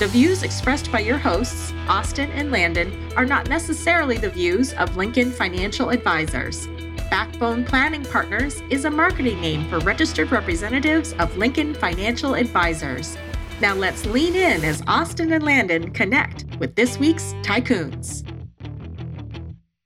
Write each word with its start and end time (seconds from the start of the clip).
The 0.00 0.08
views 0.08 0.44
expressed 0.44 0.90
by 0.90 1.00
your 1.00 1.18
hosts, 1.18 1.74
Austin 1.86 2.30
and 2.30 2.50
Landon, 2.50 3.12
are 3.16 3.26
not 3.26 3.50
necessarily 3.50 4.16
the 4.16 4.30
views 4.30 4.72
of 4.72 4.96
Lincoln 4.96 5.30
Financial 5.30 5.90
Advisors. 5.90 6.68
Backbone 7.10 7.66
Planning 7.66 8.06
Partners 8.06 8.62
is 8.70 8.86
a 8.86 8.90
marketing 8.90 9.42
name 9.42 9.68
for 9.68 9.78
registered 9.80 10.32
representatives 10.32 11.12
of 11.18 11.36
Lincoln 11.36 11.74
Financial 11.74 12.34
Advisors. 12.34 13.18
Now 13.60 13.74
let's 13.74 14.06
lean 14.06 14.34
in 14.36 14.64
as 14.64 14.82
Austin 14.86 15.34
and 15.34 15.44
Landon 15.44 15.90
connect 15.90 16.46
with 16.58 16.74
this 16.76 16.98
week's 16.98 17.34
Tycoons. 17.42 18.26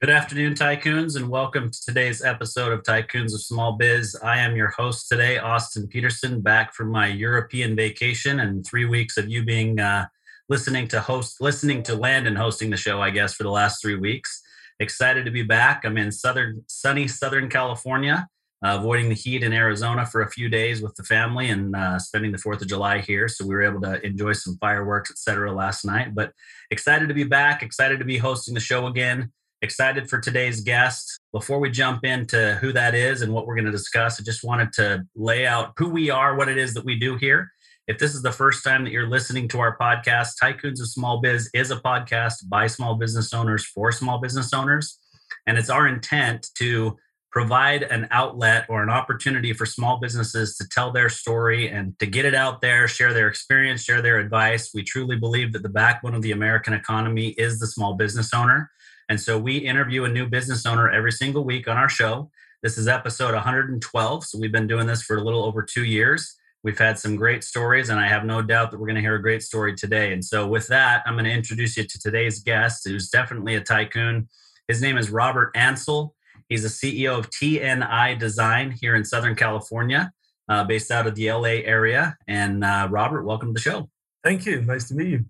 Good 0.04 0.12
afternoon, 0.12 0.52
Tycoons, 0.52 1.16
and 1.16 1.30
welcome 1.30 1.70
to 1.70 1.82
today's 1.82 2.22
episode 2.22 2.72
of 2.72 2.82
Tycoons 2.82 3.32
of 3.32 3.40
Small 3.40 3.72
Biz. 3.72 4.14
I 4.22 4.38
am 4.38 4.54
your 4.54 4.68
host 4.68 5.08
today, 5.08 5.38
Austin 5.38 5.88
Peterson, 5.88 6.42
back 6.42 6.74
from 6.74 6.90
my 6.90 7.06
European 7.06 7.74
vacation 7.74 8.40
and 8.40 8.66
three 8.66 8.84
weeks 8.84 9.16
of 9.16 9.30
you 9.30 9.44
being 9.44 9.80
uh, 9.80 10.04
listening 10.48 10.88
to 10.88 11.00
host, 11.00 11.40
listening 11.40 11.82
to 11.84 11.94
Landon 11.94 12.36
hosting 12.36 12.70
the 12.70 12.76
show, 12.76 13.00
I 13.00 13.10
guess, 13.10 13.34
for 13.34 13.42
the 13.42 13.50
last 13.50 13.80
three 13.80 13.96
weeks. 13.96 14.42
Excited 14.80 15.24
to 15.24 15.30
be 15.30 15.42
back. 15.42 15.84
I'm 15.84 15.96
in 15.96 16.10
southern, 16.10 16.64
sunny 16.66 17.06
Southern 17.08 17.48
California, 17.48 18.26
uh, 18.64 18.76
avoiding 18.78 19.08
the 19.08 19.14
heat 19.14 19.42
in 19.42 19.52
Arizona 19.52 20.04
for 20.04 20.22
a 20.22 20.30
few 20.30 20.48
days 20.48 20.82
with 20.82 20.94
the 20.96 21.04
family 21.04 21.50
and 21.50 21.74
uh, 21.76 21.98
spending 21.98 22.32
the 22.32 22.38
Fourth 22.38 22.60
of 22.60 22.68
July 22.68 22.98
here. 22.98 23.28
So 23.28 23.46
we 23.46 23.54
were 23.54 23.62
able 23.62 23.80
to 23.82 24.04
enjoy 24.04 24.32
some 24.32 24.56
fireworks, 24.58 25.10
etc., 25.10 25.52
last 25.52 25.84
night. 25.84 26.14
But 26.14 26.32
excited 26.70 27.08
to 27.08 27.14
be 27.14 27.24
back. 27.24 27.62
Excited 27.62 27.98
to 28.00 28.04
be 28.04 28.18
hosting 28.18 28.54
the 28.54 28.60
show 28.60 28.86
again 28.86 29.32
excited 29.64 30.08
for 30.08 30.20
today's 30.20 30.60
guest. 30.60 31.18
Before 31.32 31.58
we 31.58 31.70
jump 31.70 32.04
into 32.04 32.56
who 32.60 32.72
that 32.72 32.94
is 32.94 33.22
and 33.22 33.32
what 33.32 33.46
we're 33.46 33.56
going 33.56 33.64
to 33.64 33.72
discuss, 33.72 34.20
I 34.20 34.22
just 34.22 34.44
wanted 34.44 34.72
to 34.74 35.04
lay 35.16 35.46
out 35.46 35.72
who 35.76 35.88
we 35.88 36.10
are, 36.10 36.36
what 36.36 36.48
it 36.48 36.58
is 36.58 36.74
that 36.74 36.84
we 36.84 36.96
do 36.96 37.16
here. 37.16 37.50
If 37.86 37.98
this 37.98 38.14
is 38.14 38.22
the 38.22 38.32
first 38.32 38.64
time 38.64 38.84
that 38.84 38.92
you're 38.92 39.10
listening 39.10 39.46
to 39.48 39.60
our 39.60 39.76
podcast, 39.76 40.36
Tycoons 40.42 40.80
of 40.80 40.88
Small 40.88 41.20
Biz 41.20 41.50
is 41.52 41.70
a 41.70 41.76
podcast 41.76 42.48
by 42.48 42.66
small 42.66 42.94
business 42.94 43.34
owners 43.34 43.62
for 43.66 43.92
small 43.92 44.18
business 44.18 44.54
owners. 44.54 44.98
And 45.46 45.58
it's 45.58 45.68
our 45.68 45.86
intent 45.86 46.48
to 46.56 46.96
provide 47.30 47.82
an 47.82 48.08
outlet 48.10 48.64
or 48.70 48.82
an 48.82 48.88
opportunity 48.88 49.52
for 49.52 49.66
small 49.66 49.98
businesses 49.98 50.56
to 50.56 50.68
tell 50.70 50.92
their 50.92 51.10
story 51.10 51.68
and 51.68 51.98
to 51.98 52.06
get 52.06 52.24
it 52.24 52.34
out 52.34 52.62
there, 52.62 52.88
share 52.88 53.12
their 53.12 53.28
experience, 53.28 53.82
share 53.82 54.00
their 54.00 54.18
advice. 54.18 54.70
We 54.72 54.82
truly 54.82 55.16
believe 55.16 55.52
that 55.52 55.62
the 55.62 55.68
backbone 55.68 56.14
of 56.14 56.22
the 56.22 56.32
American 56.32 56.72
economy 56.72 57.34
is 57.36 57.58
the 57.58 57.66
small 57.66 57.92
business 57.92 58.32
owner. 58.32 58.70
And 59.10 59.20
so 59.20 59.38
we 59.38 59.58
interview 59.58 60.04
a 60.04 60.08
new 60.08 60.26
business 60.26 60.64
owner 60.64 60.88
every 60.88 61.12
single 61.12 61.44
week 61.44 61.68
on 61.68 61.76
our 61.76 61.90
show. 61.90 62.30
This 62.62 62.78
is 62.78 62.88
episode 62.88 63.34
112. 63.34 64.24
So 64.24 64.38
we've 64.38 64.50
been 64.50 64.66
doing 64.66 64.86
this 64.86 65.02
for 65.02 65.18
a 65.18 65.22
little 65.22 65.44
over 65.44 65.62
two 65.62 65.84
years. 65.84 66.34
We've 66.64 66.78
had 66.78 66.98
some 66.98 67.14
great 67.14 67.44
stories, 67.44 67.90
and 67.90 68.00
I 68.00 68.08
have 68.08 68.24
no 68.24 68.40
doubt 68.40 68.70
that 68.70 68.80
we're 68.80 68.86
going 68.86 68.94
to 68.96 69.02
hear 69.02 69.16
a 69.16 69.22
great 69.22 69.42
story 69.42 69.74
today. 69.74 70.14
And 70.14 70.24
so, 70.24 70.46
with 70.46 70.66
that, 70.68 71.02
I'm 71.04 71.12
going 71.12 71.26
to 71.26 71.30
introduce 71.30 71.76
you 71.76 71.84
to 71.84 72.00
today's 72.00 72.40
guest, 72.40 72.88
who's 72.88 73.10
definitely 73.10 73.54
a 73.56 73.60
tycoon. 73.60 74.30
His 74.66 74.80
name 74.80 74.96
is 74.96 75.10
Robert 75.10 75.54
Ansel. 75.54 76.14
He's 76.48 76.62
the 76.62 76.70
CEO 76.70 77.18
of 77.18 77.28
TNI 77.28 78.18
Design 78.18 78.70
here 78.70 78.96
in 78.96 79.04
Southern 79.04 79.34
California, 79.34 80.10
uh, 80.48 80.64
based 80.64 80.90
out 80.90 81.06
of 81.06 81.14
the 81.16 81.30
LA 81.30 81.60
area. 81.66 82.16
And 82.26 82.64
uh, 82.64 82.88
Robert, 82.90 83.24
welcome 83.24 83.50
to 83.50 83.52
the 83.52 83.60
show. 83.60 83.90
Thank 84.22 84.46
you. 84.46 84.62
Nice 84.62 84.88
to 84.88 84.94
meet 84.94 85.08
you. 85.08 85.26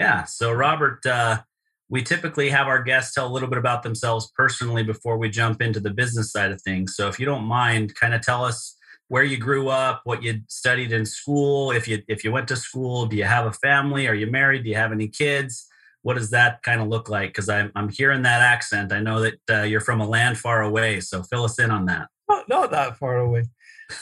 Yeah. 0.00 0.24
So, 0.24 0.50
Robert, 0.50 1.04
uh, 1.04 1.42
we 1.90 2.02
typically 2.02 2.48
have 2.48 2.68
our 2.68 2.82
guests 2.82 3.14
tell 3.14 3.26
a 3.26 3.32
little 3.32 3.50
bit 3.50 3.58
about 3.58 3.82
themselves 3.82 4.32
personally 4.34 4.82
before 4.82 5.18
we 5.18 5.28
jump 5.28 5.60
into 5.60 5.78
the 5.78 5.90
business 5.90 6.32
side 6.32 6.52
of 6.52 6.62
things. 6.62 6.96
So 6.96 7.08
if 7.08 7.20
you 7.20 7.26
don't 7.26 7.44
mind, 7.44 7.94
kind 7.94 8.14
of 8.14 8.22
tell 8.22 8.44
us 8.44 8.73
where 9.08 9.22
you 9.22 9.36
grew 9.36 9.68
up, 9.68 10.00
what 10.04 10.22
you 10.22 10.40
studied 10.48 10.92
in 10.92 11.04
school, 11.04 11.70
if 11.70 11.86
you 11.86 12.02
if 12.08 12.24
you 12.24 12.32
went 12.32 12.48
to 12.48 12.56
school, 12.56 13.06
do 13.06 13.16
you 13.16 13.24
have 13.24 13.46
a 13.46 13.52
family, 13.52 14.08
are 14.08 14.14
you 14.14 14.30
married, 14.30 14.64
do 14.64 14.70
you 14.70 14.76
have 14.76 14.92
any 14.92 15.08
kids? 15.08 15.66
What 16.02 16.14
does 16.14 16.30
that 16.30 16.62
kind 16.62 16.80
of 16.80 16.88
look 16.88 17.08
like? 17.08 17.30
Because 17.30 17.48
I'm 17.48 17.70
I'm 17.74 17.88
hearing 17.88 18.22
that 18.22 18.42
accent. 18.42 18.92
I 18.92 19.00
know 19.00 19.20
that 19.20 19.34
uh, 19.50 19.62
you're 19.62 19.80
from 19.80 20.00
a 20.00 20.06
land 20.06 20.38
far 20.38 20.62
away, 20.62 21.00
so 21.00 21.22
fill 21.22 21.44
us 21.44 21.58
in 21.58 21.70
on 21.70 21.86
that. 21.86 22.08
Not, 22.28 22.48
not 22.48 22.70
that 22.70 22.96
far 22.96 23.18
away. 23.18 23.44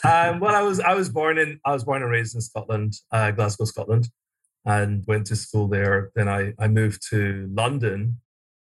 um, 0.05 0.41
well, 0.41 0.55
I 0.55 0.63
was 0.63 0.81
I 0.81 0.95
was 0.95 1.09
born 1.09 1.39
in 1.39 1.61
I 1.65 1.73
was 1.73 1.85
born 1.85 2.03
and 2.03 2.11
raised 2.11 2.35
in 2.35 2.41
Scotland, 2.41 2.95
uh, 3.11 3.31
Glasgow, 3.33 3.65
Scotland 3.65 4.09
and 4.65 5.05
went 5.07 5.27
to 5.27 5.37
school 5.37 5.69
there. 5.69 6.11
Then 6.15 6.29
I, 6.29 6.53
I 6.59 6.69
moved 6.69 7.09
to 7.11 7.49
London, 7.53 8.21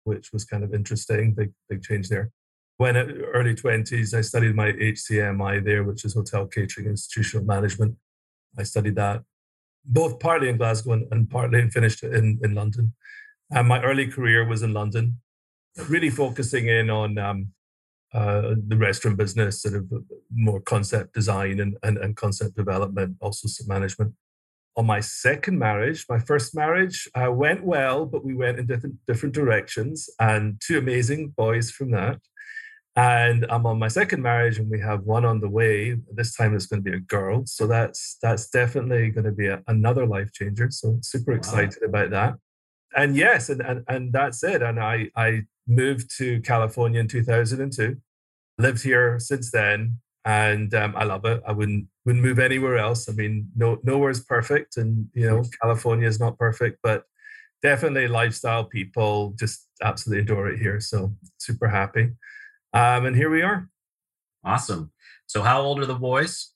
which 0.04 0.32
was 0.34 0.46
kind 0.46 0.64
of 0.64 0.74
interesting, 0.74 1.34
big, 1.34 1.52
big 1.70 1.84
change 1.84 2.10
there. 2.10 2.32
When 2.78 2.98
early 2.98 3.56
20s, 3.56 4.14
I 4.14 4.22
studied 4.22 4.56
my 4.56 4.72
HCMI 4.74 5.64
there, 5.64 5.84
which 5.84 6.04
is 6.04 6.14
Hotel 6.14 6.46
Catering 6.46 6.88
Institutional 6.88 7.46
Management. 7.46 7.96
I 8.58 8.64
studied 8.64 8.96
that 8.96 9.24
both 9.86 10.20
partly 10.20 10.50
in 10.50 10.58
Glasgow 10.58 10.94
and, 10.94 11.08
and 11.12 11.30
partly 11.30 11.62
and 11.62 11.72
finished 11.72 12.04
in, 12.04 12.40
in 12.44 12.56
London. 12.56 12.94
And 13.52 13.68
my 13.68 13.82
early 13.82 14.08
career 14.08 14.46
was 14.46 14.64
in 14.64 14.74
London, 14.74 15.22
really 15.88 16.10
focusing 16.10 16.68
in 16.68 16.90
on 16.90 17.18
um, 17.18 17.48
uh, 18.14 18.56
the 18.68 18.78
restaurant 18.78 19.18
business, 19.18 19.62
sort 19.62 19.76
of 19.76 19.86
more 20.34 20.60
concept 20.62 21.14
design 21.14 21.60
and, 21.60 21.78
and, 21.84 21.98
and 21.98 22.16
concept 22.16 22.56
development, 22.56 23.18
also 23.22 23.48
some 23.48 23.68
management 23.68 24.14
on 24.78 24.86
my 24.86 25.00
second 25.00 25.58
marriage. 25.58 26.06
My 26.10 26.20
first 26.20 26.56
marriage 26.56 27.08
uh, 27.16 27.32
went 27.32 27.64
well, 27.64 28.06
but 28.06 28.26
we 28.26 28.34
went 28.34 28.60
in 28.60 28.66
different 28.66 28.96
different 29.08 29.34
directions, 29.34 30.10
and 30.20 30.60
two 30.66 30.78
amazing 30.78 31.34
boys 31.38 31.72
from 31.72 31.92
that. 31.92 32.20
And 32.98 33.46
I'm 33.50 33.66
on 33.66 33.78
my 33.78 33.90
second 33.90 34.22
marriage, 34.22 34.58
and 34.58 34.70
we 34.70 34.80
have 34.80 35.02
one 35.04 35.26
on 35.26 35.42
the 35.42 35.50
way. 35.50 35.98
This 36.14 36.34
time 36.34 36.56
it's 36.56 36.66
going 36.66 36.82
to 36.82 36.90
be 36.90 36.96
a 36.96 37.02
girl, 37.02 37.46
so 37.46 37.68
that's 37.68 38.18
that's 38.22 38.50
definitely 38.50 39.10
going 39.10 39.26
to 39.26 39.34
be 39.34 39.48
a, 39.48 39.62
another 39.68 40.06
life 40.06 40.32
changer. 40.32 40.72
So 40.72 41.00
super 41.02 41.34
excited 41.34 41.80
wow. 41.82 41.90
about 41.90 42.10
that. 42.12 42.36
And 42.96 43.18
yes, 43.18 43.50
and, 43.50 43.62
and 43.62 43.84
and 43.90 44.14
that's 44.14 44.44
it. 44.44 44.62
And 44.62 44.80
I 44.80 45.10
I 45.18 45.42
moved 45.68 46.16
to 46.18 46.40
California 46.42 47.02
in 47.02 47.10
2002. 47.10 47.98
Lived 48.58 48.84
here 48.84 49.20
since 49.20 49.52
then, 49.52 49.98
and 50.24 50.74
um, 50.74 50.96
I 50.96 51.04
love 51.04 51.26
it. 51.26 51.44
I 51.46 51.52
wouldn't 51.52 51.88
wouldn't 52.06 52.24
move 52.24 52.40
anywhere 52.40 52.78
else. 52.78 53.10
I 53.10 53.12
mean, 53.12 53.50
no 53.58 53.78
nowhere's 53.84 54.24
perfect, 54.24 54.78
and 54.78 55.08
you 55.14 55.30
know, 55.30 55.44
California 55.62 56.08
is 56.08 56.20
not 56.20 56.38
perfect, 56.38 56.80
but 56.82 57.04
definitely 57.62 58.08
lifestyle 58.08 58.64
people 58.64 59.36
just 59.40 59.68
absolutely 59.82 60.24
adore 60.24 60.48
it 60.48 60.60
here. 60.60 60.80
So 60.80 61.14
super 61.38 61.68
happy, 61.68 62.12
um, 62.76 63.08
and 63.08 63.16
here 63.16 63.32
we 63.32 63.42
are. 63.42 63.68
Awesome. 64.44 64.92
So, 65.26 65.42
how 65.42 65.62
old 65.62 65.80
are 65.80 65.88
the 65.88 65.96
boys? 65.96 66.52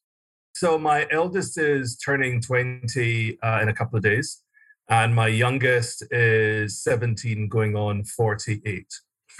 So 0.53 0.77
my 0.77 1.07
eldest 1.09 1.57
is 1.57 1.97
turning 1.97 2.41
twenty 2.41 3.39
uh, 3.41 3.61
in 3.61 3.69
a 3.69 3.73
couple 3.73 3.97
of 3.97 4.03
days, 4.03 4.43
and 4.89 5.15
my 5.15 5.27
youngest 5.27 6.03
is 6.11 6.79
seventeen, 6.83 7.47
going 7.47 7.75
on 7.75 8.03
forty-eight. 8.03 8.93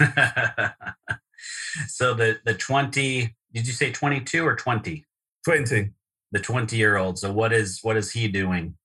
so 1.86 2.14
the 2.14 2.38
the 2.44 2.54
twenty 2.54 3.36
did 3.52 3.66
you 3.66 3.72
say 3.72 3.90
22 3.90 4.46
or 4.46 4.54
20? 4.54 5.04
20. 5.44 5.90
The 6.32 6.38
20 6.38 6.76
year 6.76 6.96
old. 6.96 7.18
So 7.18 7.32
what 7.32 7.52
is 7.52 7.80
what 7.82 7.96
is 7.96 8.12
he 8.12 8.28
doing? 8.28 8.76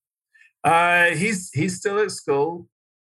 Uh, 0.64 1.10
he's 1.10 1.50
he's 1.52 1.76
still 1.76 2.00
at 2.00 2.10
school. 2.10 2.66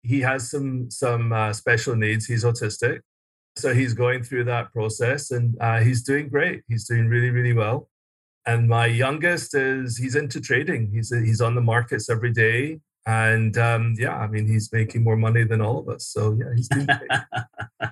He 0.03 0.19
has 0.21 0.51
some 0.51 0.91
some 0.91 1.31
uh, 1.31 1.53
special 1.53 1.95
needs. 1.95 2.25
He's 2.25 2.43
autistic, 2.43 2.99
so 3.57 3.73
he's 3.73 3.93
going 3.93 4.23
through 4.23 4.45
that 4.45 4.71
process, 4.73 5.31
and 5.31 5.55
uh, 5.61 5.79
he's 5.79 6.03
doing 6.03 6.29
great. 6.29 6.63
He's 6.67 6.87
doing 6.87 7.07
really 7.07 7.29
really 7.29 7.53
well. 7.53 7.89
And 8.45 8.69
my 8.69 8.85
youngest 8.85 9.55
is 9.55 9.97
he's 9.97 10.15
into 10.15 10.39
trading. 10.39 10.91
He's 10.93 11.09
he's 11.09 11.41
on 11.41 11.55
the 11.55 11.61
markets 11.61 12.09
every 12.09 12.31
day, 12.31 12.79
and 13.05 13.57
um, 13.57 13.95
yeah, 13.97 14.15
I 14.15 14.27
mean 14.27 14.47
he's 14.47 14.71
making 14.71 15.03
more 15.03 15.17
money 15.17 15.43
than 15.43 15.61
all 15.61 15.79
of 15.79 15.89
us. 15.89 16.07
So 16.07 16.37
yeah, 16.39 16.53
he's 16.55 16.69
doing 16.69 16.87
great. 16.87 17.91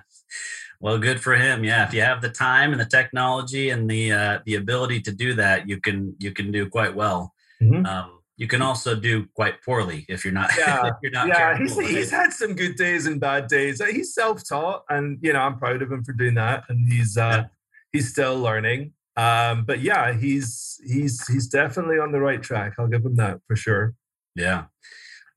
Well, 0.80 0.98
good 0.98 1.20
for 1.20 1.34
him. 1.34 1.64
Yeah, 1.64 1.86
if 1.86 1.94
you 1.94 2.02
have 2.02 2.20
the 2.20 2.28
time 2.28 2.72
and 2.72 2.80
the 2.80 2.86
technology 2.86 3.70
and 3.70 3.88
the 3.88 4.12
uh, 4.12 4.38
the 4.44 4.56
ability 4.56 5.00
to 5.02 5.12
do 5.12 5.34
that, 5.34 5.68
you 5.68 5.80
can 5.80 6.14
you 6.18 6.32
can 6.32 6.52
do 6.52 6.68
quite 6.68 6.94
well. 6.94 7.32
Mm-hmm. 7.62 7.86
Um, 7.86 8.15
you 8.36 8.46
can 8.46 8.60
also 8.62 8.94
do 8.94 9.26
quite 9.34 9.62
poorly 9.62 10.04
if 10.08 10.24
you're 10.24 10.34
not. 10.34 10.50
Yeah, 10.58 10.90
you're 11.02 11.12
not 11.12 11.28
yeah. 11.28 11.56
He's, 11.56 11.78
he's 11.78 12.10
had 12.10 12.32
some 12.32 12.54
good 12.54 12.76
days 12.76 13.06
and 13.06 13.20
bad 13.20 13.46
days. 13.48 13.82
He's 13.84 14.14
self-taught, 14.14 14.84
and 14.88 15.18
you 15.22 15.32
know 15.32 15.40
I'm 15.40 15.58
proud 15.58 15.82
of 15.82 15.90
him 15.90 16.04
for 16.04 16.12
doing 16.12 16.34
that. 16.34 16.64
And 16.68 16.90
he's 16.92 17.16
uh, 17.16 17.44
he's 17.92 18.10
still 18.10 18.38
learning. 18.38 18.92
Um, 19.16 19.64
but 19.64 19.80
yeah, 19.80 20.12
he's 20.12 20.78
he's 20.86 21.26
he's 21.28 21.48
definitely 21.48 21.98
on 21.98 22.12
the 22.12 22.20
right 22.20 22.42
track. 22.42 22.74
I'll 22.78 22.88
give 22.88 23.04
him 23.04 23.16
that 23.16 23.40
for 23.46 23.56
sure. 23.56 23.94
Yeah. 24.34 24.64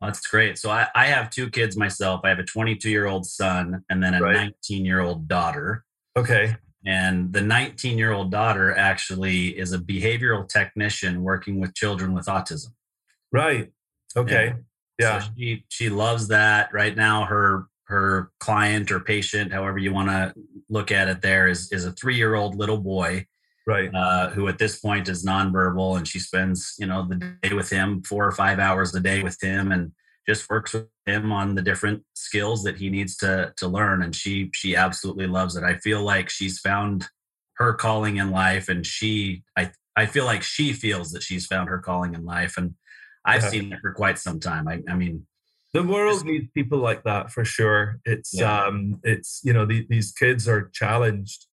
that's 0.02 0.26
great. 0.28 0.58
So 0.58 0.70
I, 0.70 0.88
I 0.94 1.06
have 1.08 1.30
two 1.30 1.50
kids 1.50 1.78
myself. 1.78 2.22
I 2.26 2.30
have 2.30 2.40
a 2.40 2.44
22 2.44 2.90
year 2.90 3.06
old 3.06 3.26
son 3.26 3.84
and 3.90 4.04
then 4.04 4.14
a 4.14 4.22
Right. 4.22 4.34
19 4.36 4.86
year 4.86 5.00
old 5.00 5.28
daughter. 5.28 5.86
Okay. 6.18 6.58
And 6.86 7.32
the 7.32 7.42
19 7.42 7.98
year 7.98 8.12
old 8.12 8.32
daughter 8.32 8.76
actually 8.76 9.58
is 9.58 9.72
a 9.74 9.80
behavioral 9.80 10.48
technician 10.48 11.24
working 11.24 11.60
with 11.60 11.74
children 11.76 12.14
with 12.14 12.26
autism. 12.26 12.72
Right. 13.32 13.72
Okay. 14.16 14.54
Yeah. 15.00 15.20
So 15.20 15.30
she 15.38 15.66
she 15.70 15.90
loves 15.90 16.28
that. 16.30 16.74
Right 16.74 16.96
now, 16.96 17.26
her 17.26 17.66
her 17.86 18.32
client 18.40 18.92
or 18.92 19.00
patient, 19.00 19.52
however 19.52 19.78
you 19.78 19.94
want 19.94 20.10
to 20.10 20.34
look 20.70 20.92
at 20.92 21.08
it, 21.08 21.22
there 21.22 21.48
is 21.48 21.72
is 21.72 21.86
a 21.86 21.92
three 21.92 22.16
year 22.16 22.36
old 22.36 22.56
little 22.56 22.78
boy 22.78 23.26
Right. 23.68 23.94
uh, 23.94 24.30
who 24.32 24.48
at 24.48 24.58
this 24.58 24.80
point 24.80 25.08
is 25.10 25.24
nonverbal, 25.26 25.98
and 25.98 26.08
she 26.08 26.20
spends 26.20 26.76
you 26.80 26.88
know 26.88 27.08
the 27.08 27.16
day 27.44 27.54
with 27.54 27.70
him, 27.70 28.02
four 28.04 28.26
or 28.26 28.32
five 28.32 28.60
hours 28.60 28.94
a 28.96 29.00
day 29.00 29.22
with 29.22 29.42
him, 29.42 29.72
and 29.72 29.92
just 30.28 30.50
works 30.50 30.74
with 30.74 30.88
him 31.06 31.32
on 31.32 31.56
the 31.56 31.62
different 31.62 32.04
skills 32.14 32.64
that 32.64 32.78
he 32.78 32.90
needs 32.90 33.16
to 33.18 33.54
to 33.58 33.68
learn. 33.68 34.02
And 34.04 34.16
she 34.16 34.50
she 34.54 34.76
absolutely 34.76 35.28
loves 35.28 35.56
it. 35.56 35.64
I 35.64 35.76
feel 35.78 36.04
like 36.04 36.30
she's 36.30 36.60
found 36.60 37.08
her 37.58 37.74
calling 37.74 38.18
in 38.18 38.32
life, 38.32 38.70
and 38.70 38.86
she 38.86 39.44
I 39.56 39.72
I 39.96 40.06
feel 40.08 40.26
like 40.26 40.44
she 40.44 40.74
feels 40.74 41.12
that 41.12 41.24
she's 41.24 41.46
found 41.46 41.70
her 41.70 41.80
calling 41.80 42.14
in 42.16 42.26
life, 42.26 42.58
and 42.58 42.74
I've 43.30 43.44
Yeah. 43.44 43.50
seen 43.50 43.74
it 43.74 43.80
for 43.82 43.94
quite 43.94 44.18
some 44.20 44.40
time. 44.40 44.68
I, 44.68 44.82
I 44.88 44.96
mean, 44.96 45.26
the 45.74 45.84
world 45.84 46.26
needs 46.26 46.48
people 46.54 46.80
like 46.80 47.04
that 47.04 47.32
for 47.32 47.46
sure 47.46 48.00
it's 48.06 48.34
Yeah. 48.34 48.66
um 48.66 49.00
it's 49.04 49.42
you 49.44 49.54
know 49.54 49.66
the, 49.66 49.86
these 49.90 50.12
kids 50.12 50.48
are 50.48 50.70
challenged 50.70 51.46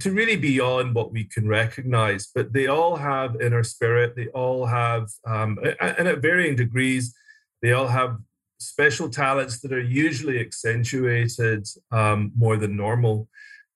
to 0.00 0.10
really 0.12 0.36
be 0.36 0.52
beyond 0.54 0.94
what 0.94 1.12
we 1.12 1.24
can 1.24 1.48
recognize 1.48 2.26
but 2.34 2.52
they 2.52 2.66
all 2.66 2.96
have 2.96 3.40
inner 3.40 3.62
spirit 3.62 4.16
they 4.16 4.28
all 4.28 4.66
have 4.66 5.08
um 5.26 5.58
and 5.80 6.08
at 6.08 6.18
varying 6.20 6.56
degrees 6.56 7.14
they 7.62 7.72
all 7.72 7.88
have 7.88 8.18
special 8.58 9.08
talents 9.08 9.60
that 9.60 9.72
are 9.72 9.80
usually 10.06 10.38
accentuated 10.40 11.66
um, 11.90 12.32
more 12.36 12.56
than 12.56 12.76
normal 12.76 13.28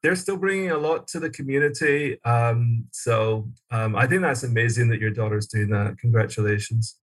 they're 0.02 0.16
still 0.16 0.36
bringing 0.36 0.70
a 0.70 0.78
lot 0.78 1.08
to 1.08 1.18
the 1.18 1.30
community 1.30 2.22
um, 2.24 2.84
so 2.92 3.48
um, 3.70 3.96
i 3.96 4.06
think 4.06 4.20
that's 4.22 4.42
amazing 4.44 4.88
that 4.88 5.00
your 5.00 5.10
daughter's 5.10 5.46
doing 5.46 5.70
that 5.70 5.96
congratulations 5.98 6.97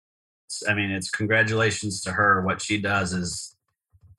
I 0.68 0.74
mean, 0.74 0.90
it's 0.90 1.10
congratulations 1.10 2.02
to 2.02 2.12
her. 2.12 2.42
What 2.42 2.60
she 2.60 2.80
does 2.80 3.12
is 3.12 3.56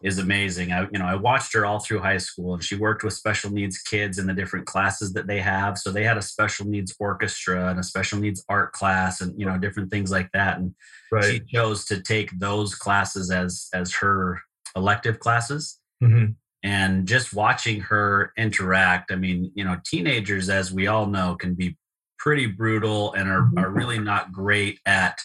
is 0.04 0.20
amazing. 0.20 0.72
I 0.72 0.88
you 0.92 1.00
know 1.00 1.06
I 1.06 1.16
watched 1.16 1.54
her 1.54 1.66
all 1.66 1.80
through 1.80 2.00
high 2.00 2.18
school, 2.18 2.54
and 2.54 2.64
she 2.64 2.76
worked 2.76 3.04
with 3.04 3.14
special 3.14 3.52
needs 3.52 3.80
kids 3.80 4.20
in 4.20 4.28
the 4.28 4.34
different 4.34 4.66
classes 4.66 5.14
that 5.14 5.28
they 5.28 5.40
have. 5.40 5.78
So 5.78 5.92
they 5.92 6.04
had 6.04 6.18
a 6.18 6.22
special 6.22 6.68
needs 6.68 6.96
orchestra 7.00 7.70
and 7.70 7.80
a 7.80 7.84
special 7.84 8.20
needs 8.20 8.44
art 8.48 8.74
class, 8.74 9.22
and 9.22 9.38
you 9.40 9.46
know 9.46 9.58
different 9.58 9.90
things 9.90 10.12
like 10.12 10.32
that. 10.34 10.60
And 10.60 10.76
right 11.12 11.24
she 11.24 11.40
chose 11.40 11.86
to 11.86 12.02
take 12.02 12.38
those 12.40 12.76
classes 12.76 13.32
as 13.32 13.70
as 13.74 13.94
her 13.96 14.42
elective 14.76 15.20
classes. 15.20 15.80
Mhm. 16.04 16.36
And 16.64 17.08
just 17.08 17.34
watching 17.34 17.82
her 17.82 18.34
interact, 18.38 19.12
I 19.12 19.16
mean, 19.16 19.52
you 19.56 19.64
know, 19.64 19.80
teenagers, 19.86 20.50
as 20.50 20.72
we 20.72 20.88
all 20.88 21.06
know, 21.06 21.36
can 21.36 21.54
be 21.54 21.78
pretty 22.18 22.48
brutal 22.48 23.14
and 23.14 23.30
are, 23.30 23.50
are 23.58 23.70
really 23.70 24.00
not 24.00 24.32
great 24.32 24.80
at 24.86 25.20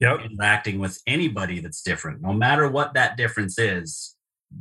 yep 0.00 0.20
interacting 0.24 0.78
with 0.78 1.00
anybody 1.06 1.60
that's 1.60 1.82
different, 1.82 2.22
no 2.22 2.32
matter 2.32 2.68
what 2.68 2.94
that 2.94 3.16
difference 3.16 3.58
is. 3.58 4.16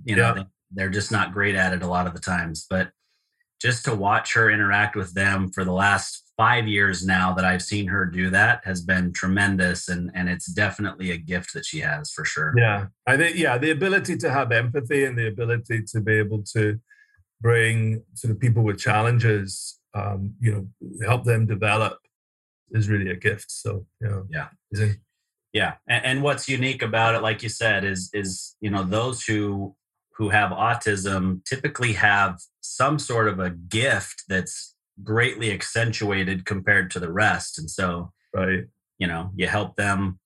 You 0.06 0.16
know, 0.16 0.34
they, 0.34 0.46
they're 0.72 0.90
just 0.90 1.12
not 1.12 1.34
great 1.34 1.56
at 1.56 1.74
it 1.74 1.84
a 1.84 1.88
lot 1.88 2.08
of 2.08 2.14
the 2.14 2.20
times. 2.20 2.66
But 2.70 2.92
just 3.62 3.86
to 3.86 3.96
watch 3.96 4.34
her 4.34 4.50
interact 4.50 4.96
with 4.96 5.14
them 5.14 5.50
for 5.52 5.64
the 5.64 5.72
last 5.72 6.24
five 6.36 6.68
years 6.68 7.06
now 7.06 7.34
that 7.34 7.46
I've 7.46 7.62
seen 7.62 7.88
her 7.88 8.06
do 8.06 8.30
that 8.32 8.62
has 8.66 8.82
been 8.82 9.14
tremendous. 9.14 9.88
And, 9.88 10.12
and 10.16 10.28
it's 10.28 10.48
definitely 10.48 11.12
a 11.12 11.18
gift 11.18 11.54
that 11.54 11.66
she 11.66 11.80
has 11.80 12.12
for 12.12 12.26
sure. 12.26 12.54
Yeah, 12.58 12.88
I 13.08 13.18
think 13.18 13.38
yeah, 13.38 13.58
the 13.58 13.72
ability 13.72 14.18
to 14.18 14.30
have 14.30 14.52
empathy 14.52 15.06
and 15.06 15.18
the 15.18 15.28
ability 15.28 15.84
to 15.94 16.02
be 16.02 16.14
able 16.14 16.44
to 16.54 16.80
bring 17.40 18.04
sort 18.16 18.32
of 18.32 18.40
people 18.40 18.64
with 18.64 18.80
challenges, 18.80 19.80
um, 19.94 20.34
you 20.40 20.52
know, 20.52 21.06
help 21.06 21.24
them 21.24 21.46
develop 21.46 22.00
is 22.72 22.90
really 22.90 23.12
a 23.12 23.16
gift. 23.16 23.52
So 23.52 23.86
you 24.02 24.10
know, 24.10 24.26
Yeah. 24.30 24.48
Yeah, 25.54 25.76
and, 25.88 26.06
and 26.06 26.24
what's 26.24 26.50
unique 26.50 26.82
about 26.82 27.16
it, 27.16 27.22
like 27.22 27.44
you 27.44 27.50
said, 27.50 27.86
is 27.86 28.10
is 28.14 28.56
you 28.60 28.72
know 28.72 28.84
those 28.84 29.24
who 29.24 29.76
who 30.16 30.30
have 30.30 30.52
autism 30.52 31.44
typically 31.46 31.94
have 31.94 32.40
some 32.62 33.00
sort 33.00 33.28
of 33.28 33.40
a 33.40 33.52
gift 33.52 34.24
that's 34.28 34.76
greatly 35.04 35.52
accentuated 35.52 36.46
compared 36.46 36.90
to 36.92 37.00
the 37.00 37.12
rest, 37.12 37.60
and 37.60 37.70
so 37.70 38.12
right, 38.34 38.64
you 38.98 39.08
know 39.08 39.32
you 39.36 39.48
help 39.48 39.76
them 39.76 40.20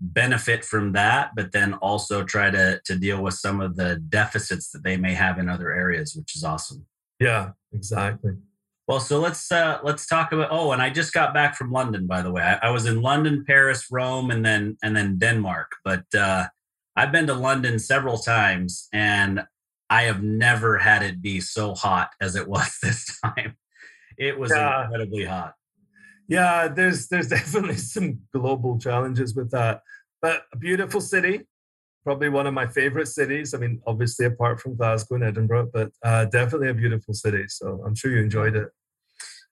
benefit 0.00 0.64
from 0.64 0.92
that, 0.92 1.32
but 1.36 1.52
then 1.52 1.74
also 1.74 2.24
try 2.24 2.50
to 2.50 2.80
to 2.86 2.96
deal 2.96 3.22
with 3.22 3.34
some 3.34 3.60
of 3.60 3.76
the 3.76 3.96
deficits 4.08 4.70
that 4.70 4.82
they 4.82 4.96
may 4.96 5.12
have 5.12 5.38
in 5.38 5.48
other 5.48 5.72
areas, 5.72 6.14
which 6.16 6.34
is 6.34 6.42
awesome. 6.42 6.86
yeah, 7.20 7.50
exactly. 7.72 8.32
Well, 8.90 8.98
so 8.98 9.20
let's 9.20 9.52
uh, 9.52 9.78
let's 9.84 10.04
talk 10.04 10.32
about. 10.32 10.48
Oh, 10.50 10.72
and 10.72 10.82
I 10.82 10.90
just 10.90 11.12
got 11.12 11.32
back 11.32 11.54
from 11.54 11.70
London, 11.70 12.08
by 12.08 12.22
the 12.22 12.32
way. 12.32 12.42
I, 12.42 12.54
I 12.66 12.70
was 12.70 12.86
in 12.86 13.00
London, 13.00 13.44
Paris, 13.46 13.86
Rome, 13.88 14.32
and 14.32 14.44
then 14.44 14.78
and 14.82 14.96
then 14.96 15.16
Denmark. 15.16 15.70
But 15.84 16.12
uh, 16.12 16.46
I've 16.96 17.12
been 17.12 17.28
to 17.28 17.34
London 17.34 17.78
several 17.78 18.18
times, 18.18 18.88
and 18.92 19.44
I 19.90 20.02
have 20.02 20.24
never 20.24 20.76
had 20.78 21.04
it 21.04 21.22
be 21.22 21.40
so 21.40 21.72
hot 21.72 22.10
as 22.20 22.34
it 22.34 22.48
was 22.54 22.78
this 22.82 23.16
time. 23.20 23.56
It 24.18 24.36
was 24.36 24.50
Yeah. 24.50 24.82
incredibly 24.82 25.24
hot. 25.24 25.54
Yeah, 26.26 26.66
there's 26.66 27.06
there's 27.06 27.28
definitely 27.38 27.76
some 27.76 28.18
global 28.34 28.76
challenges 28.76 29.36
with 29.36 29.52
that, 29.52 29.82
but 30.20 30.42
a 30.52 30.56
beautiful 30.56 31.00
city, 31.00 31.46
probably 32.02 32.28
one 32.28 32.48
of 32.48 32.54
my 32.54 32.66
favorite 32.66 33.06
cities. 33.06 33.54
I 33.54 33.58
mean, 33.58 33.80
obviously 33.86 34.26
apart 34.26 34.60
from 34.60 34.74
Glasgow 34.74 35.14
and 35.14 35.22
Edinburgh, 35.22 35.70
but 35.72 35.92
uh, 36.04 36.24
definitely 36.24 36.70
a 36.70 36.74
beautiful 36.74 37.14
city. 37.14 37.44
So 37.46 37.84
I'm 37.86 37.94
sure 37.94 38.10
you 38.10 38.20
enjoyed 38.20 38.56
it. 38.56 38.68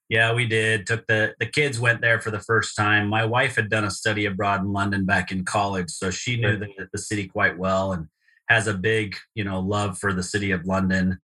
Yeah, 0.08 0.32
we 0.32 0.46
did. 0.46 0.87
Took 0.87 1.06
the 1.06 1.34
the 1.38 1.46
kids 1.46 1.78
went 1.78 2.00
there 2.00 2.20
for 2.20 2.31
the 2.31 2.40
first 2.40 2.75
time. 2.76 3.08
My 3.08 3.25
wife 3.25 3.56
had 3.56 3.69
done 3.69 3.84
a 3.84 3.90
study 3.90 4.25
abroad 4.25 4.62
in 4.62 4.72
London 4.72 5.05
back 5.05 5.31
in 5.31 5.44
college, 5.44 5.90
so 5.90 6.10
she 6.10 6.37
knew 6.40 6.58
Right. 6.58 6.60
the, 6.78 6.88
the 6.93 6.99
city 6.99 7.26
quite 7.28 7.58
well 7.58 7.93
and 7.93 8.08
has 8.49 8.66
a 8.66 8.75
big, 8.75 9.16
you 9.34 9.44
know, 9.44 9.60
love 9.60 9.99
for 9.99 10.12
the 10.14 10.22
city 10.22 10.50
of 10.52 10.64
London. 10.64 11.19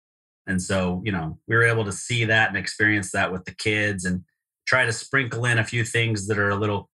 And 0.47 0.61
so, 0.61 1.01
you 1.07 1.13
know, 1.13 1.39
we 1.49 1.57
were 1.57 1.65
able 1.65 1.87
to 1.87 1.93
see 1.93 2.27
that 2.27 2.49
and 2.49 2.57
experience 2.59 3.11
that 3.13 3.33
with 3.33 3.47
the 3.47 3.55
kids 3.55 4.05
and 4.05 4.23
try 4.67 4.85
to 4.85 4.93
sprinkle 4.93 5.47
in 5.47 5.59
a 5.59 5.65
few 5.65 5.85
things 5.85 6.27
that 6.27 6.39
are 6.39 6.51
a 6.51 6.55
little 6.57 6.91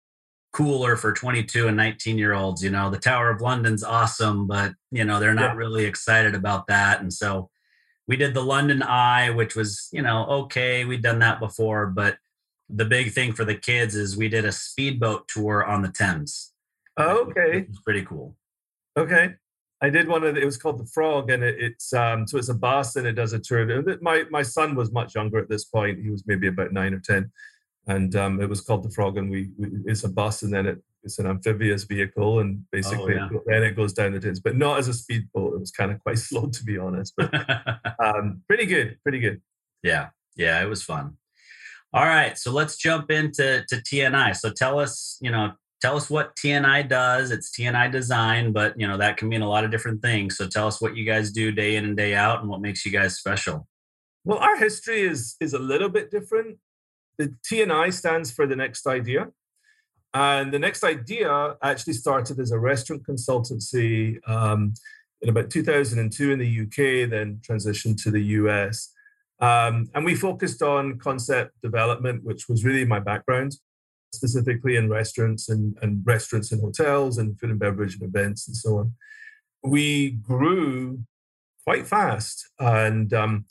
cooler 0.53 0.97
for 0.97 1.13
22 1.15 1.69
and 1.69 1.77
19 1.77 2.19
year 2.19 2.35
olds. 2.35 2.63
You 2.63 2.69
know, 2.71 2.91
the 2.91 2.99
Tower 2.99 3.31
of 3.31 3.41
London's 3.41 3.83
awesome, 3.83 4.47
but 4.47 4.75
you 4.91 5.05
know, 5.05 5.19
they're 5.21 5.33
not 5.33 5.53
Yeah. 5.53 5.57
really 5.57 5.87
excited 5.87 6.35
about 6.35 6.67
that. 6.67 7.01
And 7.01 7.11
so 7.13 7.49
we 8.09 8.17
did 8.17 8.35
the 8.35 8.43
London 8.43 8.83
Eye, 8.83 9.31
which 9.31 9.55
was, 9.55 9.89
you 9.93 10.03
know, 10.03 10.25
okay. 10.27 10.85
We'd 10.85 11.03
done 11.03 11.19
that 11.21 11.39
before, 11.39 11.87
but 11.87 12.17
the 12.69 12.87
big 12.87 13.13
thing 13.13 13.33
for 13.33 13.45
the 13.45 13.55
kids 13.55 13.95
is 13.95 14.17
we 14.17 14.29
did 14.29 14.45
a 14.45 14.53
speedboat 14.53 15.29
tour 15.29 15.65
on 15.65 15.83
the 15.83 15.89
Thames. 15.89 16.53
Okay. 16.99 17.59
It 17.59 17.69
was 17.69 17.81
pretty 17.81 18.05
cool. 18.05 18.35
Okay. 18.97 19.35
I 19.81 19.91
did 19.91 20.09
one 20.09 20.25
of 20.25 20.35
the, 20.35 20.41
it 20.41 20.45
was 20.45 20.57
called 20.57 20.79
the 20.79 20.91
Frog, 20.91 21.31
and 21.31 21.45
it, 21.45 21.57
it's 21.61 21.93
um 21.93 22.27
so 22.27 22.37
it's 22.37 22.49
a 22.49 22.55
bus 22.55 22.97
and 22.97 23.07
it 23.07 23.13
does 23.13 23.33
a 23.33 23.39
tour. 23.39 23.85
My 24.01 24.25
my 24.29 24.43
son 24.43 24.75
was 24.75 24.91
much 24.91 25.15
younger 25.15 25.39
at 25.39 25.49
this 25.49 25.65
point; 25.65 26.03
he 26.03 26.11
was 26.11 26.25
maybe 26.27 26.49
about 26.49 26.73
nine 26.73 26.95
or 26.95 26.99
ten, 26.99 27.31
and 27.87 28.17
um 28.17 28.41
it 28.41 28.49
was 28.49 28.61
called 28.61 28.83
the 28.83 28.91
Frog, 28.91 29.19
and 29.19 29.31
we, 29.31 29.51
we 29.57 29.69
it's 29.87 30.03
a 30.03 30.09
bus, 30.09 30.43
and 30.43 30.53
then 30.53 30.67
it, 30.67 30.83
it's 31.09 31.19
an 31.19 31.27
amphibious 31.27 31.85
vehicle, 31.85 32.41
and 32.41 32.65
basically 32.71 33.15
yeah. 33.15 33.29
then 33.47 33.63
it 33.63 33.75
goes 33.75 33.93
down 33.93 34.13
the 34.13 34.21
Thames, 34.21 34.41
but 34.41 34.57
not 34.57 34.79
as 34.79 34.89
a 34.89 34.95
speedboat. 34.95 35.55
It 35.55 35.61
was 35.61 35.71
kind 35.71 35.91
of 35.91 36.01
quite 36.01 36.19
slow 36.29 36.49
to 36.49 36.65
be 36.65 36.79
honest, 36.79 37.15
but 37.17 37.33
um 38.05 38.43
pretty 38.47 38.67
good, 38.67 38.99
pretty 39.03 39.21
good. 39.21 39.41
yeah, 39.83 40.09
yeah, 40.37 40.63
it 40.63 40.67
was 40.67 40.83
fun. 40.83 41.17
All 41.95 42.05
right, 42.05 42.37
so 42.37 42.53
let's 42.53 42.77
jump 42.77 43.11
into 43.11 43.65
to 43.69 43.77
TNI. 43.77 44.37
So 44.37 44.51
tell 44.51 44.79
us, 44.79 45.19
you 45.23 45.31
know, 45.31 45.53
tell 45.81 45.97
us 45.97 46.11
what 46.11 46.37
TNI 46.37 46.87
does. 46.87 47.31
It's 47.31 47.51
TNI 47.51 47.91
design, 47.91 48.53
but 48.53 48.79
you 48.79 48.87
know 48.87 48.99
that 48.99 49.17
can 49.17 49.29
mean 49.29 49.43
a 49.43 49.49
lot 49.49 49.65
of 49.65 49.71
different 49.71 50.03
things. 50.03 50.37
So 50.37 50.47
tell 50.47 50.67
us 50.67 50.81
what 50.81 50.97
you 50.97 51.07
guys 51.07 51.33
do 51.33 51.51
day 51.51 51.77
in 51.77 51.85
and 51.85 51.97
day 51.97 52.15
out, 52.15 52.41
and 52.41 52.49
what 52.49 52.61
makes 52.61 52.85
you 52.85 52.93
guys 52.93 53.17
special. 53.17 53.67
Well, 54.25 54.39
our 54.39 54.57
history 54.57 55.01
is 55.03 55.37
is 55.41 55.55
a 55.55 55.59
little 55.59 55.89
bit 55.89 56.11
different. 56.11 56.59
The 57.17 57.35
TNI 57.51 57.93
stands 57.93 58.31
for 58.31 58.47
the 58.47 58.57
next 58.57 58.87
idea. 58.87 59.29
And 60.15 60.53
the 60.53 60.59
next 60.59 60.85
idea 60.85 61.57
actually 61.63 61.93
started 61.93 62.41
as 62.41 62.51
a 62.51 62.59
restaurant 62.59 63.03
consultancy 63.07 64.17
um, 64.29 64.75
in 65.21 65.29
about 65.29 65.51
2002 65.51 66.33
in 66.33 66.39
the 66.39 66.61
UK, 66.63 67.11
then 67.11 67.41
transitioned 67.47 68.03
to 68.03 68.11
the 68.11 68.23
US. 68.23 68.93
Um, 69.41 69.89
and 69.95 70.05
we 70.05 70.15
focused 70.15 70.63
on 70.63 70.99
concept 70.99 71.61
development, 71.63 72.25
which 72.25 72.49
was 72.49 72.65
really 72.65 72.85
my 72.85 72.99
background, 72.99 73.57
specifically 74.13 74.77
in 74.77 74.89
restaurants 74.89 75.49
and, 75.49 75.77
and 75.83 76.03
restaurants 76.05 76.53
and 76.53 76.61
hotels 76.61 77.19
and 77.19 77.39
food 77.39 77.51
and 77.51 77.59
beverage 77.59 77.95
and 77.95 78.03
events 78.03 78.49
and 78.49 78.57
so 78.57 78.79
on. 78.79 78.93
We 79.63 80.13
grew 80.13 81.01
quite 81.65 81.87
fast 81.87 82.49
and 82.59 83.13
um, 83.13 83.45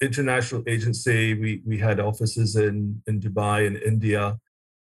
international 0.00 0.62
agency. 0.66 1.34
We 1.34 1.62
we 1.66 1.78
had 1.78 2.00
offices 2.00 2.56
in 2.56 3.02
in 3.06 3.20
Dubai 3.20 3.66
and 3.66 3.76
India. 3.76 4.38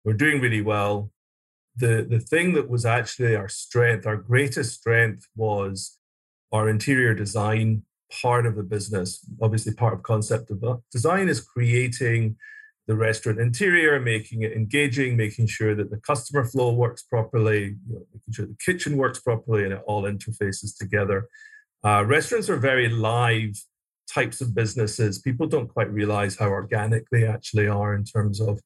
We're 0.05 0.15
doing 0.15 0.41
really 0.41 0.63
well. 0.63 1.11
the 1.77 2.07
the 2.09 2.21
thing 2.21 2.55
that 2.55 2.69
was 2.69 2.85
actually 2.85 3.35
our 3.35 3.49
strength, 3.49 4.07
our 4.07 4.17
greatest 4.17 4.75
strength 4.79 5.27
was 5.35 5.99
our 6.53 6.69
interior 6.69 7.15
design 7.15 7.85
part 8.23 8.45
of 8.47 8.57
the 8.57 8.63
business. 8.63 9.25
Obviously, 9.41 9.73
part 9.73 9.95
of 9.95 10.03
concept 10.03 10.51
design 10.91 11.29
is 11.29 11.41
creating 11.41 12.37
the 12.87 12.95
restaurant 12.95 13.39
interior, 13.39 13.99
making 14.01 14.43
it 14.43 14.53
engaging, 14.53 15.17
making 15.17 15.47
sure 15.47 15.75
that 15.75 15.91
the 15.91 15.99
customer 15.99 16.45
flow 16.45 16.73
works 16.73 17.03
properly, 17.03 17.77
you 17.87 17.95
know, 17.95 18.07
making 18.13 18.33
sure 18.33 18.47
the 18.47 18.57
kitchen 18.65 18.97
works 18.97 19.21
properly, 19.21 19.65
and 19.65 19.73
it 19.73 19.83
all 19.87 20.03
interfaces 20.03 20.77
together. 20.77 21.29
Uh, 21.85 22.05
restaurants 22.05 22.51
are 22.51 22.57
very 22.57 22.89
live 22.89 23.55
types 24.13 24.41
of 24.41 24.55
businesses. 24.55 25.21
People 25.21 25.47
don't 25.47 25.69
quite 25.69 25.91
realize 25.91 26.37
how 26.37 26.49
organic 26.49 27.09
they 27.11 27.27
actually 27.27 27.67
are 27.67 27.95
in 27.95 28.05
terms 28.05 28.41
of, 28.41 28.61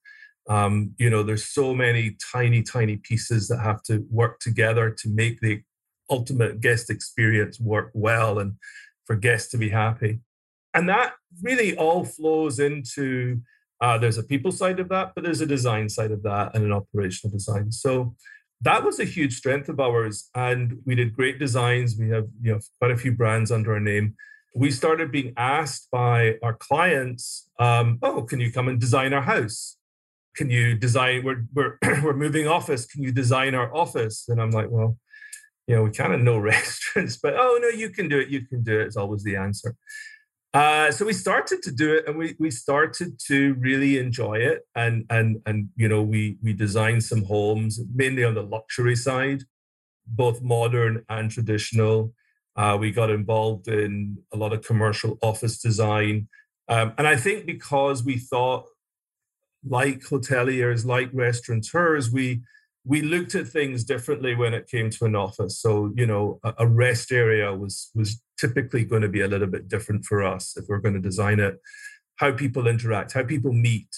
um, 0.48 0.94
you 0.98 1.10
know, 1.10 1.22
there's 1.22 1.46
so 1.46 1.74
many 1.74 2.16
tiny, 2.32 2.62
tiny 2.62 2.96
pieces 2.96 3.48
that 3.48 3.60
have 3.60 3.82
to 3.84 4.04
work 4.10 4.38
together 4.40 4.90
to 4.90 5.08
make 5.08 5.40
the 5.40 5.62
ultimate 6.08 6.60
guest 6.60 6.88
experience 6.88 7.58
work 7.58 7.90
well 7.94 8.38
and 8.38 8.54
for 9.04 9.16
guests 9.16 9.50
to 9.50 9.58
be 9.58 9.70
happy. 9.70 10.20
And 10.72 10.88
that 10.88 11.14
really 11.42 11.76
all 11.76 12.04
flows 12.04 12.58
into 12.58 13.40
uh, 13.80 13.98
there's 13.98 14.18
a 14.18 14.22
people 14.22 14.52
side 14.52 14.80
of 14.80 14.88
that, 14.88 15.12
but 15.14 15.22
there's 15.22 15.40
a 15.40 15.46
design 15.46 15.88
side 15.88 16.10
of 16.10 16.22
that 16.22 16.54
and 16.54 16.64
an 16.64 16.72
operational 16.72 17.32
design. 17.32 17.70
So 17.70 18.14
that 18.62 18.84
was 18.84 18.98
a 18.98 19.04
huge 19.04 19.36
strength 19.36 19.68
of 19.68 19.80
ours. 19.80 20.30
And 20.34 20.78
we 20.86 20.94
did 20.94 21.12
great 21.12 21.38
designs. 21.38 21.96
We 21.98 22.08
have 22.10 22.26
you 22.40 22.52
know 22.52 22.60
quite 22.78 22.90
a 22.90 22.96
few 22.96 23.12
brands 23.12 23.50
under 23.50 23.74
our 23.74 23.80
name. 23.80 24.14
We 24.54 24.70
started 24.70 25.12
being 25.12 25.34
asked 25.36 25.88
by 25.90 26.36
our 26.42 26.54
clients, 26.54 27.50
um, 27.58 27.98
"Oh, 28.02 28.22
can 28.22 28.40
you 28.40 28.50
come 28.50 28.68
and 28.68 28.80
design 28.80 29.12
our 29.12 29.22
house? 29.22 29.76
Can 30.36 30.50
you 30.50 30.74
design? 30.76 31.24
We're 31.24 31.44
we're 31.54 31.78
we're 32.02 32.16
moving 32.16 32.46
office. 32.46 32.86
Can 32.86 33.02
you 33.02 33.12
design 33.12 33.54
our 33.54 33.74
office?" 33.74 34.24
And 34.28 34.40
I'm 34.40 34.50
like, 34.50 34.70
"Well, 34.70 34.98
you 35.66 35.74
know, 35.74 35.82
we 35.82 35.90
kind 35.90 36.12
of 36.12 36.20
know 36.28 36.38
restaurants, 36.38 37.16
but 37.16 37.34
oh 37.36 37.58
no, 37.60 37.68
you 37.68 37.90
can 37.90 38.08
do 38.08 38.18
it. 38.18 38.28
You 38.28 38.46
can 38.46 38.62
do 38.62 38.80
it." 38.80 38.86
It's 38.86 38.96
always 38.96 39.22
the 39.22 39.36
answer. 39.36 39.74
Uh, 40.56 40.90
so 40.90 41.04
we 41.04 41.12
started 41.12 41.62
to 41.62 41.70
do 41.70 41.94
it, 41.94 42.06
and 42.06 42.16
we 42.16 42.34
we 42.38 42.50
started 42.50 43.18
to 43.26 43.54
really 43.58 43.98
enjoy 43.98 44.36
it, 44.36 44.62
and 44.74 45.04
and 45.10 45.36
and 45.44 45.68
you 45.76 45.88
know 45.88 46.02
we 46.02 46.38
we 46.42 46.52
designed 46.54 47.04
some 47.04 47.24
homes 47.24 47.80
mainly 47.94 48.24
on 48.24 48.34
the 48.34 48.42
luxury 48.42 48.96
side, 48.96 49.42
both 50.06 50.40
modern 50.40 51.04
and 51.10 51.30
traditional. 51.30 52.14
Uh, 52.56 52.74
we 52.80 52.90
got 52.90 53.10
involved 53.10 53.68
in 53.68 54.16
a 54.32 54.36
lot 54.38 54.54
of 54.54 54.62
commercial 54.62 55.18
office 55.20 55.58
design, 55.58 56.26
um, 56.68 56.94
and 56.96 57.06
I 57.06 57.16
think 57.16 57.44
because 57.44 58.02
we 58.02 58.16
thought, 58.16 58.64
like 59.68 60.00
hoteliers, 60.00 60.84
like 60.84 61.10
restaurateurs, 61.12 62.10
we 62.10 62.42
we 62.84 63.02
looked 63.02 63.34
at 63.34 63.48
things 63.48 63.82
differently 63.82 64.36
when 64.36 64.54
it 64.54 64.68
came 64.68 64.90
to 64.90 65.04
an 65.06 65.16
office. 65.16 65.58
So, 65.58 65.92
you 65.96 66.06
know, 66.06 66.38
a, 66.44 66.54
a, 66.60 66.66
rest 66.68 67.10
area 67.10 67.52
was 67.52 67.90
was 67.96 68.22
typically 68.38 68.84
going 68.84 69.02
to 69.02 69.08
be 69.08 69.22
a 69.22 69.28
little 69.28 69.48
bit 69.48 69.68
different 69.68 70.04
for 70.04 70.22
us 70.22 70.56
if 70.56 70.66
we're 70.68 70.78
going 70.78 70.94
to 70.94 71.00
design 71.00 71.40
it. 71.40 71.60
How 72.16 72.30
people 72.30 72.68
interact, 72.68 73.12
how 73.12 73.24
people 73.24 73.52
meet, 73.52 73.88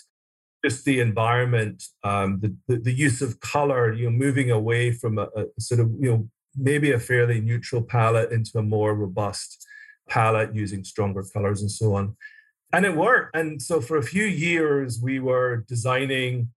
just 0.64 0.86
the 0.86 1.00
environment, 1.00 1.84
um, 2.02 2.40
the, 2.40 2.56
the, 2.66 2.80
the 2.80 2.92
use 2.92 3.20
of 3.20 3.40
color. 3.40 3.92
You 3.92 4.06
know, 4.06 4.16
moving 4.16 4.50
away 4.50 4.92
from 4.92 5.18
a, 5.18 5.28
a 5.36 5.60
sort 5.60 5.80
of 5.80 5.90
you 6.00 6.10
know 6.10 6.28
maybe 6.56 6.92
a 6.92 6.98
fairly 6.98 7.40
neutral 7.40 7.82
palette 7.82 8.32
into 8.32 8.58
a 8.58 8.62
more 8.62 8.94
robust 8.94 9.66
palette 10.08 10.54
using 10.54 10.82
stronger 10.82 11.22
colors 11.22 11.60
and 11.60 11.70
so 11.70 11.94
on. 11.94 12.16
And 12.72 12.84
it 12.84 12.94
worked. 12.94 13.34
And 13.34 13.60
so 13.60 13.80
for 13.80 13.96
a 13.96 14.02
few 14.02 14.24
years, 14.24 15.00
we 15.02 15.20
were 15.20 15.64
designing 15.68 16.50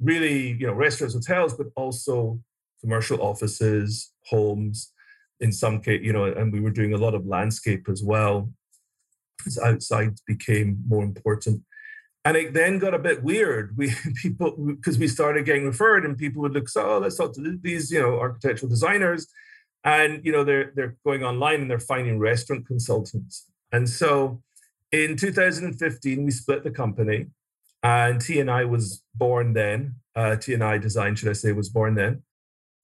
really, 0.00 0.52
you 0.52 0.66
know, 0.66 0.74
restaurants, 0.74 1.14
hotels, 1.14 1.54
but 1.54 1.68
also 1.76 2.40
commercial 2.80 3.22
offices, 3.22 4.12
homes, 4.26 4.92
in 5.40 5.52
some 5.52 5.80
case, 5.80 6.02
you 6.02 6.12
know, 6.12 6.24
and 6.24 6.52
we 6.52 6.60
were 6.60 6.70
doing 6.70 6.92
a 6.92 6.98
lot 6.98 7.14
of 7.14 7.26
landscape 7.26 7.88
as 7.88 8.02
well. 8.02 8.50
As 9.46 9.58
outside 9.58 10.14
became 10.26 10.82
more 10.88 11.02
important. 11.02 11.62
And 12.24 12.36
it 12.36 12.54
then 12.54 12.78
got 12.78 12.94
a 12.94 12.98
bit 12.98 13.22
weird. 13.22 13.76
We 13.76 13.92
people 14.22 14.52
because 14.52 14.98
we 14.98 15.08
started 15.08 15.44
getting 15.44 15.66
referred, 15.66 16.04
and 16.04 16.16
people 16.16 16.40
would 16.42 16.52
look, 16.52 16.68
so 16.68 16.92
oh, 16.92 16.98
let's 16.98 17.16
talk 17.16 17.34
to 17.34 17.58
these, 17.62 17.90
you 17.90 18.00
know, 18.00 18.18
architectural 18.18 18.70
designers, 18.70 19.26
and 19.84 20.24
you 20.24 20.32
know, 20.32 20.44
they're 20.44 20.72
they're 20.74 20.96
going 21.04 21.22
online 21.22 21.60
and 21.62 21.70
they're 21.70 21.78
finding 21.78 22.18
restaurant 22.18 22.66
consultants. 22.66 23.46
And 23.72 23.88
so, 23.88 24.42
in 25.02 25.16
2015, 25.16 26.24
we 26.24 26.30
split 26.30 26.62
the 26.62 26.70
company, 26.70 27.26
and 27.82 28.20
TNI 28.20 28.68
was 28.68 29.02
born 29.14 29.52
then. 29.52 29.96
Uh, 30.14 30.36
TNI 30.36 30.80
Design, 30.80 31.16
should 31.16 31.28
I 31.28 31.32
say, 31.32 31.50
was 31.50 31.68
born 31.68 31.96
then. 31.96 32.22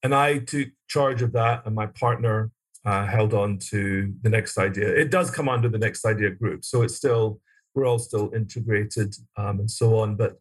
And 0.03 0.13
I 0.13 0.39
took 0.39 0.69
charge 0.89 1.21
of 1.21 1.31
that, 1.33 1.65
and 1.65 1.73
my 1.73 1.85
partner 1.85 2.51
uh, 2.83 3.05
held 3.05 3.33
on 3.33 3.59
to 3.69 4.13
the 4.23 4.29
next 4.29 4.57
idea. 4.57 4.89
It 4.89 5.09
does 5.09 5.31
come 5.31 5.47
under 5.47 5.69
the 5.69 5.77
next 5.77 6.03
idea 6.05 6.31
group, 6.31 6.65
so 6.65 6.81
it's 6.81 6.95
still 6.95 7.39
we're 7.73 7.85
all 7.85 7.99
still 7.99 8.29
integrated 8.35 9.15
um, 9.37 9.61
and 9.61 9.71
so 9.71 9.99
on. 9.99 10.15
But 10.15 10.39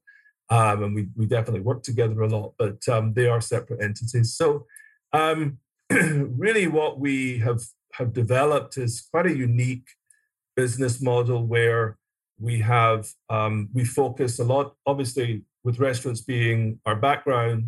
um, 0.49 0.83
and 0.83 0.95
we 0.95 1.09
we 1.15 1.27
definitely 1.27 1.61
work 1.61 1.83
together 1.85 2.21
a 2.23 2.29
lot, 2.29 2.55
but 2.59 2.89
um, 2.89 3.13
they 3.13 3.29
are 3.29 3.41
separate 3.41 3.83
entities. 3.83 4.35
So 4.35 4.67
um, 5.13 5.59
really, 5.91 6.67
what 6.67 6.99
we 6.99 7.39
have 7.39 7.61
have 7.93 8.13
developed 8.13 8.79
is 8.79 9.07
quite 9.13 9.27
a 9.27 9.37
unique 9.37 9.87
business 10.63 10.95
model 11.11 11.41
where 11.55 11.85
we 12.39 12.55
have 12.61 13.01
um, 13.37 13.55
we 13.77 13.85
focus 13.85 14.39
a 14.39 14.45
lot 14.45 14.67
obviously 14.87 15.31
with 15.65 15.79
restaurants 15.89 16.23
being 16.35 16.59
our 16.89 16.97
background 17.09 17.61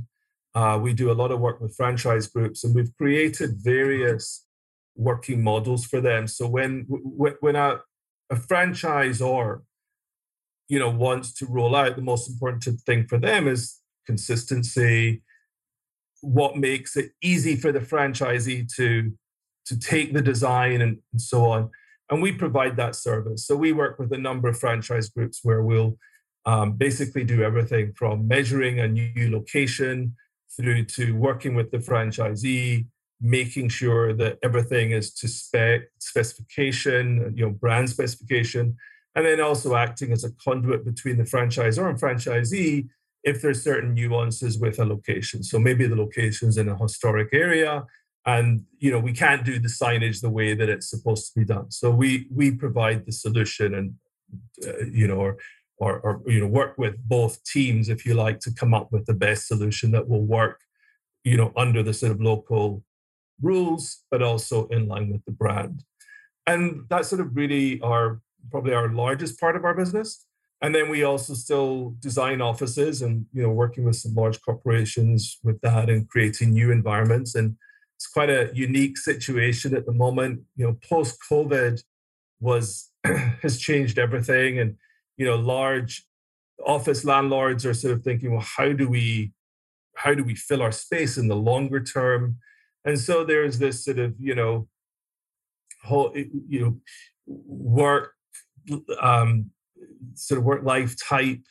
uh, 0.54 0.78
we 0.80 0.92
do 0.92 1.10
a 1.10 1.18
lot 1.22 1.30
of 1.30 1.40
work 1.40 1.60
with 1.60 1.74
franchise 1.74 2.26
groups 2.26 2.64
and 2.64 2.74
we've 2.74 2.94
created 2.96 3.50
various 3.56 4.44
working 4.94 5.42
models 5.42 5.84
for 5.86 6.00
them. 6.00 6.26
So 6.26 6.46
when 6.46 6.84
when 6.88 7.56
a, 7.56 7.80
a 8.30 8.36
franchisor 8.36 9.62
you 10.68 10.78
know 10.78 10.90
wants 10.90 11.32
to 11.34 11.46
roll 11.46 11.74
out 11.74 11.96
the 11.96 12.02
most 12.02 12.30
important 12.30 12.80
thing 12.80 13.06
for 13.06 13.18
them 13.18 13.48
is 13.48 13.80
consistency 14.06 15.22
what 16.20 16.56
makes 16.56 16.96
it 16.96 17.10
easy 17.20 17.56
for 17.56 17.72
the 17.72 17.80
franchisee 17.80 18.72
to 18.76 19.12
to 19.66 19.78
take 19.78 20.12
the 20.12 20.22
design 20.22 20.80
and, 20.80 20.98
and 21.12 21.20
so 21.20 21.44
on 21.46 21.70
and 22.12 22.20
we 22.20 22.30
provide 22.30 22.76
that 22.76 22.94
service. 22.94 23.46
So 23.46 23.56
we 23.56 23.72
work 23.72 23.98
with 23.98 24.12
a 24.12 24.18
number 24.18 24.50
of 24.50 24.58
franchise 24.58 25.08
groups 25.08 25.40
where 25.42 25.62
we'll 25.62 25.96
um, 26.44 26.74
basically 26.74 27.24
do 27.24 27.42
everything 27.42 27.94
from 27.96 28.28
measuring 28.28 28.80
a 28.80 28.86
new 28.86 29.30
location 29.30 30.14
through 30.54 30.84
to 30.96 31.12
working 31.12 31.54
with 31.54 31.70
the 31.70 31.78
franchisee, 31.78 32.86
making 33.22 33.70
sure 33.70 34.12
that 34.12 34.38
everything 34.42 34.90
is 34.90 35.14
to 35.14 35.26
spec 35.26 35.84
specification, 36.00 37.32
you 37.34 37.46
know, 37.46 37.52
brand 37.52 37.88
specification, 37.88 38.76
and 39.14 39.24
then 39.24 39.40
also 39.40 39.74
acting 39.74 40.12
as 40.12 40.22
a 40.22 40.32
conduit 40.32 40.84
between 40.84 41.16
the 41.16 41.24
franchisor 41.24 41.88
and 41.88 41.98
franchisee 41.98 42.88
if 43.24 43.40
there's 43.40 43.64
certain 43.64 43.94
nuances 43.94 44.58
with 44.58 44.78
a 44.78 44.84
location. 44.84 45.42
So 45.42 45.58
maybe 45.58 45.86
the 45.86 45.96
location's 45.96 46.58
in 46.58 46.68
a 46.68 46.76
historic 46.76 47.30
area 47.32 47.86
and 48.24 48.64
you 48.78 48.90
know 48.90 48.98
we 48.98 49.12
can't 49.12 49.44
do 49.44 49.58
the 49.58 49.68
signage 49.68 50.20
the 50.20 50.30
way 50.30 50.54
that 50.54 50.68
it's 50.68 50.88
supposed 50.88 51.32
to 51.32 51.40
be 51.40 51.44
done. 51.44 51.70
So 51.70 51.90
we 51.90 52.26
we 52.30 52.52
provide 52.52 53.06
the 53.06 53.12
solution 53.12 53.74
and 53.74 53.94
uh, 54.66 54.84
you 54.90 55.08
know 55.08 55.18
or, 55.18 55.38
or, 55.78 56.00
or 56.00 56.22
you 56.26 56.40
know 56.40 56.46
work 56.46 56.78
with 56.78 56.96
both 57.08 57.42
teams 57.44 57.88
if 57.88 58.06
you 58.06 58.14
like 58.14 58.40
to 58.40 58.54
come 58.54 58.74
up 58.74 58.92
with 58.92 59.06
the 59.06 59.14
best 59.14 59.48
solution 59.48 59.90
that 59.92 60.08
will 60.08 60.24
work 60.24 60.60
you 61.24 61.36
know 61.36 61.52
under 61.56 61.82
the 61.82 61.94
sort 61.94 62.12
of 62.12 62.20
local 62.20 62.84
rules 63.42 64.04
but 64.10 64.22
also 64.22 64.66
in 64.68 64.86
line 64.86 65.10
with 65.10 65.24
the 65.24 65.32
brand. 65.32 65.84
And 66.46 66.84
that's 66.88 67.08
sort 67.08 67.20
of 67.20 67.36
really 67.36 67.80
our 67.82 68.20
probably 68.50 68.74
our 68.74 68.88
largest 68.88 69.38
part 69.38 69.56
of 69.56 69.64
our 69.64 69.74
business. 69.74 70.26
And 70.60 70.74
then 70.74 70.88
we 70.88 71.02
also 71.02 71.34
still 71.34 71.96
design 71.98 72.40
offices 72.40 73.02
and 73.02 73.26
you 73.32 73.42
know 73.42 73.50
working 73.50 73.84
with 73.84 73.96
some 73.96 74.14
large 74.14 74.40
corporations 74.42 75.38
with 75.42 75.60
that 75.60 75.90
and 75.90 76.08
creating 76.08 76.52
new 76.52 76.70
environments. 76.70 77.34
And 77.34 77.56
it's 78.02 78.12
quite 78.12 78.30
a 78.30 78.50
unique 78.52 78.98
situation 78.98 79.76
at 79.76 79.86
the 79.86 79.92
moment. 79.92 80.40
You 80.56 80.66
know, 80.66 80.78
post 80.88 81.18
COVID 81.30 81.80
was 82.40 82.90
has 83.42 83.58
changed 83.58 83.96
everything, 83.96 84.58
and 84.58 84.76
you 85.16 85.24
know, 85.24 85.36
large 85.36 86.04
office 86.66 87.04
landlords 87.04 87.64
are 87.64 87.74
sort 87.74 87.94
of 87.94 88.02
thinking, 88.02 88.32
well, 88.32 88.46
how 88.56 88.72
do 88.72 88.88
we 88.88 89.32
how 89.94 90.14
do 90.14 90.24
we 90.24 90.34
fill 90.34 90.62
our 90.62 90.72
space 90.72 91.16
in 91.16 91.28
the 91.28 91.36
longer 91.36 91.80
term? 91.80 92.38
And 92.84 92.98
so 92.98 93.24
there's 93.24 93.60
this 93.60 93.84
sort 93.84 94.00
of 94.00 94.14
you 94.18 94.34
know 94.34 94.66
whole 95.84 96.12
you 96.16 96.60
know 96.60 96.80
work 97.26 98.14
um, 99.00 99.50
sort 100.14 100.38
of 100.38 100.44
work 100.44 100.64
life 100.64 100.96
type 101.00 101.42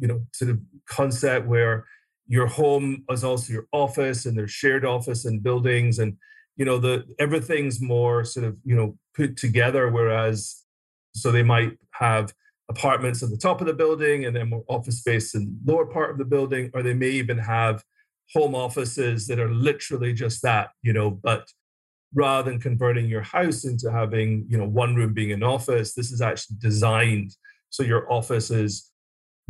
you 0.00 0.08
know 0.08 0.22
sort 0.32 0.52
of 0.52 0.58
concept 0.88 1.46
where 1.46 1.84
your 2.28 2.46
home 2.46 3.04
is 3.10 3.24
also 3.24 3.52
your 3.52 3.66
office 3.72 4.26
and 4.26 4.38
there's 4.38 4.50
shared 4.50 4.84
office 4.84 5.24
and 5.24 5.42
buildings 5.42 5.98
and 5.98 6.16
you 6.56 6.64
know 6.64 6.78
the 6.78 7.04
everything's 7.18 7.80
more 7.80 8.24
sort 8.24 8.46
of 8.46 8.56
you 8.64 8.76
know 8.76 8.96
put 9.16 9.36
together 9.36 9.90
whereas 9.90 10.64
so 11.14 11.32
they 11.32 11.42
might 11.42 11.72
have 11.92 12.32
apartments 12.68 13.22
at 13.22 13.30
the 13.30 13.36
top 13.36 13.60
of 13.60 13.66
the 13.66 13.72
building 13.72 14.26
and 14.26 14.36
then 14.36 14.50
more 14.50 14.64
office 14.68 14.98
space 14.98 15.34
in 15.34 15.58
lower 15.64 15.86
part 15.86 16.10
of 16.10 16.18
the 16.18 16.24
building 16.24 16.70
or 16.74 16.82
they 16.82 16.94
may 16.94 17.08
even 17.08 17.38
have 17.38 17.82
home 18.34 18.54
offices 18.54 19.26
that 19.26 19.38
are 19.38 19.52
literally 19.52 20.12
just 20.12 20.42
that, 20.42 20.70
you 20.82 20.92
know, 20.92 21.10
but 21.10 21.48
rather 22.14 22.50
than 22.50 22.60
converting 22.60 23.06
your 23.06 23.22
house 23.22 23.64
into 23.64 23.90
having, 23.90 24.44
you 24.48 24.58
know, 24.58 24.66
one 24.66 24.94
room 24.94 25.14
being 25.14 25.32
an 25.32 25.42
office, 25.42 25.94
this 25.94 26.10
is 26.10 26.20
actually 26.20 26.56
designed 26.58 27.34
so 27.70 27.82
your 27.82 28.10
office 28.10 28.50
is 28.50 28.87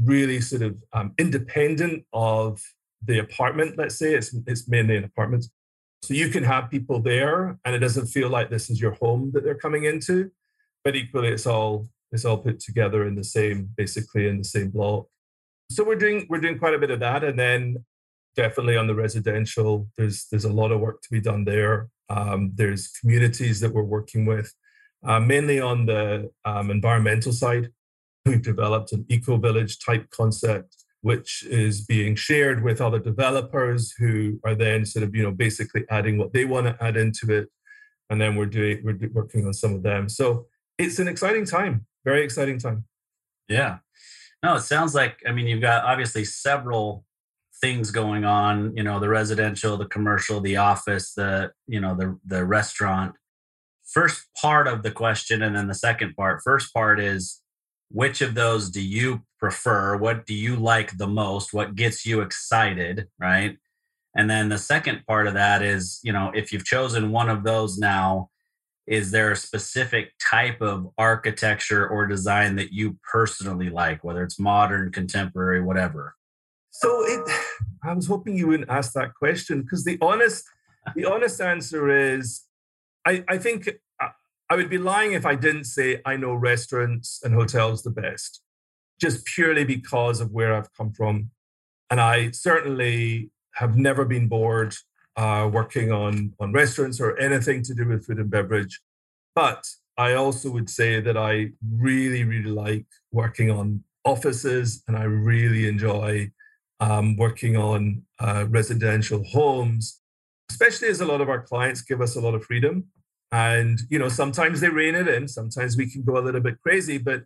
really 0.03 0.41
sort 0.41 0.63
of 0.63 0.77
um, 0.93 1.13
independent 1.19 2.05
of 2.13 2.61
the 3.05 3.19
apartment, 3.19 3.77
let's 3.77 3.97
say 3.97 4.15
it's, 4.15 4.35
it's 4.47 4.69
mainly 4.69 4.97
an 4.97 5.05
apartment. 5.05 5.47
So 6.03 6.15
you 6.15 6.29
can 6.29 6.45
have 6.45 6.71
people 6.71 7.01
there 7.01 7.59
and 7.65 7.75
it 7.75 7.81
doesn't 7.81 8.07
feel 8.07 8.29
like 8.29 8.51
this 8.51 8.71
is 8.71 8.81
your 8.81 8.93
home 8.93 9.31
that 9.35 9.45
they're 9.45 9.55
coming 9.55 9.85
into, 9.85 10.31
but 10.85 10.95
equally 10.97 11.29
it's 11.29 11.47
all 11.47 11.89
it's 12.11 12.25
all 12.25 12.39
put 12.39 12.59
together 12.59 13.07
in 13.07 13.15
the 13.15 13.25
same, 13.25 13.69
basically 13.77 14.29
in 14.29 14.39
the 14.39 14.45
same 14.45 14.71
block. 14.71 15.07
So 15.71 15.85
we're 15.85 15.97
doing 15.97 16.27
we're 16.31 16.41
doing 16.41 16.59
quite 16.59 16.75
a 16.75 16.79
bit 16.79 16.91
of 16.91 17.01
that. 17.01 17.25
And 17.25 17.39
then 17.39 17.85
definitely 18.37 18.77
on 18.77 18.87
the 18.87 18.95
residential, 18.95 19.89
there's 19.97 20.27
there's 20.31 20.45
a 20.45 20.53
lot 20.53 20.73
of 20.73 20.81
work 20.81 21.03
to 21.03 21.11
be 21.11 21.21
done 21.21 21.45
there. 21.45 21.89
Um, 22.09 22.53
there's 22.55 22.89
communities 22.89 23.61
that 23.61 23.75
we're 23.75 23.83
working 23.83 24.25
with, 24.25 24.55
uh, 25.05 25.21
mainly 25.21 25.61
on 25.61 25.85
the 25.85 26.31
um, 26.45 26.71
environmental 26.71 27.33
side. 27.33 27.71
We've 28.29 28.43
developed 28.43 28.93
an 28.93 29.05
eco 29.09 29.37
village 29.37 29.79
type 29.79 30.11
concept 30.11 30.75
which 31.01 31.45
is 31.45 31.87
being 31.87 32.17
shared 32.17 32.65
with 32.65 32.81
other 32.81 32.99
developers 32.99 33.93
who 33.99 34.41
are 34.45 34.57
then 34.57 34.85
sort 34.85 35.05
of 35.05 35.15
you 35.15 35.23
know 35.23 35.31
basically 35.31 35.85
adding 35.91 36.19
what 36.19 36.33
they 36.33 36.45
want 36.45 36.67
to 36.67 36.85
add 36.85 36.97
into 36.97 37.33
it. 37.33 37.49
And 38.11 38.21
then 38.21 38.37
we're 38.37 38.47
doing 38.47 38.81
we're 38.85 38.99
working 39.13 39.47
on 39.47 39.53
some 39.53 39.75
of 39.75 39.83
them. 39.83 40.09
So 40.09 40.47
it's 40.77 40.99
an 40.99 41.09
exciting 41.09 41.45
time 41.45 41.87
very 42.09 42.25
exciting 42.25 42.59
time. 42.59 42.85
Yeah. 43.49 43.79
No 44.43 44.57
it 44.57 44.63
sounds 44.63 44.95
like 44.95 45.19
i 45.27 45.33
mean 45.33 45.47
you've 45.47 45.61
got 45.61 45.85
obviously 45.85 46.25
several 46.25 47.05
things 47.61 47.91
going 47.91 48.25
on 48.25 48.77
you 48.77 48.85
know 48.85 49.01
the 49.01 49.09
residential 49.09 49.77
the 49.77 49.85
commercial 49.87 50.41
the 50.41 50.57
office 50.57 51.13
the 51.15 51.51
you 51.67 51.81
know 51.81 51.95
the 51.95 52.19
the 52.25 52.45
restaurant. 52.45 53.15
First 53.85 54.27
part 54.41 54.69
of 54.69 54.83
the 54.83 54.91
question 54.91 55.43
and 55.43 55.57
then 55.57 55.67
the 55.67 55.75
second 55.75 56.15
part. 56.15 56.41
First 56.45 56.73
part 56.73 57.01
is 57.01 57.41
which 57.91 58.21
of 58.21 58.35
those 58.35 58.71
do 58.71 58.83
you 58.83 59.23
prefer? 59.39 59.97
What 59.97 60.27
do 60.27 60.35
you 60.35 60.57
like 60.57 60.97
the 60.97 61.07
most? 61.07 61.53
What 61.53 61.75
gets 61.75 62.05
you 62.05 62.21
excited, 62.21 63.09
right? 63.19 63.57
And 64.15 64.29
then 64.29 64.49
the 64.49 64.59
second 64.59 65.05
part 65.07 65.27
of 65.27 65.35
that 65.35 65.63
is, 65.63 66.01
you 66.03 66.13
know, 66.13 66.33
if 66.35 66.53
you've 66.53 66.65
chosen 66.65 67.13
one 67.13 67.29
of 67.29 67.45
those 67.45 67.79
now, 67.79 68.31
is 68.87 69.11
there 69.11 69.31
a 69.31 69.37
specific 69.37 70.13
type 70.19 70.63
of 70.63 70.89
architecture 70.97 71.87
or 71.87 72.07
design 72.07 72.57
that 72.57 72.73
you 72.73 72.99
personally 73.11 73.69
like, 73.69 74.03
whether 74.03 74.23
it's 74.23 74.41
modern, 74.41 74.91
contemporary, 74.91 75.63
whatever? 75.63 76.15
So 76.71 77.05
it 77.05 77.31
I 77.85 77.93
was 77.93 78.07
hoping 78.07 78.37
you 78.37 78.49
wouldn't 78.49 78.71
ask 78.71 78.93
that 78.95 79.15
question 79.15 79.63
because 79.63 79.85
the 79.85 79.99
honest 80.01 80.45
the 80.97 81.05
honest 81.05 81.41
answer 81.41 81.91
is 81.91 82.45
I, 83.07 83.25
I 83.29 83.39
think 83.39 83.69
I 84.51 84.57
would 84.57 84.71
be 84.71 84.79
lying 84.79 85.13
if 85.13 85.27
I 85.27 85.35
didn't 85.35 85.65
say 85.65 86.01
I 86.07 86.17
know 86.17 86.35
restaurants 86.35 87.21
and 87.23 87.35
hotels 87.35 87.83
the 87.83 87.91
best, 87.91 88.41
just 89.01 89.27
purely 89.27 89.65
because 89.65 90.21
of 90.21 90.33
where 90.33 90.55
I've 90.55 90.73
come 90.75 90.93
from. 90.93 91.31
And 91.91 92.01
I 92.01 92.31
certainly 92.31 93.31
have 93.55 93.77
never 93.77 94.05
been 94.05 94.29
bored 94.29 94.75
uh, 95.17 95.51
working 95.53 95.93
on, 95.93 96.33
on 96.41 96.53
restaurants 96.53 97.01
or 97.01 97.19
anything 97.19 97.63
to 97.65 97.75
do 97.75 97.87
with 97.89 98.07
food 98.07 98.19
and 98.19 98.31
beverage. 98.31 98.81
But 99.35 99.67
I 99.99 100.15
also 100.15 100.51
would 100.51 100.71
say 100.71 101.01
that 101.01 101.17
I 101.17 101.51
really, 101.77 102.25
really 102.25 102.51
like 102.51 102.87
working 103.13 103.51
on 103.51 103.83
offices 104.05 104.83
and 104.89 104.97
I 104.97 105.03
really 105.03 105.69
enjoy 105.69 106.31
um, 106.81 107.17
working 107.17 107.57
on 107.57 108.03
uh, 108.21 108.47
residential 108.49 109.25
homes, 109.25 110.01
especially 110.51 110.89
as 110.89 111.01
a 111.01 111.05
lot 111.05 111.21
of 111.21 111.29
our 111.29 111.43
clients 111.43 111.83
give 111.83 112.01
us 112.01 112.17
a 112.17 112.21
lot 112.21 112.35
of 112.35 112.45
freedom. 112.45 112.85
And, 113.31 113.81
you 113.91 113.99
know, 113.99 114.09
sometimes 114.09 114.61
they 114.61 114.69
rein 114.69 114.95
it 114.95 115.09
in, 115.09 115.29
sometimes 115.29 115.77
we 115.77 115.91
can 115.91 116.03
go 116.03 116.17
a 116.19 116.25
little 116.25 116.41
bit 116.41 116.61
crazy, 116.63 116.99
but 116.99 117.25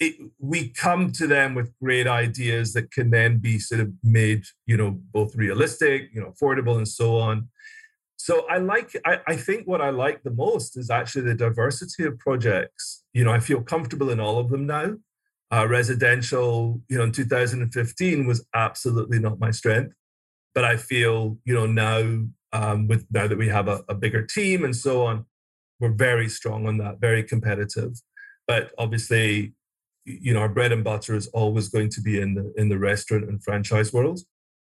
it, 0.00 0.16
we 0.40 0.70
come 0.70 1.12
to 1.12 1.26
them 1.26 1.54
with 1.54 1.72
great 1.80 2.06
ideas 2.06 2.72
that 2.72 2.90
can 2.90 3.10
then 3.10 3.38
be 3.38 3.58
sort 3.58 3.80
of 3.80 3.92
made, 4.02 4.44
you 4.66 4.76
know, 4.76 4.90
both 5.12 5.36
realistic, 5.36 6.10
you 6.12 6.20
know, 6.20 6.32
affordable 6.32 6.76
and 6.76 6.88
so 6.88 7.18
on. 7.18 7.48
So 8.16 8.46
I 8.48 8.58
like, 8.58 8.96
I, 9.04 9.20
I 9.26 9.36
think 9.36 9.68
what 9.68 9.80
I 9.80 9.90
like 9.90 10.22
the 10.22 10.30
most 10.30 10.76
is 10.76 10.90
actually 10.90 11.22
the 11.22 11.34
diversity 11.34 12.04
of 12.04 12.18
projects. 12.18 13.04
You 13.12 13.22
know, 13.22 13.32
I 13.32 13.38
feel 13.38 13.60
comfortable 13.60 14.10
in 14.10 14.18
all 14.18 14.38
of 14.38 14.50
them 14.50 14.66
now. 14.66 14.94
Uh, 15.52 15.66
residential, 15.68 16.80
you 16.88 16.98
know, 16.98 17.04
in 17.04 17.12
2015 17.12 18.26
was 18.26 18.44
absolutely 18.54 19.20
not 19.20 19.38
my 19.38 19.52
strength, 19.52 19.94
but 20.54 20.64
I 20.64 20.76
feel, 20.76 21.38
you 21.44 21.54
know, 21.54 21.66
now 21.66 22.24
um, 22.52 22.88
with 22.88 23.06
now 23.10 23.28
that 23.28 23.38
we 23.38 23.48
have 23.48 23.68
a, 23.68 23.84
a 23.88 23.94
bigger 23.94 24.22
team 24.22 24.64
and 24.64 24.74
so 24.74 25.04
on, 25.06 25.26
we're 25.80 25.92
very 25.92 26.28
strong 26.28 26.66
on 26.66 26.78
that, 26.78 27.00
very 27.00 27.22
competitive. 27.22 27.92
But 28.46 28.72
obviously, 28.78 29.54
you 30.04 30.34
know, 30.34 30.40
our 30.40 30.48
bread 30.48 30.72
and 30.72 30.84
butter 30.84 31.14
is 31.14 31.28
always 31.28 31.68
going 31.68 31.88
to 31.90 32.00
be 32.00 32.20
in 32.20 32.34
the 32.34 32.52
in 32.56 32.68
the 32.68 32.78
restaurant 32.78 33.24
and 33.24 33.42
franchise 33.42 33.92
world. 33.92 34.20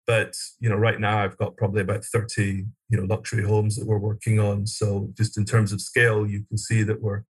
But 0.07 0.35
you 0.59 0.69
know, 0.69 0.75
right 0.75 0.99
now 0.99 1.23
I've 1.23 1.37
got 1.37 1.57
probably 1.57 1.81
about 1.81 2.05
30, 2.05 2.65
you 2.89 2.97
know, 2.97 3.03
luxury 3.03 3.43
homes 3.43 3.75
that 3.75 3.87
we're 3.87 3.97
working 3.97 4.39
on. 4.39 4.67
So 4.67 5.09
just 5.17 5.37
in 5.37 5.45
terms 5.45 5.71
of 5.71 5.81
scale, 5.81 6.27
you 6.27 6.45
can 6.47 6.57
see 6.57 6.83
that 6.83 7.01
we're 7.01 7.23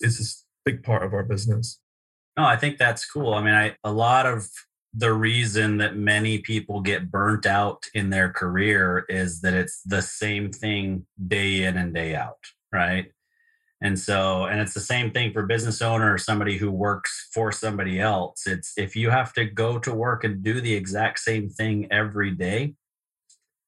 it's 0.00 0.20
a 0.20 0.70
big 0.70 0.82
part 0.82 1.02
of 1.02 1.12
our 1.14 1.24
business. 1.24 1.80
No, 2.36 2.44
I 2.44 2.56
think 2.56 2.78
that's 2.78 3.04
cool. 3.10 3.34
I 3.34 3.42
mean, 3.42 3.54
I 3.54 3.76
a 3.82 3.92
lot 3.92 4.26
of 4.26 4.46
the 4.94 5.12
reason 5.12 5.78
that 5.78 5.96
many 5.96 6.38
people 6.38 6.80
get 6.80 7.10
burnt 7.10 7.46
out 7.46 7.84
in 7.94 8.10
their 8.10 8.30
career 8.30 9.04
is 9.08 9.40
that 9.42 9.54
it's 9.54 9.82
the 9.82 10.02
same 10.02 10.50
thing 10.50 11.06
day 11.26 11.64
in 11.64 11.76
and 11.76 11.94
day 11.94 12.14
out, 12.14 12.38
right? 12.72 13.10
And 13.80 13.98
so, 13.98 14.44
and 14.46 14.60
it's 14.60 14.74
the 14.74 14.80
same 14.80 15.12
thing 15.12 15.32
for 15.32 15.44
business 15.46 15.80
owner 15.80 16.12
or 16.12 16.18
somebody 16.18 16.56
who 16.56 16.70
works 16.70 17.28
for 17.32 17.52
somebody 17.52 18.00
else. 18.00 18.46
It's 18.46 18.72
if 18.76 18.96
you 18.96 19.10
have 19.10 19.32
to 19.34 19.44
go 19.44 19.78
to 19.78 19.94
work 19.94 20.24
and 20.24 20.42
do 20.42 20.60
the 20.60 20.74
exact 20.74 21.20
same 21.20 21.48
thing 21.48 21.86
every 21.92 22.32
day, 22.32 22.74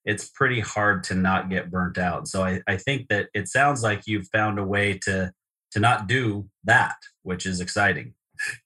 it's 0.04 0.28
pretty 0.28 0.60
hard 0.60 1.04
to 1.04 1.14
not 1.14 1.48
get 1.48 1.70
burnt 1.70 1.98
out. 1.98 2.26
So 2.26 2.42
I, 2.42 2.60
I 2.66 2.76
think 2.76 3.08
that 3.08 3.28
it 3.34 3.48
sounds 3.48 3.82
like 3.82 4.06
you've 4.06 4.28
found 4.32 4.58
a 4.58 4.64
way 4.64 4.98
to 5.04 5.32
to 5.72 5.78
not 5.78 6.08
do 6.08 6.48
that, 6.64 6.96
which 7.22 7.46
is 7.46 7.60
exciting. 7.60 8.14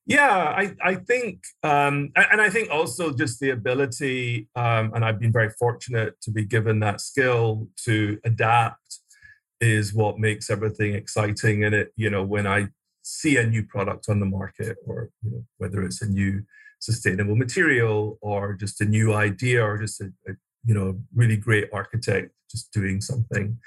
Yeah, 0.06 0.54
I, 0.56 0.74
I 0.82 0.94
think, 0.94 1.42
um, 1.62 2.12
and 2.14 2.40
I 2.40 2.48
think 2.48 2.70
also 2.70 3.12
just 3.12 3.40
the 3.40 3.50
ability, 3.50 4.48
um, 4.54 4.92
and 4.94 5.04
I've 5.04 5.18
been 5.18 5.32
very 5.32 5.50
fortunate 5.50 6.18
to 6.22 6.30
be 6.30 6.44
given 6.44 6.80
that 6.80 7.00
skill 7.00 7.68
to 7.84 8.18
adapt 8.24 9.00
is 9.64 9.94
what 9.94 10.18
makes 10.18 10.50
everything 10.50 10.94
exciting. 10.94 11.64
And 11.64 11.74
it, 11.74 11.92
you 11.96 12.10
know, 12.10 12.22
when 12.22 12.46
I 12.46 12.68
see 13.02 13.36
a 13.36 13.46
new 13.46 13.64
product 13.64 14.06
on 14.08 14.20
the 14.20 14.26
market, 14.26 14.76
or 14.86 15.10
you 15.22 15.30
know, 15.30 15.44
whether 15.58 15.82
it's 15.82 16.02
a 16.02 16.08
new 16.08 16.42
sustainable 16.84 17.36
material 17.36 18.18
or 18.20 18.52
just 18.54 18.80
a 18.80 18.84
new 18.84 19.14
idea 19.14 19.64
or 19.64 19.78
just 19.78 20.00
a, 20.00 20.12
a 20.28 20.32
you 20.64 20.74
know 20.74 20.98
really 21.14 21.36
great 21.36 21.68
architect 21.72 22.30
just 22.50 22.70
doing 22.72 23.00
something 23.00 23.58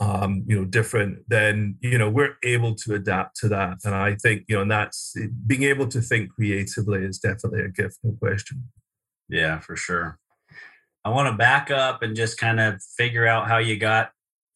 um, 0.00 0.44
you 0.46 0.56
know 0.56 0.64
different 0.64 1.18
then 1.28 1.76
you 1.80 1.98
know 1.98 2.08
we're 2.08 2.36
able 2.44 2.74
to 2.74 2.94
adapt 2.94 3.36
to 3.36 3.48
that. 3.48 3.78
And 3.84 3.94
i 3.94 4.14
think 4.14 4.44
you 4.48 4.56
know 4.56 4.62
and 4.62 4.70
that's 4.70 5.16
being 5.46 5.64
able 5.64 5.88
to 5.88 6.00
think 6.00 6.30
creatively 6.30 7.04
is 7.04 7.18
definitely 7.18 7.62
a 7.62 7.68
gift 7.68 7.98
no 8.02 8.12
question. 8.12 8.68
Yeah 9.28 9.58
for 9.60 9.76
sure. 9.76 10.18
I 11.04 11.10
want 11.10 11.32
to 11.32 11.36
back 11.36 11.70
up 11.70 12.02
and 12.02 12.14
just 12.14 12.38
kind 12.38 12.60
of 12.60 12.80
figure 12.96 13.26
out 13.26 13.48
how 13.48 13.58
you 13.58 13.76
got 13.76 14.12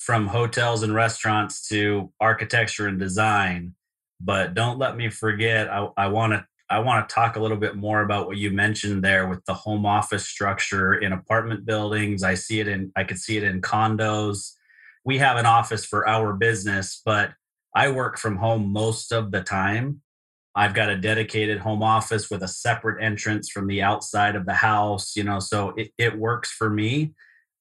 from 0.06 0.28
hotels 0.28 0.84
and 0.84 0.94
restaurants 0.94 1.66
to 1.66 2.12
architecture 2.20 2.86
and 2.86 2.96
design. 2.96 3.74
But 4.20 4.54
don't 4.54 4.78
let 4.78 4.96
me 4.96 5.10
forget, 5.10 5.68
I 5.68 6.06
want 6.06 6.32
to 6.32 6.46
I 6.70 6.78
want 6.78 7.08
to 7.08 7.14
talk 7.14 7.34
a 7.34 7.40
little 7.40 7.56
bit 7.56 7.74
more 7.74 8.02
about 8.02 8.26
what 8.26 8.36
you 8.36 8.50
mentioned 8.52 9.02
there 9.02 9.28
with 9.28 9.44
the 9.46 9.54
home 9.54 9.84
office 9.84 10.26
structure 10.26 10.94
in 10.94 11.12
apartment 11.12 11.66
buildings. 11.66 12.22
I 12.22 12.34
see 12.34 12.60
it 12.60 12.68
in 12.68 12.92
I 12.94 13.02
could 13.02 13.18
see 13.18 13.36
it 13.36 13.42
in 13.42 13.60
condos. 13.60 14.52
We 15.04 15.18
have 15.18 15.38
an 15.38 15.46
office 15.46 15.84
for 15.84 16.08
our 16.08 16.34
business, 16.34 17.02
but 17.04 17.32
I 17.74 17.90
work 17.90 18.16
from 18.16 18.36
home 18.36 18.72
most 18.72 19.12
of 19.12 19.32
the 19.32 19.42
time. 19.42 20.02
I've 20.54 20.72
got 20.72 20.88
a 20.88 20.96
dedicated 20.96 21.58
home 21.58 21.82
office 21.82 22.30
with 22.30 22.44
a 22.44 22.48
separate 22.48 23.02
entrance 23.02 23.50
from 23.50 23.66
the 23.66 23.82
outside 23.82 24.36
of 24.36 24.46
the 24.46 24.54
house, 24.54 25.16
you 25.16 25.24
know, 25.24 25.40
so 25.40 25.74
it, 25.76 25.90
it 25.98 26.16
works 26.16 26.50
for 26.50 26.70
me 26.70 27.12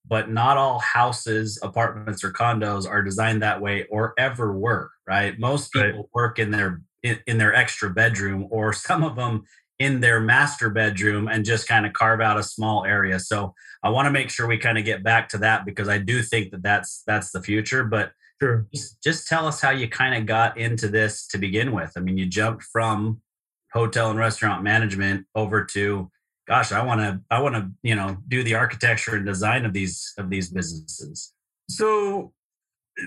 but 0.07 0.29
not 0.29 0.57
all 0.57 0.79
houses, 0.79 1.59
apartments, 1.61 2.23
or 2.23 2.31
condos 2.31 2.89
are 2.89 3.01
designed 3.01 3.41
that 3.41 3.61
way 3.61 3.85
or 3.89 4.13
ever 4.17 4.53
were. 4.57 4.91
Right? 5.07 5.37
Most 5.39 5.71
people 5.71 5.89
right. 5.89 6.05
work 6.13 6.39
in 6.39 6.51
their 6.51 6.81
in, 7.03 7.19
in 7.27 7.37
their 7.37 7.53
extra 7.53 7.89
bedroom, 7.89 8.47
or 8.51 8.73
some 8.73 9.03
of 9.03 9.15
them 9.15 9.43
in 9.77 9.99
their 9.99 10.19
master 10.19 10.69
bedroom, 10.69 11.27
and 11.27 11.43
just 11.45 11.67
kind 11.67 11.85
of 11.85 11.93
carve 11.93 12.21
out 12.21 12.39
a 12.39 12.43
small 12.43 12.85
area. 12.85 13.19
So 13.19 13.53
I 13.83 13.89
want 13.89 14.05
to 14.05 14.11
make 14.11 14.29
sure 14.29 14.47
we 14.47 14.57
kind 14.57 14.77
of 14.77 14.85
get 14.85 15.03
back 15.03 15.29
to 15.29 15.37
that 15.39 15.65
because 15.65 15.89
I 15.89 15.97
do 15.97 16.21
think 16.21 16.51
that 16.51 16.63
that's 16.63 17.03
that's 17.05 17.31
the 17.31 17.41
future. 17.41 17.83
But 17.83 18.11
sure. 18.41 18.67
just, 18.73 19.03
just 19.03 19.27
tell 19.27 19.47
us 19.47 19.61
how 19.61 19.71
you 19.71 19.87
kind 19.87 20.15
of 20.15 20.25
got 20.25 20.57
into 20.57 20.87
this 20.87 21.27
to 21.27 21.37
begin 21.37 21.71
with. 21.71 21.91
I 21.97 21.99
mean, 21.99 22.17
you 22.17 22.25
jumped 22.25 22.63
from 22.63 23.21
hotel 23.73 24.09
and 24.09 24.17
restaurant 24.17 24.63
management 24.63 25.25
over 25.35 25.65
to 25.65 26.09
gosh, 26.47 26.71
I 26.71 26.83
want 26.83 27.01
to, 27.01 27.21
I 27.29 27.41
want 27.41 27.55
to, 27.55 27.69
you 27.83 27.95
know, 27.95 28.17
do 28.27 28.43
the 28.43 28.55
architecture 28.55 29.15
and 29.15 29.25
design 29.25 29.65
of 29.65 29.73
these 29.73 30.13
of 30.17 30.29
these 30.29 30.49
businesses? 30.49 31.33
So 31.69 32.33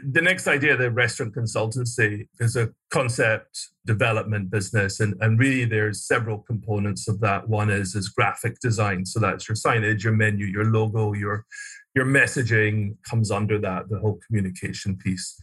the 0.06 0.20
next 0.20 0.46
idea, 0.46 0.76
the 0.76 0.90
restaurant 0.90 1.34
consultancy, 1.34 2.28
is 2.40 2.56
a 2.56 2.70
concept 2.90 3.68
development 3.86 4.50
business, 4.50 5.00
and, 5.00 5.14
and 5.20 5.38
really 5.38 5.64
there's 5.64 6.06
several 6.06 6.38
components 6.38 7.08
of 7.08 7.20
that. 7.20 7.48
One 7.48 7.70
is 7.70 7.94
is 7.94 8.08
graphic 8.08 8.58
design, 8.60 9.06
so 9.06 9.20
that's 9.20 9.48
your 9.48 9.56
signage, 9.56 10.02
your 10.02 10.12
menu, 10.12 10.46
your 10.46 10.66
logo, 10.66 11.14
your 11.14 11.46
your 11.94 12.04
messaging 12.04 12.96
comes 13.08 13.30
under 13.30 13.58
that, 13.58 13.88
the 13.88 13.98
whole 13.98 14.20
communication 14.26 14.96
piece. 14.96 15.38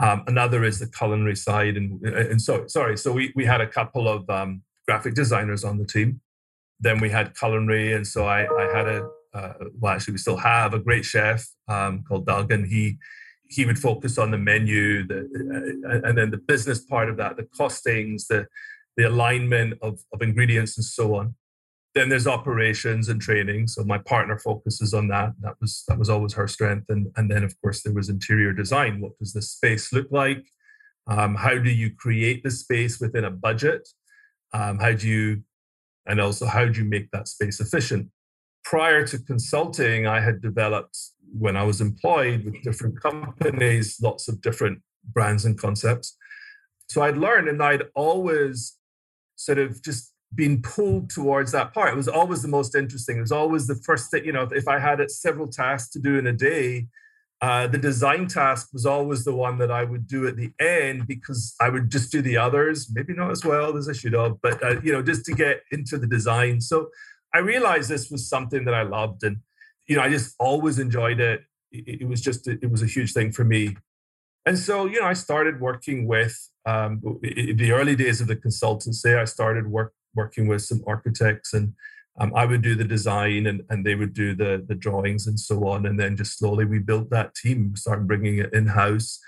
Um, 0.00 0.24
another 0.28 0.64
is 0.64 0.78
the 0.78 0.86
culinary 0.86 1.36
side, 1.36 1.76
and 1.76 2.02
and 2.04 2.40
so 2.40 2.66
sorry, 2.68 2.96
so 2.96 3.12
we 3.12 3.32
we 3.34 3.44
had 3.44 3.60
a 3.60 3.66
couple 3.66 4.08
of 4.08 4.28
um, 4.30 4.62
graphic 4.86 5.14
designers 5.14 5.64
on 5.64 5.78
the 5.78 5.86
team. 5.86 6.20
Then 6.80 7.00
we 7.00 7.10
had 7.10 7.36
culinary, 7.36 7.92
and 7.92 8.06
so 8.06 8.26
I 8.26 8.40
I 8.44 8.76
had 8.76 8.88
a 8.88 9.08
uh, 9.34 9.52
well 9.78 9.94
actually 9.94 10.12
we 10.12 10.18
still 10.18 10.36
have 10.36 10.74
a 10.74 10.78
great 10.78 11.04
chef 11.04 11.46
um, 11.68 12.02
called 12.06 12.26
Doug, 12.26 12.50
and 12.52 12.66
he 12.66 12.98
he 13.48 13.66
would 13.66 13.78
focus 13.78 14.16
on 14.16 14.30
the 14.30 14.38
menu, 14.38 15.06
the, 15.06 15.18
uh, 15.88 16.08
and 16.08 16.16
then 16.16 16.30
the 16.30 16.38
business 16.38 16.84
part 16.84 17.10
of 17.10 17.16
that, 17.16 17.36
the 17.36 17.48
costings, 17.58 18.26
the 18.28 18.46
the 18.96 19.04
alignment 19.08 19.74
of, 19.82 20.00
of 20.12 20.22
ingredients, 20.22 20.76
and 20.76 20.84
so 20.84 21.14
on. 21.14 21.34
Then 21.94 22.08
there's 22.08 22.26
operations 22.26 23.08
and 23.08 23.20
training. 23.20 23.66
So 23.66 23.82
my 23.82 23.98
partner 23.98 24.38
focuses 24.38 24.94
on 24.94 25.08
that. 25.08 25.32
That 25.40 25.54
was 25.60 25.84
that 25.88 25.98
was 25.98 26.08
always 26.08 26.34
her 26.34 26.48
strength. 26.48 26.86
And 26.88 27.08
and 27.16 27.30
then 27.30 27.44
of 27.44 27.54
course 27.60 27.82
there 27.82 27.92
was 27.94 28.08
interior 28.08 28.52
design. 28.52 29.00
What 29.00 29.18
does 29.18 29.32
the 29.32 29.42
space 29.42 29.92
look 29.92 30.08
like? 30.10 30.44
Um, 31.06 31.34
how 31.34 31.58
do 31.58 31.70
you 31.70 31.90
create 31.94 32.42
the 32.44 32.50
space 32.50 33.00
within 33.00 33.24
a 33.24 33.30
budget? 33.30 33.88
Um, 34.52 34.78
how 34.78 34.92
do 34.92 35.08
you, 35.08 35.42
and 36.10 36.20
also 36.20 36.44
how 36.44 36.66
do 36.66 36.80
you 36.80 36.84
make 36.84 37.10
that 37.12 37.28
space 37.28 37.60
efficient? 37.60 38.08
Prior 38.64 39.06
to 39.06 39.18
consulting, 39.18 40.06
I 40.08 40.20
had 40.20 40.42
developed 40.42 40.98
when 41.32 41.56
I 41.56 41.62
was 41.62 41.80
employed 41.80 42.44
with 42.44 42.60
different 42.62 43.00
companies, 43.00 43.98
lots 44.02 44.28
of 44.28 44.42
different 44.42 44.82
brands 45.04 45.44
and 45.44 45.56
concepts. 45.56 46.16
So 46.88 47.02
I'd 47.02 47.16
learned 47.16 47.48
and 47.48 47.62
I'd 47.62 47.84
always 47.94 48.76
sort 49.36 49.58
of 49.58 49.80
just 49.82 50.12
been 50.34 50.60
pulled 50.62 51.10
towards 51.10 51.52
that 51.52 51.72
part. 51.72 51.92
It 51.92 51.96
was 51.96 52.08
always 52.08 52.42
the 52.42 52.48
most 52.48 52.74
interesting. 52.74 53.18
It 53.18 53.20
was 53.20 53.32
always 53.32 53.68
the 53.68 53.80
first 53.86 54.10
thing, 54.10 54.24
you 54.24 54.32
know, 54.32 54.48
if 54.50 54.66
I 54.66 54.80
had 54.80 55.08
several 55.10 55.46
tasks 55.46 55.90
to 55.92 56.00
do 56.00 56.18
in 56.18 56.26
a 56.26 56.32
day, 56.32 56.88
uh, 57.40 57.66
the 57.66 57.78
design 57.78 58.26
task 58.26 58.68
was 58.72 58.84
always 58.84 59.24
the 59.24 59.34
one 59.34 59.56
that 59.58 59.70
I 59.70 59.84
would 59.84 60.06
do 60.06 60.26
at 60.26 60.36
the 60.36 60.52
end 60.60 61.06
because 61.06 61.54
I 61.60 61.70
would 61.70 61.90
just 61.90 62.12
do 62.12 62.20
the 62.20 62.36
others, 62.36 62.90
maybe 62.92 63.14
not 63.14 63.30
as 63.30 63.44
well 63.44 63.76
as 63.78 63.88
I 63.88 63.92
should 63.92 64.12
have, 64.12 64.40
but 64.42 64.62
uh, 64.62 64.80
you 64.82 64.92
know, 64.92 65.02
just 65.02 65.24
to 65.26 65.32
get 65.32 65.62
into 65.72 65.96
the 65.96 66.06
design. 66.06 66.60
So 66.60 66.90
I 67.34 67.38
realized 67.38 67.88
this 67.88 68.10
was 68.10 68.28
something 68.28 68.64
that 68.66 68.74
I 68.74 68.82
loved, 68.82 69.24
and 69.24 69.38
you 69.88 69.96
know, 69.96 70.02
I 70.02 70.10
just 70.10 70.34
always 70.38 70.78
enjoyed 70.78 71.18
it. 71.18 71.42
It, 71.72 72.02
it 72.02 72.08
was 72.08 72.20
just 72.20 72.46
it 72.46 72.70
was 72.70 72.82
a 72.82 72.86
huge 72.86 73.12
thing 73.12 73.32
for 73.32 73.44
me. 73.44 73.76
And 74.44 74.58
so, 74.58 74.86
you 74.86 75.00
know, 75.00 75.06
I 75.06 75.12
started 75.12 75.60
working 75.60 76.06
with 76.06 76.36
um, 76.66 77.00
the 77.22 77.72
early 77.72 77.96
days 77.96 78.20
of 78.20 78.26
the 78.26 78.36
consultancy. 78.36 79.18
I 79.18 79.24
started 79.24 79.66
work 79.66 79.94
working 80.14 80.48
with 80.48 80.62
some 80.62 80.82
architects 80.86 81.54
and 81.54 81.72
um, 82.20 82.32
I 82.36 82.44
would 82.44 82.60
do 82.60 82.74
the 82.74 82.84
design 82.84 83.46
and, 83.46 83.62
and 83.70 83.84
they 83.84 83.94
would 83.94 84.12
do 84.12 84.34
the, 84.34 84.62
the 84.68 84.74
drawings 84.74 85.26
and 85.26 85.40
so 85.40 85.66
on. 85.66 85.86
And 85.86 85.98
then 85.98 86.18
just 86.18 86.38
slowly 86.38 86.66
we 86.66 86.78
built 86.78 87.08
that 87.10 87.34
team, 87.34 87.74
started 87.74 88.06
bringing 88.06 88.38
it 88.38 88.52
in 88.52 88.66
house, 88.66 89.18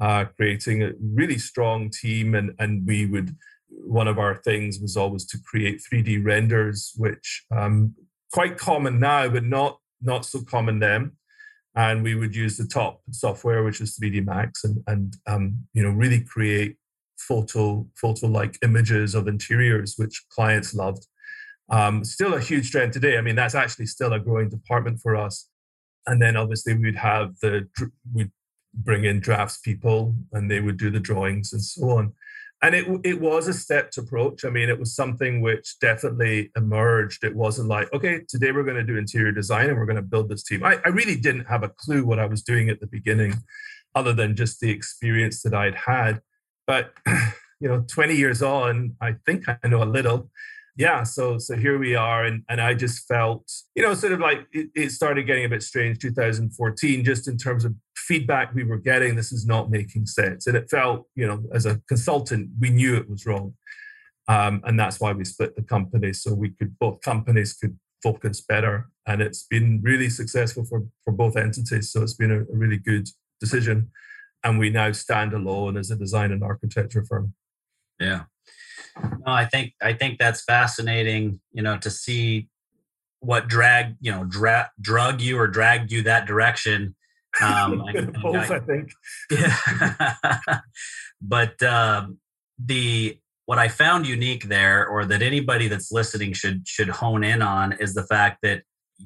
uh, 0.00 0.24
creating 0.34 0.82
a 0.82 0.92
really 0.98 1.36
strong 1.36 1.90
team. 1.90 2.34
And, 2.34 2.54
and 2.58 2.86
we 2.86 3.04
would, 3.04 3.36
one 3.68 4.08
of 4.08 4.18
our 4.18 4.36
things 4.36 4.80
was 4.80 4.96
always 4.96 5.26
to 5.26 5.38
create 5.44 5.82
3D 5.92 6.24
renders, 6.24 6.94
which 6.96 7.44
um, 7.54 7.94
quite 8.32 8.56
common 8.56 8.98
now, 8.98 9.28
but 9.28 9.44
not, 9.44 9.78
not 10.00 10.24
so 10.24 10.40
common 10.40 10.78
then. 10.78 11.12
And 11.74 12.02
we 12.02 12.14
would 12.14 12.34
use 12.34 12.56
the 12.56 12.66
top 12.66 13.02
software, 13.10 13.62
which 13.62 13.82
is 13.82 13.98
3D 13.98 14.24
Max, 14.24 14.64
and, 14.64 14.82
and 14.86 15.16
um, 15.26 15.66
you 15.74 15.82
know 15.82 15.90
really 15.90 16.20
create 16.20 16.76
photo 17.18 17.86
photo 17.94 18.26
like 18.26 18.58
images 18.62 19.14
of 19.14 19.28
interiors, 19.28 19.94
which 19.96 20.24
clients 20.28 20.74
loved. 20.74 21.06
Um, 21.70 22.04
still 22.04 22.34
a 22.34 22.40
huge 22.40 22.70
trend 22.70 22.92
today. 22.92 23.18
I 23.18 23.20
mean, 23.20 23.36
that's 23.36 23.54
actually 23.54 23.86
still 23.86 24.12
a 24.12 24.20
growing 24.20 24.48
department 24.48 25.00
for 25.00 25.16
us. 25.16 25.48
And 26.06 26.22
then 26.22 26.36
obviously 26.36 26.74
we'd 26.74 26.96
have 26.96 27.38
the 27.40 27.68
we'd 28.14 28.30
bring 28.74 29.04
in 29.04 29.20
drafts 29.20 29.58
people, 29.58 30.14
and 30.32 30.50
they 30.50 30.60
would 30.60 30.78
do 30.78 30.90
the 30.90 31.00
drawings 31.00 31.52
and 31.52 31.62
so 31.62 31.90
on. 31.90 32.14
And 32.62 32.74
it 32.74 32.86
it 33.04 33.20
was 33.20 33.46
a 33.46 33.52
stepped 33.52 33.98
approach. 33.98 34.44
I 34.44 34.50
mean, 34.50 34.68
it 34.68 34.78
was 34.78 34.94
something 34.94 35.40
which 35.40 35.78
definitely 35.80 36.50
emerged. 36.56 37.22
It 37.24 37.36
wasn't 37.36 37.68
like, 37.68 37.92
okay, 37.92 38.22
today 38.28 38.50
we're 38.50 38.64
going 38.64 38.76
to 38.76 38.84
do 38.84 38.96
interior 38.96 39.32
design 39.32 39.68
and 39.68 39.78
we're 39.78 39.86
going 39.86 39.96
to 39.96 40.02
build 40.02 40.28
this 40.28 40.42
team. 40.42 40.64
I, 40.64 40.78
I 40.84 40.88
really 40.88 41.16
didn't 41.16 41.44
have 41.44 41.62
a 41.62 41.68
clue 41.68 42.04
what 42.04 42.18
I 42.18 42.26
was 42.26 42.42
doing 42.42 42.68
at 42.68 42.80
the 42.80 42.86
beginning, 42.86 43.34
other 43.94 44.12
than 44.12 44.34
just 44.34 44.60
the 44.60 44.70
experience 44.70 45.42
that 45.42 45.54
I'd 45.54 45.74
had. 45.74 46.20
But 46.66 46.92
you 47.60 47.68
know, 47.68 47.84
20 47.86 48.14
years 48.14 48.42
on, 48.42 48.96
I 49.00 49.16
think 49.26 49.44
I 49.48 49.68
know 49.68 49.82
a 49.82 49.84
little. 49.84 50.30
Yeah, 50.78 51.02
so 51.02 51.38
so 51.38 51.56
here 51.56 51.76
we 51.76 51.96
are, 51.96 52.24
and 52.24 52.44
and 52.48 52.60
I 52.60 52.72
just 52.72 53.06
felt, 53.08 53.50
you 53.74 53.82
know, 53.82 53.94
sort 53.94 54.12
of 54.12 54.20
like 54.20 54.46
it, 54.52 54.68
it 54.74 54.90
started 54.92 55.26
getting 55.26 55.44
a 55.44 55.48
bit 55.48 55.62
strange 55.62 55.98
2014, 55.98 57.04
just 57.04 57.26
in 57.26 57.36
terms 57.36 57.64
of 57.64 57.74
feedback 57.96 58.54
we 58.54 58.62
were 58.62 58.78
getting. 58.78 59.16
This 59.16 59.32
is 59.32 59.44
not 59.44 59.70
making 59.70 60.06
sense, 60.06 60.46
and 60.46 60.56
it 60.56 60.70
felt, 60.70 61.08
you 61.16 61.26
know, 61.26 61.42
as 61.52 61.66
a 61.66 61.80
consultant, 61.88 62.50
we 62.60 62.70
knew 62.70 62.96
it 62.96 63.10
was 63.10 63.26
wrong, 63.26 63.54
um, 64.28 64.62
and 64.64 64.78
that's 64.78 65.00
why 65.00 65.12
we 65.12 65.24
split 65.24 65.56
the 65.56 65.62
company 65.62 66.12
so 66.12 66.32
we 66.32 66.50
could 66.50 66.78
both 66.78 67.00
companies 67.00 67.54
could 67.54 67.76
focus 68.00 68.40
better, 68.40 68.88
and 69.04 69.20
it's 69.20 69.42
been 69.42 69.80
really 69.82 70.08
successful 70.08 70.64
for 70.64 70.86
for 71.04 71.12
both 71.12 71.36
entities. 71.36 71.90
So 71.90 72.02
it's 72.02 72.14
been 72.14 72.30
a, 72.30 72.40
a 72.42 72.56
really 72.56 72.78
good 72.78 73.08
decision 73.40 73.90
and 74.44 74.58
we 74.58 74.70
now 74.70 74.92
stand 74.92 75.32
alone 75.32 75.76
as 75.76 75.90
a 75.90 75.96
design 75.96 76.32
and 76.32 76.42
architecture 76.42 77.04
firm. 77.04 77.34
Yeah. 77.98 78.24
No, 79.26 79.32
I 79.32 79.44
think 79.44 79.74
I 79.82 79.92
think 79.92 80.18
that's 80.18 80.42
fascinating, 80.44 81.40
you 81.52 81.62
know, 81.62 81.78
to 81.78 81.90
see 81.90 82.48
what 83.20 83.48
drag, 83.48 83.96
you 84.00 84.12
know, 84.12 84.24
dra- 84.24 84.70
drug 84.80 85.20
you 85.20 85.38
or 85.38 85.46
dragged 85.46 85.90
you 85.90 86.02
that 86.02 86.26
direction. 86.26 86.94
Um, 87.42 87.84
Both, 88.22 88.50
I, 88.50 88.56
I, 88.56 88.60
think. 88.60 88.90
Yeah. 89.30 90.60
but 91.20 91.62
um, 91.62 92.18
the 92.58 93.18
what 93.46 93.58
I 93.58 93.68
found 93.68 94.06
unique 94.06 94.48
there, 94.48 94.86
or 94.86 95.04
that 95.06 95.22
anybody 95.22 95.68
that's 95.68 95.90
listening 95.90 96.32
should 96.32 96.66
should 96.66 96.88
hone 96.88 97.24
in 97.24 97.42
on, 97.42 97.72
is 97.72 97.94
the 97.94 98.04
fact 98.04 98.38
that 98.42 98.62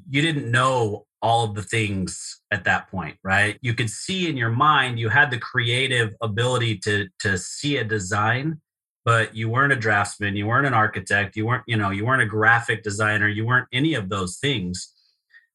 you 0.08 0.22
didn't 0.22 0.50
know 0.50 1.06
all 1.20 1.44
of 1.44 1.54
the 1.54 1.62
things 1.62 2.40
at 2.50 2.64
that 2.64 2.90
point 2.90 3.16
right 3.22 3.56
you 3.62 3.74
could 3.74 3.88
see 3.88 4.28
in 4.28 4.36
your 4.36 4.50
mind 4.50 4.98
you 4.98 5.08
had 5.08 5.30
the 5.30 5.38
creative 5.38 6.14
ability 6.20 6.76
to 6.76 7.06
to 7.20 7.38
see 7.38 7.76
a 7.76 7.84
design 7.84 8.60
but 9.04 9.34
you 9.34 9.48
weren't 9.48 9.72
a 9.72 9.76
draftsman 9.76 10.36
you 10.36 10.46
weren't 10.46 10.66
an 10.66 10.74
architect 10.74 11.36
you 11.36 11.46
weren't 11.46 11.64
you 11.66 11.76
know 11.76 11.90
you 11.90 12.04
weren't 12.04 12.22
a 12.22 12.26
graphic 12.26 12.82
designer 12.82 13.28
you 13.28 13.44
weren't 13.44 13.68
any 13.72 13.94
of 13.94 14.08
those 14.08 14.38
things 14.38 14.92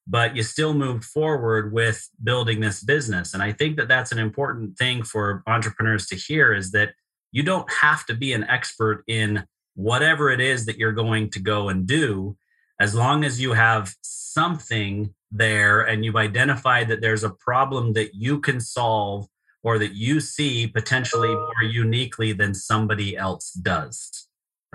but 0.10 0.36
you 0.36 0.42
still 0.42 0.74
moved 0.74 1.04
forward 1.04 1.74
with 1.74 2.10
building 2.24 2.62
this 2.62 2.82
business. 2.82 3.34
And 3.34 3.44
i 3.44 3.52
think 3.52 3.78
that 3.78 3.88
that's 3.88 4.12
an 4.12 4.20
important 4.20 4.78
thing 4.78 5.04
for 5.04 5.44
entrepreneurs 5.46 6.08
to 6.08 6.16
hear 6.16 6.54
is 6.54 6.72
that 6.72 6.94
you 7.32 7.44
don't 7.44 7.72
have 7.72 8.06
to 8.06 8.16
be 8.16 8.34
an 8.34 8.46
expert 8.46 9.04
in 9.08 9.46
whatever 9.76 10.32
it 10.32 10.40
is 10.40 10.66
that 10.66 10.78
you're 10.78 10.94
going 10.94 11.30
to 11.32 11.40
go 11.40 11.70
and 11.70 11.86
do 11.86 12.36
as 12.80 12.96
long 12.96 13.24
as 13.24 13.42
you 13.42 13.54
have 13.54 13.94
something 14.02 15.14
there 15.32 15.82
and 15.82 16.06
you've 16.06 16.16
identified 16.16 16.88
that 16.88 17.02
there's 17.02 17.24
a 17.24 17.30
problem 17.30 17.94
that 17.94 18.16
you 18.16 18.40
can 18.40 18.60
solve 18.60 19.28
or 19.68 19.78
that 19.78 19.94
you 19.94 20.22
see 20.22 20.66
potentially 20.66 21.28
more 21.28 21.64
uniquely 21.84 22.32
than 22.32 22.54
somebody 22.54 23.18
else 23.18 23.52
does 23.52 24.28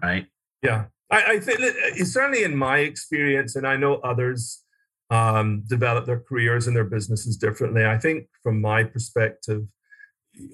right? 0.03 0.27
Yeah. 0.63 0.85
I, 1.11 1.33
I 1.33 1.41
think 1.41 1.61
certainly 2.07 2.45
in 2.45 2.57
my 2.57 2.79
experience 2.79 3.57
and 3.57 3.67
i 3.67 3.77
know 3.77 3.95
others 3.97 4.63
um, 5.11 5.63
develop 5.67 6.07
their 6.07 6.21
careers 6.21 6.67
and 6.67 6.75
their 6.75 6.85
businesses 6.97 7.37
differently. 7.37 7.85
I 7.85 7.99
think 7.99 8.29
from 8.43 8.61
my 8.61 8.85
perspective 8.85 9.63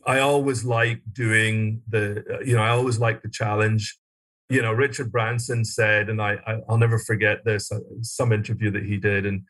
i 0.05 0.19
always 0.19 0.65
like 0.65 1.01
doing 1.13 1.81
the 1.89 2.03
you 2.45 2.57
know 2.57 2.63
i 2.63 2.71
always 2.71 2.99
like 2.99 3.23
the 3.23 3.31
challenge. 3.31 3.97
You 4.51 4.63
know, 4.63 4.73
Richard 4.73 5.13
Branson 5.13 5.63
said, 5.63 6.09
and 6.09 6.23
I, 6.23 6.39
I 6.47 6.55
will 6.67 6.79
never 6.79 6.99
forget 6.99 7.45
this, 7.45 7.71
uh, 7.71 7.81
some 8.01 8.33
interview 8.33 8.71
that 8.71 8.87
he 8.91 8.97
did, 8.97 9.27
and 9.27 9.43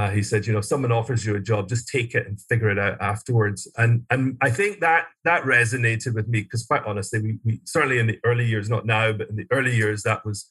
uh, 0.00 0.08
he 0.08 0.22
said, 0.22 0.46
you 0.46 0.52
know, 0.54 0.62
someone 0.62 0.92
offers 0.92 1.26
you 1.26 1.36
a 1.36 1.40
job, 1.40 1.68
just 1.68 1.86
take 1.86 2.14
it 2.14 2.26
and 2.26 2.40
figure 2.40 2.70
it 2.70 2.78
out 2.78 2.96
afterwards. 3.02 3.70
And 3.76 4.06
and 4.08 4.38
I 4.40 4.48
think 4.48 4.80
that 4.80 5.08
that 5.24 5.42
resonated 5.42 6.14
with 6.14 6.26
me 6.26 6.40
because, 6.40 6.64
quite 6.64 6.86
honestly, 6.86 7.20
we, 7.20 7.38
we 7.44 7.60
certainly 7.64 7.98
in 7.98 8.06
the 8.06 8.18
early 8.24 8.46
years, 8.46 8.70
not 8.70 8.86
now, 8.86 9.12
but 9.12 9.28
in 9.28 9.36
the 9.36 9.46
early 9.50 9.76
years, 9.76 10.02
that 10.04 10.24
was 10.24 10.48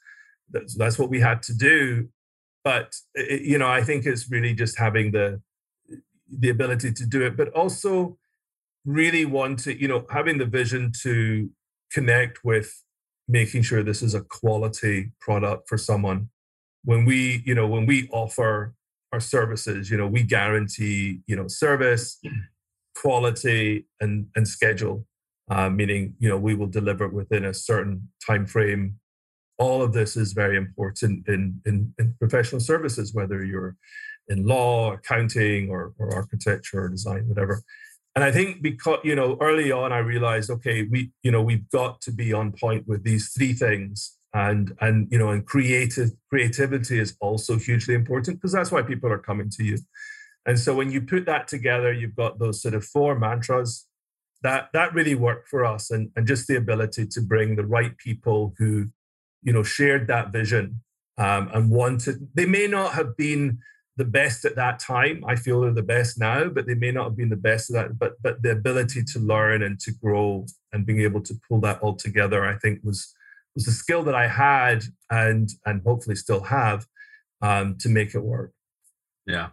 that's, 0.51 0.75
that's 0.75 0.99
what 0.99 1.09
we 1.09 1.19
had 1.19 1.41
to 1.43 1.57
do. 1.57 2.09
But 2.63 2.93
it, 3.15 3.41
you 3.41 3.57
know, 3.57 3.67
I 3.67 3.81
think 3.81 4.05
it's 4.05 4.29
really 4.29 4.53
just 4.53 4.77
having 4.77 5.13
the 5.13 5.41
the 6.29 6.49
ability 6.49 6.93
to 6.93 7.05
do 7.07 7.23
it, 7.23 7.35
but 7.35 7.49
also 7.53 8.19
really 8.85 9.25
want 9.25 9.57
to, 9.63 9.81
you 9.81 9.87
know, 9.87 10.05
having 10.11 10.37
the 10.37 10.45
vision 10.45 10.91
to 11.01 11.49
connect 11.91 12.43
with 12.43 12.83
making 13.27 13.63
sure 13.63 13.81
this 13.81 14.03
is 14.03 14.13
a 14.13 14.21
quality 14.21 15.11
product 15.19 15.67
for 15.67 15.77
someone 15.77 16.29
when 16.83 17.03
we, 17.03 17.41
you 17.47 17.55
know, 17.55 17.65
when 17.65 17.87
we 17.87 18.07
offer 18.11 18.75
our 19.11 19.19
services, 19.19 19.89
you 19.89 19.97
know, 19.97 20.07
we 20.07 20.23
guarantee, 20.23 21.21
you 21.27 21.35
know, 21.35 21.47
service, 21.47 22.19
quality, 22.95 23.87
and 23.99 24.27
and 24.35 24.47
schedule. 24.47 25.05
Uh, 25.49 25.69
meaning, 25.69 26.13
you 26.19 26.29
know, 26.29 26.37
we 26.37 26.53
will 26.53 26.67
deliver 26.67 27.07
within 27.07 27.45
a 27.45 27.53
certain 27.53 28.07
time 28.25 28.45
frame. 28.45 28.99
All 29.57 29.81
of 29.81 29.93
this 29.93 30.15
is 30.15 30.33
very 30.33 30.57
important 30.57 31.27
in 31.27 31.61
in, 31.65 31.93
in 31.97 32.13
professional 32.19 32.61
services, 32.61 33.13
whether 33.13 33.43
you're 33.43 33.75
in 34.27 34.45
law, 34.45 34.93
accounting, 34.93 35.71
or, 35.71 35.93
or 35.97 36.13
architecture, 36.13 36.83
or 36.83 36.89
design, 36.89 37.27
whatever. 37.27 37.63
And 38.15 38.23
I 38.23 38.31
think 38.31 38.61
because 38.61 38.99
you 39.03 39.15
know 39.15 39.37
early 39.41 39.71
on, 39.71 39.91
I 39.91 39.99
realized, 39.99 40.51
okay, 40.51 40.83
we 40.83 41.11
you 41.23 41.31
know 41.31 41.41
we've 41.41 41.69
got 41.69 42.01
to 42.01 42.11
be 42.11 42.31
on 42.31 42.51
point 42.51 42.87
with 42.87 43.03
these 43.03 43.31
three 43.35 43.53
things 43.53 44.18
and 44.33 44.75
and 44.79 45.07
you 45.11 45.17
know 45.17 45.29
and 45.29 45.45
creative 45.45 46.11
creativity 46.29 46.99
is 46.99 47.15
also 47.19 47.57
hugely 47.57 47.95
important 47.95 48.37
because 48.37 48.51
that's 48.51 48.71
why 48.71 48.81
people 48.81 49.11
are 49.11 49.19
coming 49.19 49.49
to 49.49 49.63
you. 49.63 49.77
And 50.45 50.57
so 50.57 50.75
when 50.75 50.91
you 50.91 51.01
put 51.01 51.25
that 51.25 51.47
together 51.47 51.91
you've 51.91 52.15
got 52.15 52.39
those 52.39 52.61
sort 52.61 52.73
of 52.73 52.85
four 52.85 53.17
mantras 53.17 53.87
that 54.43 54.69
that 54.73 54.93
really 54.93 55.15
worked 55.15 55.47
for 55.47 55.65
us 55.65 55.89
and 55.89 56.11
and 56.15 56.27
just 56.27 56.47
the 56.47 56.57
ability 56.57 57.07
to 57.07 57.21
bring 57.21 57.55
the 57.55 57.65
right 57.65 57.97
people 57.97 58.53
who 58.57 58.89
you 59.41 59.53
know 59.53 59.63
shared 59.63 60.07
that 60.07 60.31
vision 60.31 60.81
um, 61.17 61.49
and 61.53 61.71
wanted 61.71 62.29
they 62.35 62.45
may 62.45 62.67
not 62.67 62.93
have 62.93 63.17
been 63.17 63.59
the 63.97 64.05
best 64.05 64.45
at 64.45 64.55
that 64.55 64.79
time. 64.79 65.25
I 65.27 65.35
feel 65.35 65.59
they're 65.59 65.73
the 65.73 65.81
best 65.81 66.19
now 66.19 66.49
but 66.49 66.67
they 66.67 66.75
may 66.75 66.91
not 66.91 67.05
have 67.05 67.17
been 67.17 67.29
the 67.29 67.35
best 67.35 67.71
at 67.71 67.73
that 67.73 67.99
but 67.99 68.13
but 68.21 68.43
the 68.43 68.51
ability 68.51 69.03
to 69.05 69.19
learn 69.19 69.63
and 69.63 69.79
to 69.79 69.91
grow 69.91 70.45
and 70.71 70.85
being 70.85 71.01
able 71.01 71.21
to 71.21 71.33
pull 71.47 71.59
that 71.61 71.79
all 71.81 71.95
together 71.95 72.45
i 72.45 72.55
think 72.59 72.79
was 72.83 73.13
was 73.59 73.67
a 73.67 73.77
skill 73.77 74.03
that 74.03 74.15
I 74.15 74.27
had 74.27 74.83
and 75.09 75.49
and 75.65 75.81
hopefully 75.85 76.15
still 76.15 76.41
have 76.41 76.85
um, 77.41 77.77
to 77.79 77.89
make 77.89 78.15
it 78.15 78.23
work. 78.23 78.53
Yeah. 79.27 79.49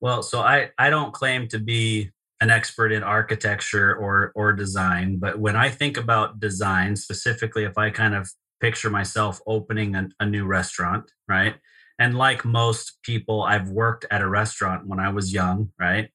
Well, 0.00 0.22
so 0.22 0.40
I 0.40 0.70
I 0.78 0.90
don't 0.90 1.14
claim 1.14 1.48
to 1.48 1.58
be 1.58 2.10
an 2.40 2.50
expert 2.50 2.92
in 2.92 3.02
architecture 3.02 3.96
or 3.96 4.32
or 4.34 4.52
design, 4.52 5.18
but 5.18 5.38
when 5.38 5.56
I 5.56 5.70
think 5.70 5.96
about 5.96 6.40
design, 6.40 6.96
specifically 6.96 7.64
if 7.64 7.78
I 7.78 7.90
kind 7.90 8.14
of 8.14 8.28
picture 8.60 8.90
myself 8.90 9.40
opening 9.46 9.94
a, 9.94 10.08
a 10.20 10.26
new 10.26 10.44
restaurant, 10.44 11.10
right? 11.26 11.54
And 11.98 12.18
like 12.18 12.44
most 12.44 12.98
people, 13.02 13.42
I've 13.42 13.70
worked 13.70 14.04
at 14.10 14.20
a 14.20 14.28
restaurant 14.28 14.86
when 14.86 14.98
I 14.98 15.10
was 15.10 15.32
young, 15.32 15.70
right? 15.78 16.08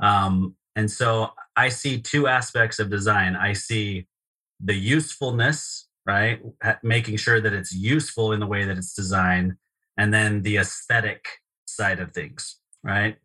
Um, 0.00 0.56
and 0.74 0.90
so 0.90 1.30
I 1.56 1.68
see 1.68 2.00
two 2.00 2.26
aspects 2.26 2.78
of 2.78 2.90
design. 2.90 3.36
I 3.36 3.52
see 3.52 4.06
the 4.60 4.74
usefulness 4.74 5.89
right? 6.06 6.40
Making 6.82 7.16
sure 7.16 7.40
that 7.40 7.52
it's 7.52 7.74
useful 7.74 8.32
in 8.32 8.40
the 8.40 8.46
way 8.46 8.64
that 8.64 8.78
it's 8.78 8.94
designed, 8.94 9.54
and 9.96 10.12
then 10.12 10.42
the 10.42 10.56
aesthetic 10.58 11.26
side 11.66 12.00
of 12.00 12.12
things, 12.12 12.56
right? 12.82 13.16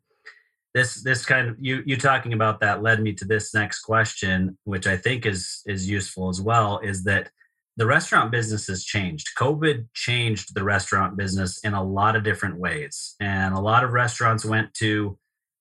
This 0.73 1.01
this 1.03 1.25
kind 1.25 1.49
of 1.49 1.55
you 1.59 1.83
you 1.85 1.97
talking 1.97 2.33
about 2.33 2.59
that 2.59 2.83
led 2.83 3.01
me 3.01 3.13
to 3.13 3.25
this 3.25 3.53
next 3.53 3.79
question, 3.81 4.57
which 4.65 4.87
I 4.87 4.97
think 4.97 5.25
is 5.25 5.61
is 5.65 5.89
useful 5.89 6.29
as 6.29 6.41
well, 6.41 6.79
is 6.79 7.03
that 7.05 7.31
the 7.77 7.85
restaurant 7.85 8.31
business 8.31 8.67
has 8.67 8.83
changed. 8.83 9.29
COVID 9.37 9.87
changed 9.93 10.53
the 10.53 10.63
restaurant 10.63 11.17
business 11.17 11.59
in 11.59 11.73
a 11.73 11.83
lot 11.83 12.15
of 12.15 12.23
different 12.23 12.57
ways. 12.57 13.15
And 13.19 13.53
a 13.53 13.59
lot 13.59 13.83
of 13.83 13.91
restaurants 13.91 14.45
went 14.45 14.73
to 14.75 15.17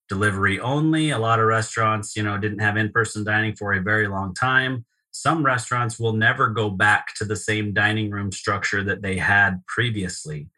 delivery 0.07 0.59
only. 0.59 1.09
A 1.09 1.17
lot 1.17 1.39
of 1.39 1.47
restaurants, 1.47 2.15
you 2.15 2.23
know, 2.23 2.37
didn't 2.37 2.59
have 2.59 2.77
in-person 2.77 3.25
dining 3.25 3.55
for 3.55 3.73
a 3.73 3.81
very 3.81 4.07
long 4.07 4.33
time 4.33 4.85
some 5.15 5.45
restaurants 5.45 5.97
will 5.97 6.13
never 6.13 6.49
go 6.49 6.69
back 6.69 7.15
to 7.15 7.23
the 7.23 7.37
same 7.37 7.73
dining 7.73 8.11
room 8.11 8.31
structure 8.31 8.83
that 8.83 9.01
they 9.01 9.17
had 9.17 9.65
previously. 9.65 10.49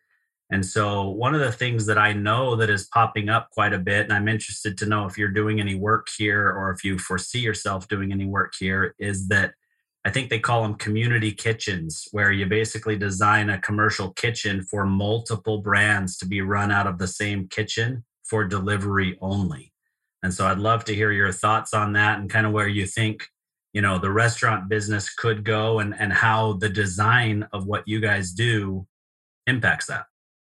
And 0.49 0.65
so, 0.65 1.09
one 1.09 1.35
of 1.35 1.41
the 1.41 1.51
things 1.51 1.85
that 1.85 1.97
I 1.97 2.13
know 2.13 2.55
that 2.55 2.69
is 2.69 2.87
popping 2.87 3.29
up 3.29 3.51
quite 3.51 3.73
a 3.73 3.79
bit, 3.79 4.05
and 4.05 4.13
I'm 4.13 4.27
interested 4.27 4.77
to 4.77 4.85
know 4.85 5.05
if 5.05 5.17
you're 5.17 5.27
doing 5.27 5.59
any 5.59 5.75
work 5.75 6.07
here 6.17 6.49
or 6.49 6.71
if 6.71 6.83
you 6.83 6.97
foresee 6.97 7.39
yourself 7.39 7.87
doing 7.87 8.11
any 8.11 8.25
work 8.25 8.53
here, 8.57 8.95
is 8.97 9.27
that 9.27 9.53
I 10.05 10.09
think 10.09 10.29
they 10.29 10.39
call 10.39 10.63
them 10.63 10.75
community 10.75 11.33
kitchens, 11.33 12.07
where 12.11 12.31
you 12.31 12.45
basically 12.45 12.97
design 12.97 13.49
a 13.49 13.59
commercial 13.59 14.11
kitchen 14.13 14.63
for 14.63 14.85
multiple 14.85 15.59
brands 15.59 16.17
to 16.17 16.25
be 16.25 16.41
run 16.41 16.71
out 16.71 16.87
of 16.87 16.97
the 16.97 17.07
same 17.07 17.47
kitchen 17.47 18.05
for 18.23 18.45
delivery 18.45 19.17
only. 19.21 19.73
And 20.23 20.33
so, 20.33 20.47
I'd 20.47 20.59
love 20.59 20.83
to 20.85 20.95
hear 20.95 21.11
your 21.11 21.31
thoughts 21.31 21.75
on 21.75 21.93
that 21.93 22.19
and 22.19 22.29
kind 22.29 22.47
of 22.47 22.53
where 22.53 22.69
you 22.69 22.87
think 22.87 23.27
you 23.77 23.83
know 23.85 23.99
the 23.99 24.09
restaurant 24.09 24.67
business 24.69 25.13
could 25.13 25.43
go 25.43 25.77
and 25.77 25.93
and 25.99 26.11
how 26.11 26.53
the 26.53 26.67
design 26.83 27.47
of 27.53 27.67
what 27.67 27.83
you 27.85 27.99
guys 27.99 28.31
do 28.31 28.87
impacts 29.45 29.85
that. 29.85 30.05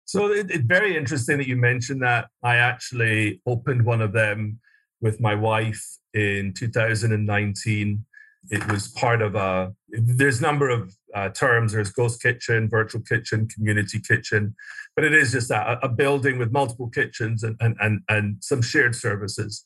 So 0.07 0.27
it's 0.33 0.53
it, 0.53 0.63
very 0.65 0.97
interesting 0.97 1.39
that 1.39 1.47
you 1.47 1.57
mentioned 1.57 2.03
that. 2.03 2.25
I 2.43 2.57
actually 2.57 3.41
opened 3.47 3.85
one 3.85 4.03
of 4.03 4.13
them 4.13 4.59
with 5.01 5.21
my 5.21 5.37
wife 5.37 5.83
in 6.15 6.53
2019 6.53 8.05
it 8.51 8.67
was 8.69 8.89
part 8.89 9.23
of 9.23 9.37
a 9.37 9.73
there's 9.89 10.41
a 10.41 10.43
number 10.43 10.69
of 10.69 10.93
uh, 11.15 11.29
terms. 11.29 11.73
There's 11.73 11.93
ghost 11.93 12.21
kitchen 12.21 12.69
virtual 12.69 13.03
kitchen 13.03 13.47
community 13.47 14.01
kitchen. 14.01 14.57
But 14.97 15.05
it 15.05 15.15
is 15.15 15.31
just 15.33 15.51
a, 15.51 15.79
a 15.83 15.89
building 15.89 16.39
with 16.39 16.51
multiple 16.51 16.89
kitchens 16.89 17.45
and, 17.45 17.57
and 17.61 17.77
and 17.81 18.01
and 18.09 18.37
some 18.41 18.63
shared 18.63 18.97
services 18.97 19.65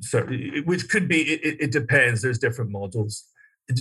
so 0.00 0.22
which 0.64 0.88
could 0.88 1.08
be 1.08 1.22
it, 1.22 1.56
it, 1.60 1.72
depends 1.72 2.22
there's 2.22 2.38
different 2.38 2.70
models. 2.70 3.24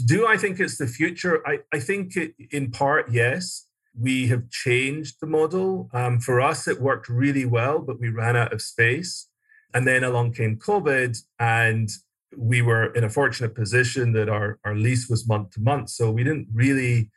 Do 0.05 0.27
i 0.27 0.37
think 0.37 0.59
it's 0.59 0.77
the 0.77 0.87
future? 0.87 1.45
I, 1.47 1.59
I 1.73 1.79
think 1.79 2.15
it, 2.15 2.33
in 2.51 2.71
part 2.71 3.11
yes. 3.11 3.67
We 3.97 4.27
have 4.27 4.49
changed 4.49 5.21
the 5.21 5.27
model. 5.27 5.89
Um, 5.93 6.19
for 6.19 6.41
us 6.41 6.67
it 6.67 6.81
worked 6.81 7.07
really 7.09 7.45
well 7.45 7.79
but 7.79 7.99
we 7.99 8.09
ran 8.09 8.35
out 8.35 8.53
of 8.53 8.61
space. 8.61 9.27
And 9.73 9.87
then 9.87 10.03
along 10.03 10.33
came 10.33 10.57
covid 10.57 11.17
and 11.39 11.89
we 12.37 12.61
were 12.61 12.87
in 12.93 13.03
a 13.03 13.09
fortunate 13.09 13.55
position 13.55 14.13
that 14.13 14.29
our, 14.29 14.59
our 14.65 14.75
lease 14.75 15.09
was 15.09 15.27
month 15.27 15.51
to 15.51 15.61
month. 15.61 15.89
So 15.89 16.11
we 16.11 16.23
didn't 16.23 16.47
really 16.53 17.09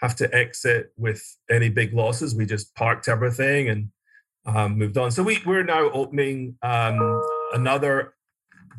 have 0.00 0.16
to 0.16 0.34
exit 0.34 0.92
with 0.96 1.22
any 1.50 1.68
big 1.68 1.94
losses. 1.94 2.34
We 2.34 2.46
just 2.46 2.74
parked 2.74 3.08
everything 3.08 3.68
and 3.68 3.90
um, 4.46 4.78
moved 4.78 4.98
on. 4.98 5.10
So 5.10 5.22
we, 5.22 5.40
we're 5.46 5.64
now 5.64 5.90
opening 5.90 6.56
um, 6.62 7.22
another 7.52 8.14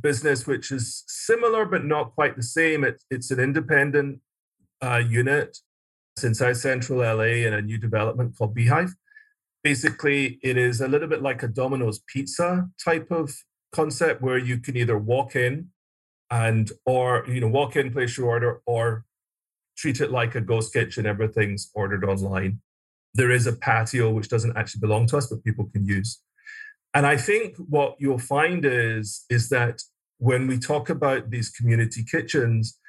business 0.01 0.47
which 0.47 0.71
is 0.71 1.03
similar 1.07 1.65
but 1.65 1.85
not 1.85 2.13
quite 2.15 2.35
the 2.35 2.43
same. 2.43 2.83
It, 2.83 3.03
it's 3.09 3.31
an 3.31 3.39
independent 3.39 4.19
uh, 4.81 5.01
unit. 5.07 5.57
In 6.23 6.33
South 6.33 6.55
Central 6.55 6.99
LA 6.99 7.43
in 7.45 7.53
a 7.53 7.61
new 7.61 7.77
development 7.77 8.37
called 8.37 8.55
Beehive. 8.55 8.95
Basically, 9.63 10.39
it 10.41 10.57
is 10.57 10.79
a 10.79 10.87
little 10.87 11.09
bit 11.09 11.21
like 11.21 11.43
a 11.43 11.47
Domino's 11.47 11.99
pizza 12.07 12.69
type 12.81 13.11
of 13.11 13.33
concept 13.73 14.21
where 14.21 14.37
you 14.37 14.57
can 14.59 14.77
either 14.77 14.97
walk 14.97 15.35
in 15.35 15.71
and 16.31 16.71
or 16.85 17.25
you 17.27 17.41
know 17.41 17.49
walk 17.49 17.75
in, 17.75 17.91
place 17.91 18.17
your 18.17 18.27
order, 18.27 18.61
or 18.65 19.03
treat 19.77 19.99
it 19.99 20.09
like 20.09 20.35
a 20.35 20.41
ghost 20.41 20.71
kitchen. 20.71 21.05
Everything's 21.05 21.69
ordered 21.73 22.05
online. 22.05 22.61
There 23.13 23.31
is 23.31 23.45
a 23.45 23.53
patio 23.53 24.09
which 24.11 24.29
doesn't 24.29 24.55
actually 24.55 24.79
belong 24.79 25.07
to 25.07 25.17
us, 25.17 25.27
but 25.27 25.43
people 25.43 25.69
can 25.73 25.85
use. 25.85 26.21
And 26.95 27.05
I 27.05 27.17
think 27.17 27.57
what 27.57 27.95
you'll 27.99 28.17
find 28.17 28.65
is 28.65 29.25
is 29.29 29.49
that 29.49 29.81
when 30.17 30.47
we 30.47 30.57
talk 30.57 30.89
about 30.89 31.29
these 31.29 31.49
community 31.49 32.05
kitchens, 32.09 32.79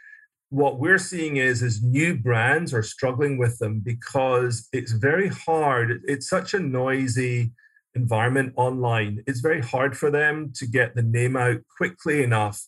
what 0.49 0.79
we're 0.79 0.99
seeing 0.99 1.39
is 1.39 1.61
is 1.61 1.83
new 1.83 2.17
brands 2.17 2.73
are 2.73 2.85
struggling 2.85 3.37
with 3.37 3.59
them 3.59 3.81
because 3.81 4.69
it's 4.73 4.93
very 4.93 5.29
hard. 5.29 6.03
It's 6.07 6.29
such 6.29 6.55
a 6.55 6.61
noisy 6.61 7.51
environment 7.97 8.53
online. 8.55 9.25
It's 9.27 9.41
very 9.41 9.61
hard 9.61 9.99
for 9.99 10.09
them 10.09 10.53
to 10.55 10.67
get 10.67 10.95
the 10.95 11.03
name 11.03 11.37
out 11.37 11.59
quickly 11.77 12.23
enough 12.23 12.63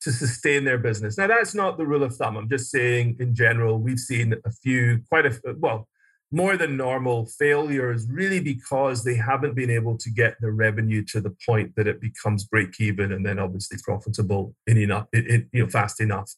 to 0.00 0.10
sustain 0.10 0.64
their 0.64 0.78
business. 0.78 1.16
Now 1.16 1.28
that's 1.28 1.54
not 1.54 1.78
the 1.78 1.86
rule 1.86 2.02
of 2.02 2.16
thumb. 2.16 2.36
I'm 2.36 2.48
just 2.48 2.68
saying 2.68 3.16
in 3.20 3.32
general, 3.32 3.78
we've 3.78 4.00
seen 4.00 4.34
a 4.44 4.50
few, 4.50 5.02
quite 5.08 5.26
a 5.26 5.38
well, 5.56 5.86
more 6.32 6.56
than 6.56 6.76
normal 6.76 7.26
failures 7.26 8.06
really 8.08 8.40
because 8.40 9.02
they 9.02 9.16
haven't 9.16 9.54
been 9.54 9.70
able 9.70 9.96
to 9.98 10.10
get 10.10 10.36
the 10.40 10.50
revenue 10.50 11.04
to 11.04 11.20
the 11.20 11.34
point 11.44 11.74
that 11.74 11.88
it 11.88 12.00
becomes 12.00 12.44
break 12.44 12.80
even 12.80 13.12
and 13.12 13.26
then 13.26 13.38
obviously 13.38 13.78
profitable 13.82 14.54
in 14.66 14.78
enough 14.78 15.06
you 15.12 15.46
know 15.52 15.68
fast 15.68 16.00
enough. 16.00 16.32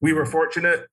We 0.00 0.12
were 0.12 0.26
fortunate 0.26 0.86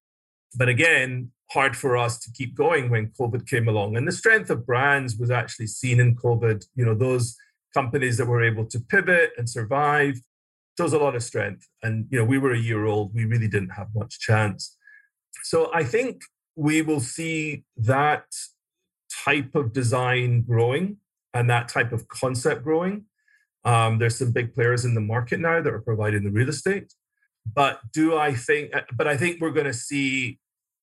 but 0.58 0.70
again 0.70 1.32
hard 1.52 1.76
for 1.76 1.96
us 1.98 2.18
to 2.20 2.32
keep 2.32 2.56
going 2.56 2.89
when 2.89 3.12
covid 3.20 3.48
came 3.48 3.68
along. 3.68 3.98
And 3.98 4.08
the 4.08 4.12
strength 4.12 4.50
of 4.50 4.65
brands 4.65 5.18
was 5.18 5.30
actually 5.30 5.68
seen 5.68 6.00
in 6.00 6.15
covid. 6.15 6.65
You 6.76 6.86
know 6.86 6.96
those 6.96 7.36
companies 7.74 8.18
that 8.18 8.26
were 8.26 8.44
able 8.44 8.65
to 8.68 8.80
pivot 8.80 9.32
and 9.38 9.50
survive 9.50 10.15
shows 10.78 10.94
a 10.94 10.98
lot 10.98 11.15
of 11.15 11.24
strength. 11.24 11.68
And 11.84 12.08
you 12.10 12.18
know 12.18 12.26
we 12.26 12.38
were 12.38 12.54
a 12.54 12.60
year 12.60 12.86
old 12.86 13.13
we 13.13 13.26
really 13.26 13.50
didn't 13.50 13.72
have 13.72 13.89
much 13.94 14.20
chance. 14.20 14.78
So 15.44 15.70
i 15.74 15.84
think 15.84 16.22
we 16.56 16.82
will 16.82 17.00
see 17.00 17.63
that 17.78 18.26
type 19.24 19.56
of 19.56 19.74
design 19.74 20.41
growing 20.41 20.98
and 21.34 21.50
that 21.50 21.68
type 21.68 21.91
of 21.91 22.08
concept 22.08 22.63
growing. 22.63 23.06
Um, 23.63 23.98
there's 23.98 24.18
some 24.18 24.32
big 24.32 24.54
players 24.54 24.86
in 24.86 24.94
the 24.94 25.02
market 25.02 25.39
now 25.39 25.62
that 25.62 25.74
are 25.74 25.82
providing 25.82 26.24
the 26.24 26.32
real 26.32 26.50
estate. 26.50 26.94
But 27.54 27.80
do 27.91 28.18
I 28.18 28.34
think, 28.34 28.76
uh, 28.76 28.82
but 28.96 29.08
I 29.08 29.18
think 29.18 29.41
we're 29.41 29.52
going 29.52 29.65
to 29.65 29.74
see 29.74 30.39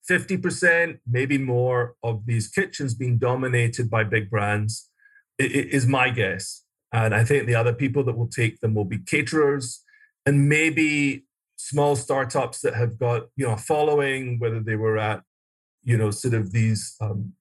50%, 0.09 0.99
maybe 1.07 1.39
more 1.39 1.95
of 2.03 2.27
these 2.27 2.49
kitchens 2.49 2.95
being 2.95 3.19
dominated 3.19 3.89
by 3.89 4.05
big 4.05 4.31
brands 4.31 4.91
is 5.39 5.87
my 5.87 6.11
guess. 6.11 6.65
And 6.93 7.15
I 7.15 7.25
think 7.25 7.47
the 7.47 7.55
other 7.55 7.73
people 7.73 8.05
that 8.05 8.17
will 8.17 8.29
take 8.29 8.61
them 8.61 8.75
will 8.75 8.85
be 8.85 8.99
caterers 8.99 9.83
and 10.27 10.49
maybe 10.49 11.25
small 11.57 11.97
startups 11.97 12.61
that 12.61 12.75
have 12.75 12.99
got, 12.99 13.29
you 13.37 13.47
know, 13.47 13.57
following, 13.57 14.39
whether 14.39 14.61
they 14.61 14.77
were 14.77 14.99
at, 14.99 15.23
you 15.85 15.97
know, 15.97 16.11
sort 16.11 16.35
of 16.35 16.53
these 16.53 16.97
um, 17.01 17.33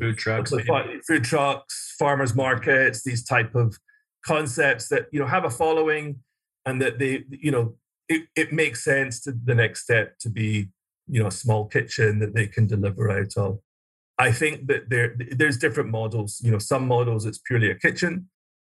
food 0.00 0.18
trucks, 0.18 0.52
food 1.06 1.24
trucks, 1.24 1.94
farmers 1.98 2.34
markets, 2.34 3.02
these 3.02 3.24
type 3.24 3.54
of 3.54 3.76
concepts 4.24 4.88
that, 4.88 5.06
you 5.12 5.20
know, 5.20 5.26
have 5.26 5.44
a 5.44 5.50
following 5.50 6.20
and 6.66 6.80
that 6.80 6.98
they, 6.98 7.24
you 7.30 7.50
know, 7.50 7.74
it, 8.08 8.24
it 8.34 8.52
makes 8.52 8.84
sense 8.84 9.20
to 9.20 9.32
the 9.32 9.54
next 9.54 9.82
step 9.82 10.18
to 10.18 10.28
be 10.28 10.68
you 11.10 11.20
know 11.20 11.28
a 11.28 11.32
small 11.32 11.66
kitchen 11.66 12.20
that 12.20 12.34
they 12.34 12.46
can 12.46 12.66
deliver 12.66 13.10
out 13.10 13.36
of. 13.36 13.58
I 14.18 14.32
think 14.32 14.66
that 14.68 14.90
there 14.90 15.16
there's 15.32 15.56
different 15.56 15.90
models 15.90 16.40
you 16.42 16.50
know 16.50 16.58
some 16.58 16.86
models 16.86 17.26
it's 17.26 17.38
purely 17.38 17.70
a 17.70 17.74
kitchen 17.74 18.28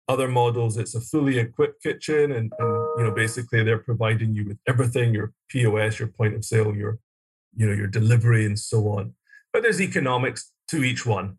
other 0.08 0.28
models 0.28 0.76
it's 0.76 0.94
a 0.94 1.00
fully 1.00 1.38
equipped 1.38 1.82
kitchen 1.82 2.32
and, 2.32 2.52
and 2.58 2.88
you 2.98 3.04
know 3.04 3.12
basically 3.12 3.62
they're 3.62 3.78
providing 3.78 4.34
you 4.34 4.44
with 4.48 4.58
everything 4.68 5.14
your 5.14 5.32
pos 5.50 5.98
your 5.98 6.08
point 6.08 6.34
of 6.34 6.44
sale 6.44 6.74
your 6.74 6.98
you 7.56 7.66
know 7.66 7.72
your 7.72 7.86
delivery 7.86 8.46
and 8.46 8.58
so 8.58 8.88
on 8.88 9.14
but 9.52 9.62
there's 9.62 9.80
economics 9.80 10.52
to 10.68 10.84
each 10.84 11.04
one 11.04 11.36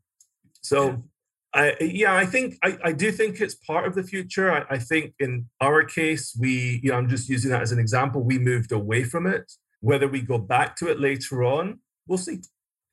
so 0.61 1.03
I, 1.53 1.75
yeah, 1.81 2.15
I 2.15 2.25
think 2.25 2.57
I, 2.63 2.77
I 2.83 2.91
do 2.93 3.11
think 3.11 3.41
it's 3.41 3.55
part 3.55 3.85
of 3.85 3.93
the 3.93 4.03
future. 4.03 4.51
I, 4.51 4.75
I 4.75 4.77
think 4.77 5.13
in 5.19 5.49
our 5.59 5.83
case, 5.83 6.35
we, 6.39 6.79
you 6.81 6.91
know, 6.91 6.97
I'm 6.97 7.09
just 7.09 7.27
using 7.27 7.51
that 7.51 7.61
as 7.61 7.73
an 7.73 7.79
example. 7.79 8.23
We 8.23 8.39
moved 8.39 8.71
away 8.71 9.03
from 9.03 9.27
it. 9.27 9.51
Whether 9.81 10.07
we 10.07 10.21
go 10.21 10.37
back 10.37 10.77
to 10.77 10.89
it 10.89 10.99
later 10.99 11.43
on, 11.43 11.79
we'll 12.07 12.17
see. 12.17 12.39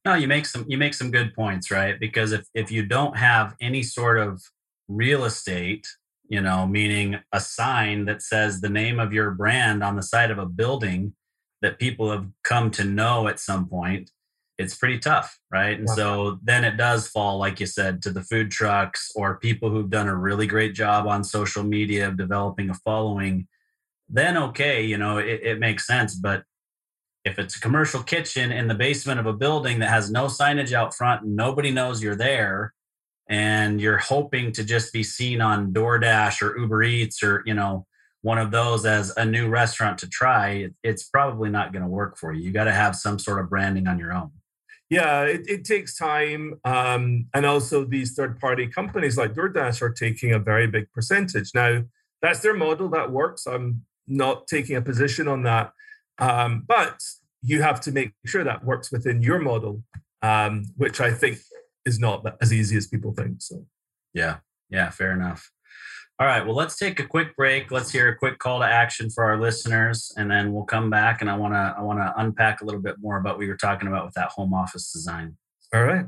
No, 0.04 0.14
you 0.14 0.26
make 0.26 0.46
some 0.46 0.64
you 0.68 0.78
make 0.78 0.94
some 0.94 1.10
good 1.10 1.34
points, 1.34 1.70
right? 1.70 2.00
Because 2.00 2.32
if 2.32 2.46
if 2.54 2.70
you 2.72 2.84
don't 2.84 3.16
have 3.16 3.54
any 3.60 3.82
sort 3.82 4.18
of 4.18 4.42
real 4.88 5.24
estate, 5.24 5.86
you 6.28 6.40
know, 6.40 6.66
meaning 6.66 7.20
a 7.32 7.40
sign 7.40 8.06
that 8.06 8.22
says 8.22 8.60
the 8.60 8.70
name 8.70 8.98
of 8.98 9.12
your 9.12 9.32
brand 9.32 9.84
on 9.84 9.94
the 9.94 10.02
side 10.02 10.30
of 10.30 10.38
a 10.38 10.46
building 10.46 11.14
that 11.62 11.78
people 11.78 12.10
have 12.10 12.26
come 12.44 12.70
to 12.72 12.84
know 12.84 13.28
at 13.28 13.40
some 13.40 13.68
point, 13.68 14.10
it's 14.58 14.74
pretty 14.74 14.98
tough, 14.98 15.38
right? 15.52 15.78
And 15.78 15.88
so 15.88 16.40
then 16.42 16.64
it 16.64 16.76
does 16.76 17.06
fall, 17.06 17.38
like 17.38 17.60
you 17.60 17.66
said, 17.66 18.02
to 18.02 18.10
the 18.10 18.22
food 18.22 18.50
trucks 18.50 19.12
or 19.14 19.38
people 19.38 19.70
who've 19.70 19.88
done 19.88 20.08
a 20.08 20.16
really 20.16 20.48
great 20.48 20.74
job 20.74 21.06
on 21.06 21.22
social 21.22 21.62
media 21.62 22.08
of 22.08 22.16
developing 22.16 22.68
a 22.68 22.74
following. 22.74 23.46
Then 24.08 24.36
okay, 24.36 24.82
you 24.82 24.98
know, 24.98 25.18
it, 25.18 25.42
it 25.44 25.60
makes 25.60 25.86
sense. 25.86 26.16
But 26.16 26.42
if 27.24 27.38
it's 27.38 27.56
a 27.56 27.60
commercial 27.60 28.02
kitchen 28.02 28.50
in 28.50 28.66
the 28.66 28.74
basement 28.74 29.20
of 29.20 29.26
a 29.26 29.32
building 29.32 29.78
that 29.78 29.90
has 29.90 30.10
no 30.10 30.26
signage 30.26 30.72
out 30.72 30.94
front 30.94 31.22
and 31.22 31.36
nobody 31.36 31.70
knows 31.70 32.02
you're 32.02 32.16
there 32.16 32.74
and 33.28 33.80
you're 33.80 33.98
hoping 33.98 34.50
to 34.52 34.64
just 34.64 34.92
be 34.92 35.02
seen 35.04 35.40
on 35.40 35.72
DoorDash 35.72 36.42
or 36.42 36.58
Uber 36.58 36.82
Eats 36.82 37.22
or 37.22 37.42
you 37.46 37.54
know 37.54 37.86
one 38.22 38.38
of 38.38 38.50
those 38.50 38.84
as 38.84 39.16
a 39.16 39.24
new 39.24 39.48
restaurant 39.48 39.98
to 39.98 40.08
try 40.08 40.68
it's 40.82 41.04
probably 41.04 41.50
not 41.50 41.72
going 41.72 41.82
to 41.82 41.88
work 41.88 42.16
for 42.16 42.32
you 42.32 42.42
you 42.42 42.52
got 42.52 42.64
to 42.64 42.72
have 42.72 42.96
some 42.96 43.18
sort 43.18 43.40
of 43.40 43.48
branding 43.48 43.86
on 43.86 43.98
your 43.98 44.12
own 44.12 44.30
yeah 44.90 45.22
it, 45.22 45.42
it 45.48 45.64
takes 45.64 45.96
time 45.96 46.58
um, 46.64 47.26
and 47.34 47.46
also 47.46 47.84
these 47.84 48.14
third 48.14 48.38
party 48.40 48.66
companies 48.66 49.16
like 49.16 49.34
DoorDash 49.34 49.82
are 49.82 49.92
taking 49.92 50.32
a 50.32 50.38
very 50.38 50.66
big 50.66 50.90
percentage 50.92 51.50
now 51.54 51.82
that's 52.22 52.40
their 52.40 52.54
model 52.54 52.88
that 52.88 53.10
works 53.12 53.46
i'm 53.46 53.84
not 54.06 54.46
taking 54.46 54.76
a 54.76 54.82
position 54.82 55.28
on 55.28 55.42
that 55.42 55.72
um, 56.18 56.64
but 56.66 57.00
you 57.42 57.62
have 57.62 57.80
to 57.82 57.92
make 57.92 58.12
sure 58.26 58.44
that 58.44 58.64
works 58.64 58.90
within 58.90 59.22
your 59.22 59.38
model, 59.38 59.82
um, 60.22 60.64
which 60.76 61.00
I 61.00 61.12
think 61.12 61.38
is 61.84 61.98
not 61.98 62.26
as 62.40 62.52
easy 62.52 62.76
as 62.76 62.86
people 62.86 63.12
think. 63.12 63.40
So, 63.40 63.64
yeah, 64.12 64.38
yeah, 64.68 64.90
fair 64.90 65.12
enough. 65.12 65.50
All 66.20 66.26
right, 66.26 66.44
well, 66.44 66.56
let's 66.56 66.76
take 66.76 66.98
a 66.98 67.06
quick 67.06 67.36
break. 67.36 67.70
Let's 67.70 67.92
hear 67.92 68.08
a 68.08 68.16
quick 68.16 68.40
call 68.40 68.58
to 68.58 68.66
action 68.66 69.08
for 69.08 69.22
our 69.22 69.40
listeners, 69.40 70.12
and 70.16 70.28
then 70.28 70.52
we'll 70.52 70.64
come 70.64 70.90
back. 70.90 71.20
And 71.20 71.30
I 71.30 71.36
want 71.36 71.54
to 71.54 71.76
I 71.78 71.80
want 71.80 72.00
to 72.00 72.12
unpack 72.16 72.60
a 72.60 72.64
little 72.64 72.80
bit 72.80 72.96
more 73.00 73.18
about 73.18 73.34
what 73.34 73.38
we 73.38 73.46
were 73.46 73.56
talking 73.56 73.86
about 73.86 74.04
with 74.04 74.14
that 74.14 74.30
home 74.30 74.52
office 74.52 74.92
design. 74.92 75.36
All 75.72 75.84
right. 75.84 76.06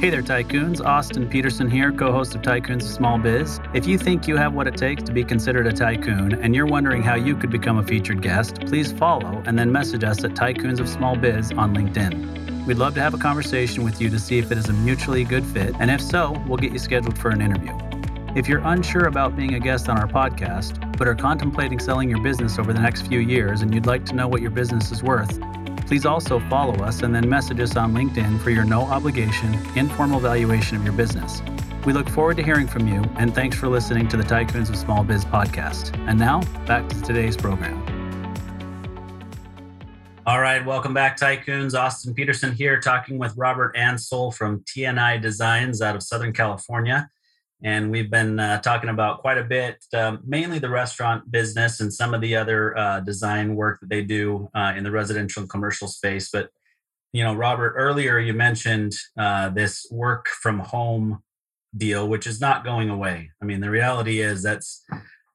Hey 0.00 0.10
there, 0.10 0.22
Tycoons. 0.22 0.84
Austin 0.84 1.28
Peterson 1.28 1.70
here, 1.70 1.92
co 1.92 2.10
host 2.10 2.34
of 2.34 2.42
Tycoons 2.42 2.82
of 2.82 2.88
Small 2.88 3.16
Biz. 3.16 3.60
If 3.74 3.86
you 3.86 3.96
think 3.96 4.26
you 4.26 4.36
have 4.36 4.54
what 4.54 4.66
it 4.66 4.76
takes 4.76 5.04
to 5.04 5.12
be 5.12 5.22
considered 5.22 5.68
a 5.68 5.72
tycoon 5.72 6.34
and 6.34 6.56
you're 6.56 6.66
wondering 6.66 7.02
how 7.02 7.14
you 7.14 7.36
could 7.36 7.50
become 7.50 7.78
a 7.78 7.84
featured 7.84 8.22
guest, 8.22 8.60
please 8.66 8.90
follow 8.90 9.40
and 9.46 9.56
then 9.56 9.70
message 9.70 10.02
us 10.02 10.24
at 10.24 10.32
Tycoons 10.32 10.80
of 10.80 10.88
Small 10.88 11.16
Biz 11.16 11.52
on 11.52 11.74
LinkedIn. 11.74 12.47
We'd 12.68 12.78
love 12.78 12.94
to 12.94 13.00
have 13.00 13.14
a 13.14 13.18
conversation 13.18 13.82
with 13.82 14.00
you 14.00 14.10
to 14.10 14.18
see 14.18 14.38
if 14.38 14.52
it 14.52 14.58
is 14.58 14.68
a 14.68 14.72
mutually 14.72 15.24
good 15.24 15.44
fit, 15.44 15.74
and 15.80 15.90
if 15.90 16.00
so, 16.00 16.40
we'll 16.46 16.58
get 16.58 16.72
you 16.72 16.78
scheduled 16.78 17.18
for 17.18 17.30
an 17.30 17.40
interview. 17.40 17.76
If 18.36 18.46
you're 18.46 18.62
unsure 18.62 19.06
about 19.06 19.34
being 19.34 19.54
a 19.54 19.58
guest 19.58 19.88
on 19.88 19.98
our 19.98 20.06
podcast, 20.06 20.96
but 20.96 21.08
are 21.08 21.14
contemplating 21.14 21.80
selling 21.80 22.08
your 22.08 22.22
business 22.22 22.60
over 22.60 22.72
the 22.72 22.80
next 22.80 23.06
few 23.08 23.18
years 23.18 23.62
and 23.62 23.74
you'd 23.74 23.86
like 23.86 24.04
to 24.04 24.14
know 24.14 24.28
what 24.28 24.42
your 24.42 24.50
business 24.50 24.92
is 24.92 25.02
worth, 25.02 25.40
Please 25.88 26.04
also 26.04 26.38
follow 26.50 26.74
us 26.84 27.02
and 27.02 27.14
then 27.14 27.26
message 27.26 27.58
us 27.60 27.74
on 27.74 27.94
LinkedIn 27.94 28.40
for 28.40 28.50
your 28.50 28.64
no 28.64 28.82
obligation, 28.82 29.58
informal 29.74 30.20
valuation 30.20 30.76
of 30.76 30.84
your 30.84 30.92
business. 30.92 31.40
We 31.86 31.94
look 31.94 32.10
forward 32.10 32.36
to 32.36 32.42
hearing 32.42 32.66
from 32.66 32.86
you, 32.86 33.02
and 33.16 33.34
thanks 33.34 33.56
for 33.56 33.68
listening 33.68 34.06
to 34.08 34.18
the 34.18 34.22
Tycoons 34.22 34.68
of 34.68 34.76
Small 34.76 35.02
Biz 35.02 35.24
podcast. 35.24 35.98
And 36.06 36.18
now, 36.18 36.42
back 36.66 36.90
to 36.90 37.00
today's 37.00 37.38
program. 37.38 37.87
All 40.28 40.40
right, 40.40 40.62
welcome 40.64 40.92
back, 40.92 41.18
Tycoons. 41.18 41.74
Austin 41.74 42.12
Peterson 42.12 42.52
here, 42.52 42.78
talking 42.78 43.18
with 43.18 43.34
Robert 43.34 43.74
Ansel 43.74 44.30
from 44.30 44.60
TNI 44.60 45.22
Designs 45.22 45.80
out 45.80 45.96
of 45.96 46.02
Southern 46.02 46.34
California 46.34 47.08
and 47.62 47.90
we've 47.90 48.10
been 48.10 48.38
uh, 48.38 48.60
talking 48.60 48.88
about 48.88 49.20
quite 49.20 49.38
a 49.38 49.44
bit, 49.44 49.84
um, 49.92 50.20
mainly 50.24 50.58
the 50.58 50.68
restaurant 50.68 51.30
business 51.30 51.80
and 51.80 51.92
some 51.92 52.14
of 52.14 52.20
the 52.20 52.36
other 52.36 52.76
uh, 52.76 53.00
design 53.00 53.56
work 53.56 53.80
that 53.80 53.88
they 53.88 54.02
do 54.02 54.48
uh, 54.54 54.74
in 54.76 54.84
the 54.84 54.90
residential 54.90 55.42
and 55.42 55.50
commercial 55.50 55.88
space. 55.88 56.30
But 56.30 56.50
you 57.12 57.24
know, 57.24 57.34
Robert, 57.34 57.72
earlier 57.76 58.18
you 58.18 58.32
mentioned 58.32 58.94
uh, 59.16 59.48
this 59.48 59.86
work 59.90 60.28
from 60.28 60.60
home 60.60 61.22
deal, 61.76 62.06
which 62.06 62.26
is 62.26 62.40
not 62.40 62.64
going 62.64 62.90
away. 62.90 63.30
I 63.42 63.44
mean, 63.44 63.60
the 63.60 63.70
reality 63.70 64.20
is 64.20 64.42
that's 64.42 64.84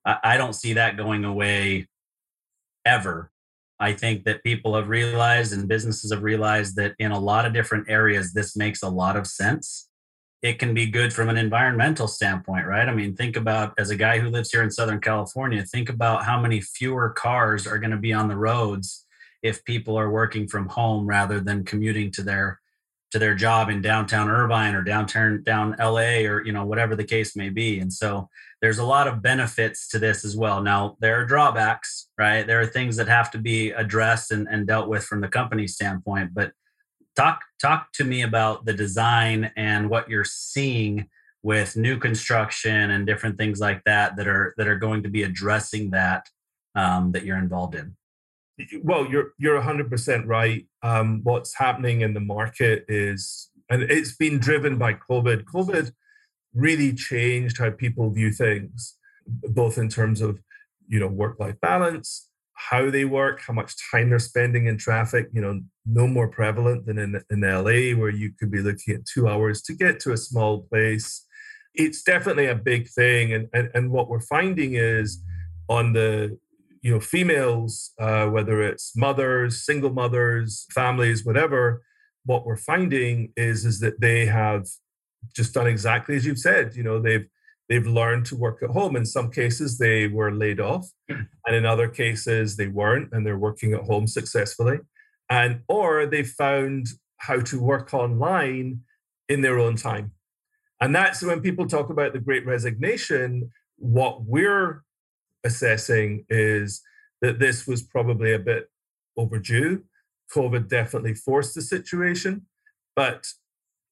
I 0.06 0.38
don't 0.38 0.54
see 0.54 0.74
that 0.74 0.98
going 0.98 1.26
away 1.26 1.88
ever. 2.86 3.32
I 3.80 3.94
think 3.94 4.24
that 4.26 4.44
people 4.44 4.76
have 4.76 4.88
realized 4.88 5.54
and 5.54 5.68
businesses 5.68 6.12
have 6.12 6.24
realized 6.24 6.76
that 6.78 6.96
in 7.00 7.12
a 7.12 7.20
lot 7.20 7.46
of 7.46 7.54
different 7.54 7.90
areas, 7.90 8.34
this 8.34 8.56
makes 8.56 8.84
a 8.84 8.90
lot 8.90 9.18
of 9.18 9.28
sense 9.28 9.90
it 10.44 10.60
can 10.60 10.74
be 10.74 10.86
good 10.86 11.14
from 11.14 11.30
an 11.30 11.38
environmental 11.38 12.06
standpoint, 12.06 12.68
right? 12.68 12.90
I 12.90 12.94
mean, 12.94 13.16
think 13.16 13.38
about 13.38 13.74
as 13.78 13.90
a 13.90 13.96
guy 13.96 14.20
who 14.20 14.30
lives 14.30 14.52
here 14.52 14.62
in 14.62 14.70
Southern 14.70 15.00
California, 15.00 15.64
think 15.64 15.88
about 15.88 16.26
how 16.26 16.40
many 16.40 16.60
fewer 16.60 17.10
cars 17.12 17.66
are 17.66 17.80
going 17.80 17.92
to 17.92 17.98
be 17.98 18.12
on 18.12 18.28
the 18.28 18.36
roads 18.36 19.06
if 19.42 19.64
people 19.64 19.98
are 19.98 20.12
working 20.12 20.48
from 20.48 20.68
home 20.68 21.08
rather 21.08 21.40
than 21.40 21.64
commuting 21.64 22.12
to 22.12 22.24
their 22.24 22.60
to 23.12 23.20
their 23.20 23.36
job 23.36 23.70
in 23.70 23.82
downtown 23.82 24.28
Irvine 24.30 24.76
or 24.76 24.82
downtown 24.82 25.44
down 25.44 25.76
LA 25.80 26.26
or 26.26 26.44
you 26.46 26.52
know 26.52 26.66
whatever 26.66 26.96
the 26.96 27.04
case 27.06 27.38
may 27.38 27.50
be. 27.50 27.80
And 27.80 27.92
so 27.92 28.28
there's 28.64 28.80
a 28.80 28.86
lot 28.86 29.10
of 29.10 29.22
benefits 29.22 29.90
to 29.90 30.00
this 30.00 30.24
as 30.24 30.38
well. 30.38 30.64
Now 30.64 30.96
there 31.02 31.20
are 31.20 31.26
drawbacks, 31.26 32.08
right? 32.18 32.48
There 32.48 32.62
are 32.62 32.66
things 32.66 32.96
that 32.96 33.10
have 33.10 33.30
to 33.32 33.38
be 33.38 33.72
addressed 33.72 34.32
and, 34.32 34.48
and 34.50 34.66
dealt 34.66 34.88
with 34.88 35.04
from 35.04 35.20
the 35.20 35.28
company 35.28 35.68
standpoint, 35.68 36.34
but 36.34 36.54
talk 37.18 37.42
talk 37.62 37.92
to 37.96 38.06
me 38.06 38.22
about 38.22 38.64
the 38.64 38.72
design 38.72 39.52
and 39.58 39.90
what 39.90 40.08
you're 40.08 40.24
seeing 40.24 41.10
with 41.44 41.76
new 41.76 41.98
construction 41.98 42.92
and 42.92 43.06
different 43.06 43.38
things 43.38 43.60
like 43.60 43.84
that 43.84 44.16
that 44.16 44.30
are 44.30 44.54
that 44.56 44.70
are 44.70 44.78
going 44.78 45.04
to 45.04 45.10
be 45.10 45.24
addressing 45.24 45.92
that 45.92 46.30
um, 46.74 47.12
that 47.12 47.26
you're 47.26 47.38
involved 47.38 47.76
in 47.76 47.98
well 48.82 49.06
you're 49.06 49.34
you're 49.38 49.62
100% 49.62 50.26
right 50.26 50.66
um, 50.84 51.20
what's 51.24 51.54
happening 51.58 52.00
in 52.00 52.14
the 52.14 52.22
market 52.22 52.86
is 52.88 53.50
and 53.70 53.84
it's 53.84 54.16
been 54.16 54.40
driven 54.40 54.78
by 54.78 54.94
covid 54.94 55.44
covid 55.44 55.92
really 56.54 56.94
changed 56.94 57.58
how 57.58 57.72
people 57.72 58.10
view 58.12 58.32
things 58.32 58.98
both 59.26 59.78
in 59.78 59.90
terms 59.90 60.22
of 60.22 60.40
you 60.88 61.00
know 61.00 61.08
work 61.08 61.40
life 61.40 61.56
balance 61.62 62.30
how 62.70 62.90
they 62.90 63.06
work, 63.06 63.42
how 63.42 63.54
much 63.54 63.76
time 63.92 64.10
they're 64.10 64.20
spending 64.20 64.68
in 64.68 64.78
traffic, 64.78 65.28
you 65.34 65.42
know, 65.42 65.62
no 65.86 66.08
more 66.08 66.28
prevalent 66.28 66.86
than 66.86 66.98
in, 66.98 67.22
in 67.30 67.42
LA, 67.42 67.98
where 68.00 68.10
you 68.10 68.32
could 68.40 68.52
be 68.52 68.62
looking 68.62 68.96
at 68.96 69.06
two 69.06 69.28
hours 69.28 69.62
to 69.64 69.74
get 69.74 70.00
to 70.02 70.14
a 70.14 70.18
small 70.18 70.62
place. 70.62 71.26
It's 71.74 72.04
definitely 72.04 72.48
a 72.48 72.56
big 72.56 72.88
thing. 72.88 73.34
And, 73.34 73.50
and, 73.54 73.70
and 73.74 73.92
what 73.92 74.08
we're 74.08 74.20
finding 74.20 74.76
is 74.76 75.22
on 75.68 75.94
the, 75.94 76.38
you 76.82 76.94
know, 76.94 77.00
females, 77.00 77.92
uh, 78.00 78.28
whether 78.28 78.62
it's 78.62 78.96
mothers, 78.96 79.66
single 79.66 79.92
mothers, 79.92 80.68
families, 80.72 81.26
whatever, 81.26 81.82
what 82.26 82.46
we're 82.46 82.56
finding 82.56 83.34
is, 83.36 83.66
is 83.66 83.80
that 83.80 84.00
they 84.00 84.26
have 84.28 84.68
just 85.36 85.54
done 85.54 85.68
exactly 85.68 86.16
as 86.16 86.26
you've 86.26 86.40
said. 86.40 86.76
You 86.76 86.84
know, 86.84 87.00
they've 87.00 87.28
they've 87.70 87.88
learned 87.88 88.26
to 88.28 88.36
work 88.36 88.62
at 88.62 88.70
home. 88.70 88.96
In 88.96 89.06
some 89.06 89.32
cases, 89.32 89.78
they 89.78 90.08
were 90.08 90.32
laid 90.32 90.60
off, 90.60 90.90
hmm. 91.10 91.22
and 91.46 91.56
in 91.56 91.66
other 91.66 91.88
cases, 91.88 92.58
they 92.58 92.68
weren't, 92.68 93.10
and 93.12 93.26
they're 93.26 93.38
working 93.38 93.74
at 93.74 93.84
home 93.84 94.08
successfully. 94.08 94.80
and 95.30 95.62
or 95.68 96.06
they 96.06 96.24
found 96.24 96.88
how 97.18 97.40
to 97.40 97.60
work 97.60 97.94
online 97.94 98.82
in 99.30 99.42
their 99.42 99.58
own 99.58 99.76
time. 99.76 100.12
And 100.82 100.94
that's 100.94 101.24
when 101.24 101.40
people 101.42 101.66
talk 101.66 101.90
about 101.90 102.12
the 102.12 102.20
great 102.20 102.46
resignation, 102.46 103.52
what 103.78 104.26
we're 104.26 104.84
assessing 105.44 106.26
is 106.30 106.82
that 107.22 107.40
this 107.40 107.66
was 107.66 107.82
probably 107.82 108.34
a 108.34 108.40
bit 108.40 108.70
overdue. 109.16 109.84
COVID 110.36 110.68
definitely 110.68 111.14
forced 111.14 111.56
the 111.56 111.62
situation, 111.62 112.46
but 112.96 113.26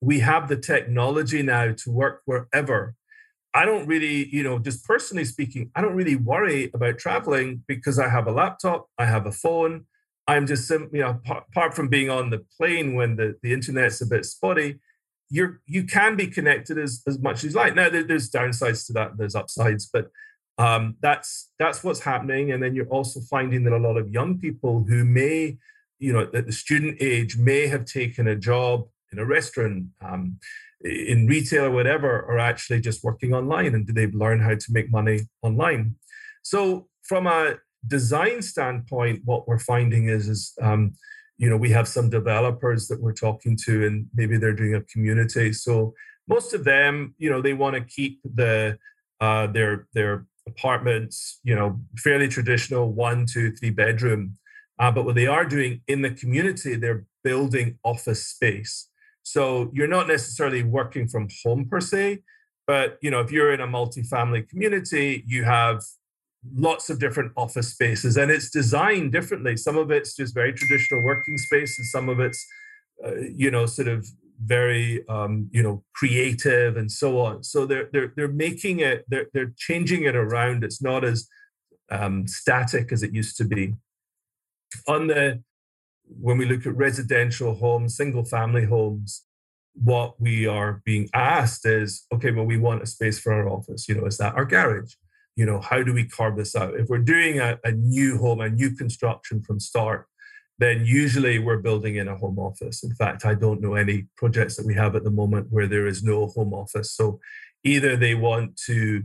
we 0.01 0.19
have 0.19 0.49
the 0.49 0.57
technology 0.57 1.43
now 1.43 1.71
to 1.71 1.91
work 1.91 2.23
wherever. 2.25 2.95
I 3.53 3.65
don't 3.65 3.85
really, 3.87 4.27
you 4.35 4.43
know, 4.43 4.59
just 4.59 4.83
personally 4.85 5.25
speaking, 5.25 5.71
I 5.75 5.81
don't 5.81 5.95
really 5.95 6.15
worry 6.15 6.71
about 6.73 6.97
traveling 6.97 7.63
because 7.67 7.99
I 7.99 8.09
have 8.09 8.27
a 8.27 8.31
laptop, 8.31 8.87
I 8.97 9.05
have 9.05 9.25
a 9.25 9.31
phone. 9.31 9.85
I'm 10.27 10.47
just 10.47 10.67
simply, 10.67 10.99
you 10.99 11.05
know, 11.05 11.19
apart 11.29 11.75
from 11.75 11.89
being 11.89 12.09
on 12.09 12.29
the 12.29 12.45
plane 12.57 12.95
when 12.95 13.15
the, 13.17 13.35
the 13.43 13.53
internet's 13.53 14.01
a 14.01 14.05
bit 14.05 14.25
spotty, 14.25 14.79
you're 15.29 15.61
you 15.65 15.83
can 15.83 16.15
be 16.15 16.27
connected 16.27 16.77
as, 16.77 17.01
as 17.07 17.19
much 17.19 17.43
as 17.43 17.53
you 17.53 17.59
like. 17.59 17.75
Now 17.75 17.89
there, 17.89 18.03
there's 18.03 18.29
downsides 18.29 18.85
to 18.87 18.93
that, 18.93 19.17
there's 19.17 19.35
upsides, 19.35 19.89
but 19.91 20.11
um, 20.57 20.95
that's 21.01 21.51
that's 21.59 21.83
what's 21.83 22.01
happening. 22.01 22.51
And 22.51 22.61
then 22.61 22.75
you're 22.75 22.87
also 22.87 23.19
finding 23.21 23.63
that 23.63 23.73
a 23.73 23.77
lot 23.77 23.97
of 23.97 24.09
young 24.09 24.37
people 24.37 24.85
who 24.87 25.03
may, 25.03 25.57
you 25.99 26.13
know, 26.13 26.29
at 26.33 26.45
the 26.45 26.51
student 26.51 26.97
age 27.01 27.37
may 27.37 27.67
have 27.67 27.85
taken 27.85 28.27
a 28.27 28.35
job 28.35 28.87
in 29.11 29.19
a 29.19 29.25
restaurant, 29.25 29.85
um, 30.01 30.37
in 30.83 31.27
retail 31.27 31.65
or 31.65 31.71
whatever, 31.71 32.09
are 32.25 32.39
actually 32.39 32.81
just 32.81 33.03
working 33.03 33.33
online 33.33 33.75
and 33.75 33.85
do 33.85 33.93
they 33.93 34.07
learn 34.07 34.39
how 34.39 34.55
to 34.55 34.65
make 34.69 34.91
money 34.91 35.21
online? 35.41 35.95
So 36.43 36.87
from 37.03 37.27
a 37.27 37.55
design 37.87 38.41
standpoint, 38.41 39.21
what 39.25 39.47
we're 39.47 39.59
finding 39.59 40.07
is 40.07 40.27
is 40.27 40.53
um, 40.61 40.93
you 41.37 41.49
know 41.49 41.57
we 41.57 41.71
have 41.71 41.87
some 41.87 42.09
developers 42.09 42.87
that 42.87 43.01
we're 43.01 43.13
talking 43.13 43.57
to 43.65 43.85
and 43.85 44.07
maybe 44.13 44.37
they're 44.37 44.53
doing 44.53 44.75
a 44.75 44.81
community 44.81 45.51
so 45.51 45.95
most 46.27 46.53
of 46.53 46.63
them 46.63 47.15
you 47.17 47.31
know 47.31 47.41
they 47.41 47.53
want 47.53 47.75
to 47.75 47.81
keep 47.81 48.19
the 48.35 48.77
uh, 49.19 49.47
their 49.47 49.87
their 49.93 50.27
apartments, 50.47 51.39
you 51.43 51.55
know, 51.55 51.79
fairly 51.97 52.27
traditional 52.27 52.91
one, 52.91 53.25
two, 53.25 53.51
three 53.51 53.69
bedroom. 53.69 54.37
Uh, 54.79 54.91
but 54.91 55.05
what 55.05 55.15
they 55.15 55.27
are 55.27 55.45
doing 55.45 55.81
in 55.87 56.01
the 56.01 56.11
community, 56.11 56.75
they're 56.75 57.05
building 57.23 57.77
office 57.83 58.25
space. 58.25 58.87
So 59.23 59.69
you're 59.73 59.87
not 59.87 60.07
necessarily 60.07 60.63
working 60.63 61.07
from 61.07 61.27
home 61.43 61.67
per 61.69 61.79
se, 61.79 62.19
but 62.67 62.97
you 63.01 63.11
know, 63.11 63.19
if 63.19 63.31
you're 63.31 63.53
in 63.53 63.61
a 63.61 63.67
multi-family 63.67 64.43
community, 64.43 65.23
you 65.27 65.43
have 65.43 65.83
lots 66.55 66.89
of 66.89 66.99
different 66.99 67.31
office 67.37 67.69
spaces, 67.69 68.17
and 68.17 68.31
it's 68.31 68.49
designed 68.49 69.11
differently. 69.11 69.57
Some 69.57 69.77
of 69.77 69.91
it's 69.91 70.15
just 70.15 70.33
very 70.33 70.53
traditional 70.53 71.03
working 71.03 71.37
space, 71.37 71.77
and 71.77 71.85
some 71.87 72.09
of 72.09 72.19
it's, 72.19 72.45
uh, 73.05 73.15
you 73.15 73.51
know, 73.51 73.65
sort 73.65 73.87
of 73.87 74.07
very 74.43 75.07
um, 75.07 75.49
you 75.51 75.61
know 75.61 75.83
creative 75.93 76.77
and 76.77 76.91
so 76.91 77.19
on. 77.19 77.43
So 77.43 77.65
they're 77.65 77.89
they're 77.91 78.13
they're 78.15 78.27
making 78.27 78.79
it 78.79 79.05
they're 79.07 79.27
they're 79.33 79.53
changing 79.57 80.03
it 80.03 80.15
around. 80.15 80.63
It's 80.63 80.81
not 80.81 81.03
as 81.03 81.27
um, 81.91 82.27
static 82.27 82.91
as 82.91 83.03
it 83.03 83.13
used 83.13 83.37
to 83.37 83.43
be. 83.43 83.75
On 84.87 85.07
the 85.07 85.43
when 86.19 86.37
we 86.37 86.45
look 86.45 86.65
at 86.65 86.75
residential 86.75 87.55
homes 87.55 87.95
single 87.95 88.25
family 88.25 88.65
homes 88.65 89.23
what 89.73 90.19
we 90.19 90.45
are 90.45 90.81
being 90.83 91.09
asked 91.13 91.65
is 91.65 92.05
okay 92.13 92.31
well 92.31 92.45
we 92.45 92.57
want 92.57 92.83
a 92.83 92.85
space 92.85 93.19
for 93.19 93.33
our 93.33 93.47
office 93.47 93.87
you 93.87 93.95
know 93.95 94.05
is 94.05 94.17
that 94.17 94.35
our 94.35 94.45
garage 94.45 94.93
you 95.35 95.45
know 95.45 95.59
how 95.59 95.81
do 95.81 95.93
we 95.93 96.03
carve 96.05 96.35
this 96.35 96.55
out 96.55 96.75
if 96.75 96.87
we're 96.89 96.97
doing 96.97 97.39
a, 97.39 97.57
a 97.63 97.71
new 97.71 98.17
home 98.17 98.41
a 98.41 98.49
new 98.49 98.71
construction 98.75 99.41
from 99.41 99.59
start 99.59 100.07
then 100.61 100.85
usually 100.85 101.39
we're 101.39 101.57
building 101.57 101.95
in 101.95 102.07
a 102.07 102.15
home 102.15 102.37
office. 102.37 102.83
In 102.83 102.93
fact, 102.93 103.25
I 103.25 103.33
don't 103.33 103.61
know 103.61 103.73
any 103.73 104.05
projects 104.15 104.57
that 104.57 104.65
we 104.65 104.75
have 104.75 104.95
at 104.95 105.03
the 105.03 105.09
moment 105.09 105.47
where 105.49 105.65
there 105.65 105.87
is 105.87 106.03
no 106.03 106.27
home 106.27 106.53
office. 106.53 106.91
So 106.91 107.19
either 107.63 107.95
they 107.95 108.13
want 108.13 108.57
to 108.67 109.03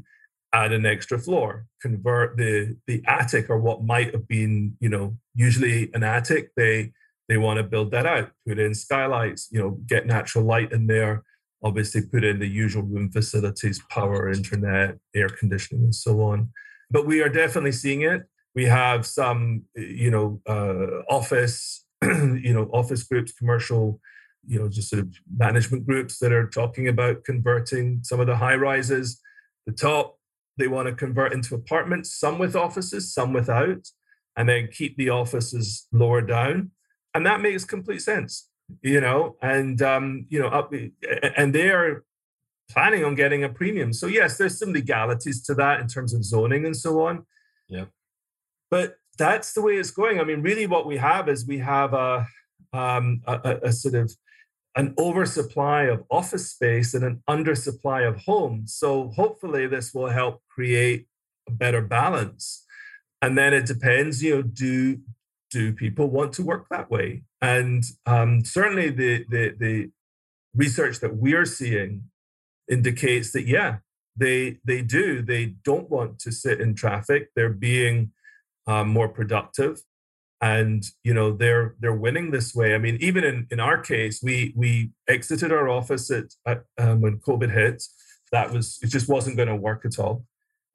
add 0.52 0.72
an 0.72 0.86
extra 0.86 1.18
floor, 1.18 1.66
convert 1.80 2.36
the 2.36 2.76
the 2.86 3.02
attic 3.06 3.50
or 3.50 3.58
what 3.58 3.84
might 3.84 4.12
have 4.12 4.28
been, 4.28 4.76
you 4.80 4.88
know, 4.88 5.16
usually 5.34 5.90
an 5.94 6.02
attic, 6.02 6.50
they 6.56 6.92
they 7.28 7.36
want 7.36 7.58
to 7.58 7.64
build 7.64 7.90
that 7.90 8.06
out, 8.06 8.30
put 8.46 8.58
in 8.58 8.74
skylights, 8.74 9.48
you 9.50 9.60
know, 9.60 9.70
get 9.86 10.06
natural 10.06 10.44
light 10.44 10.72
in 10.72 10.86
there, 10.86 11.24
obviously 11.62 12.02
put 12.02 12.22
in 12.24 12.38
the 12.38 12.46
usual 12.46 12.82
room 12.82 13.10
facilities, 13.10 13.82
power, 13.90 14.30
internet, 14.30 14.96
air 15.14 15.28
conditioning, 15.28 15.84
and 15.84 15.94
so 15.94 16.20
on. 16.22 16.50
But 16.90 17.06
we 17.06 17.20
are 17.20 17.28
definitely 17.28 17.72
seeing 17.72 18.02
it 18.02 18.26
we 18.56 18.64
have 18.64 19.06
some 19.06 19.62
you 19.76 20.10
know 20.10 20.40
uh, 20.48 21.02
office 21.14 21.84
you 22.02 22.52
know 22.52 22.68
office 22.72 23.04
groups 23.04 23.32
commercial 23.32 24.00
you 24.44 24.58
know 24.58 24.68
just 24.68 24.90
sort 24.90 25.02
of 25.02 25.14
management 25.36 25.86
groups 25.86 26.18
that 26.18 26.32
are 26.32 26.48
talking 26.48 26.88
about 26.88 27.22
converting 27.22 28.00
some 28.02 28.18
of 28.18 28.26
the 28.26 28.36
high 28.36 28.56
rises 28.56 29.20
the 29.66 29.72
top 29.72 30.15
they 30.56 30.68
want 30.68 30.88
to 30.88 30.94
convert 30.94 31.32
into 31.32 31.54
apartments 31.54 32.14
some 32.14 32.38
with 32.38 32.56
offices 32.56 33.12
some 33.12 33.32
without 33.32 33.86
and 34.36 34.48
then 34.48 34.68
keep 34.70 34.96
the 34.96 35.10
offices 35.10 35.86
lower 35.92 36.20
down. 36.20 36.70
And 37.14 37.24
that 37.26 37.40
makes 37.40 37.64
complete 37.64 38.02
sense 38.02 38.48
you 38.82 39.00
know 39.00 39.36
and 39.40 39.80
um 39.80 40.26
you 40.28 40.40
know 40.40 40.48
up 40.48 40.72
and 41.36 41.54
they 41.54 41.70
are 41.70 42.04
planning 42.68 43.04
on 43.04 43.14
getting 43.14 43.44
a 43.44 43.48
premium. 43.48 43.92
So 43.92 44.06
yes 44.06 44.38
there's 44.38 44.58
some 44.58 44.72
legalities 44.72 45.42
to 45.44 45.54
that 45.54 45.80
in 45.80 45.86
terms 45.86 46.12
of 46.12 46.24
zoning 46.24 46.66
and 46.66 46.76
so 46.76 47.00
on. 47.06 47.26
Yeah 47.68 47.86
but 48.70 48.96
that's 49.18 49.52
the 49.52 49.62
way 49.62 49.76
it's 49.76 49.90
going. 49.90 50.20
I 50.20 50.24
mean, 50.24 50.42
really, 50.42 50.66
what 50.66 50.86
we 50.86 50.96
have 50.96 51.28
is 51.28 51.46
we 51.46 51.58
have 51.58 51.94
a, 51.94 52.26
um, 52.72 53.22
a, 53.26 53.58
a 53.64 53.72
sort 53.72 53.94
of 53.94 54.12
an 54.76 54.94
oversupply 54.98 55.84
of 55.84 56.04
office 56.10 56.50
space 56.50 56.92
and 56.92 57.02
an 57.02 57.22
undersupply 57.28 58.06
of 58.06 58.18
homes. 58.18 58.74
So 58.74 59.08
hopefully, 59.16 59.66
this 59.66 59.94
will 59.94 60.10
help 60.10 60.42
create 60.48 61.06
a 61.48 61.52
better 61.52 61.80
balance. 61.80 62.64
And 63.22 63.36
then 63.36 63.54
it 63.54 63.66
depends, 63.66 64.22
you 64.22 64.36
know, 64.36 64.42
do 64.42 65.00
do 65.50 65.72
people 65.72 66.10
want 66.10 66.34
to 66.34 66.42
work 66.42 66.66
that 66.70 66.90
way? 66.90 67.22
And 67.40 67.84
um, 68.04 68.44
certainly, 68.44 68.90
the, 68.90 69.24
the 69.30 69.54
the 69.58 69.90
research 70.54 71.00
that 71.00 71.16
we're 71.16 71.46
seeing 71.46 72.04
indicates 72.70 73.32
that 73.32 73.46
yeah, 73.46 73.78
they 74.14 74.58
they 74.64 74.82
do. 74.82 75.22
They 75.22 75.56
don't 75.64 75.88
want 75.88 76.18
to 76.20 76.30
sit 76.32 76.60
in 76.60 76.74
traffic. 76.74 77.30
They're 77.34 77.48
being 77.48 78.12
um, 78.66 78.88
more 78.88 79.08
productive 79.08 79.80
and 80.46 80.84
you 81.02 81.14
know 81.14 81.28
they're 81.32 81.74
they're 81.80 82.02
winning 82.06 82.30
this 82.30 82.54
way. 82.54 82.74
I 82.74 82.78
mean 82.78 82.96
even 83.00 83.24
in 83.24 83.46
in 83.50 83.60
our 83.68 83.78
case 83.92 84.16
we 84.22 84.52
we 84.62 84.90
exited 85.08 85.50
our 85.52 85.68
office 85.68 86.10
at, 86.10 86.28
at 86.46 86.58
um, 86.78 87.00
when 87.00 87.18
covid 87.18 87.52
hit. 87.52 87.82
That 88.32 88.52
was 88.52 88.78
it 88.82 88.88
just 88.96 89.08
wasn't 89.08 89.36
going 89.36 89.52
to 89.54 89.64
work 89.68 89.82
at 89.84 89.98
all. 89.98 90.24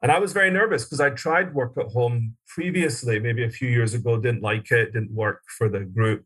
And 0.01 0.11
i 0.11 0.19
was 0.19 0.33
very 0.39 0.51
nervous 0.59 0.83
because 0.83 1.03
i 1.07 1.09
tried 1.25 1.53
work 1.61 1.73
at 1.83 1.89
home 1.97 2.35
previously 2.55 3.15
maybe 3.27 3.43
a 3.43 3.55
few 3.59 3.69
years 3.77 3.93
ago 3.93 4.11
didn't 4.17 4.43
like 4.51 4.67
it 4.71 4.93
didn't 4.93 5.15
work 5.25 5.41
for 5.57 5.67
the 5.75 5.81
group. 5.97 6.23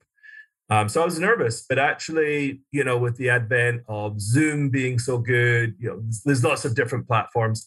Um, 0.74 0.86
so 0.90 1.02
i 1.04 1.06
was 1.06 1.20
nervous 1.30 1.56
but 1.70 1.78
actually 1.92 2.38
you 2.78 2.84
know 2.88 2.98
with 3.06 3.16
the 3.18 3.30
advent 3.30 3.78
of 3.88 4.10
zoom 4.20 4.60
being 4.80 4.98
so 5.08 5.16
good 5.36 5.68
you 5.82 5.88
know 5.90 5.98
there's 6.26 6.44
lots 6.50 6.64
of 6.66 6.74
different 6.80 7.06
platforms 7.12 7.60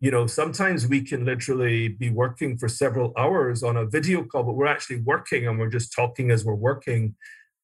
you 0.00 0.10
know 0.10 0.26
sometimes 0.26 0.86
we 0.86 1.00
can 1.00 1.24
literally 1.24 1.88
be 1.88 2.10
working 2.10 2.58
for 2.58 2.68
several 2.68 3.12
hours 3.16 3.62
on 3.62 3.76
a 3.76 3.86
video 3.86 4.22
call 4.22 4.42
but 4.42 4.52
we're 4.52 4.66
actually 4.66 5.00
working 5.00 5.46
and 5.46 5.58
we're 5.58 5.70
just 5.70 5.92
talking 5.92 6.30
as 6.30 6.44
we're 6.44 6.54
working 6.54 7.14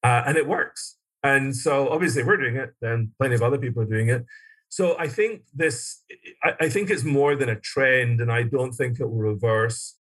uh, 0.03 0.23
and 0.25 0.37
it 0.37 0.47
works. 0.47 0.97
And 1.23 1.55
so 1.55 1.89
obviously 1.89 2.23
we're 2.23 2.37
doing 2.37 2.57
it 2.57 2.73
and 2.81 3.11
plenty 3.17 3.35
of 3.35 3.41
other 3.41 3.57
people 3.57 3.81
are 3.81 3.87
doing 3.87 4.09
it. 4.09 4.25
So 4.69 4.97
i 4.97 5.07
think 5.07 5.43
this 5.53 6.01
I, 6.43 6.53
I 6.61 6.69
think 6.69 6.89
it's 6.89 7.03
more 7.03 7.35
than 7.35 7.49
a 7.49 7.59
trend 7.59 8.19
and 8.21 8.31
i 8.31 8.41
don't 8.41 8.73
think 8.73 8.99
it 8.99 9.05
will 9.05 9.33
reverse. 9.33 9.95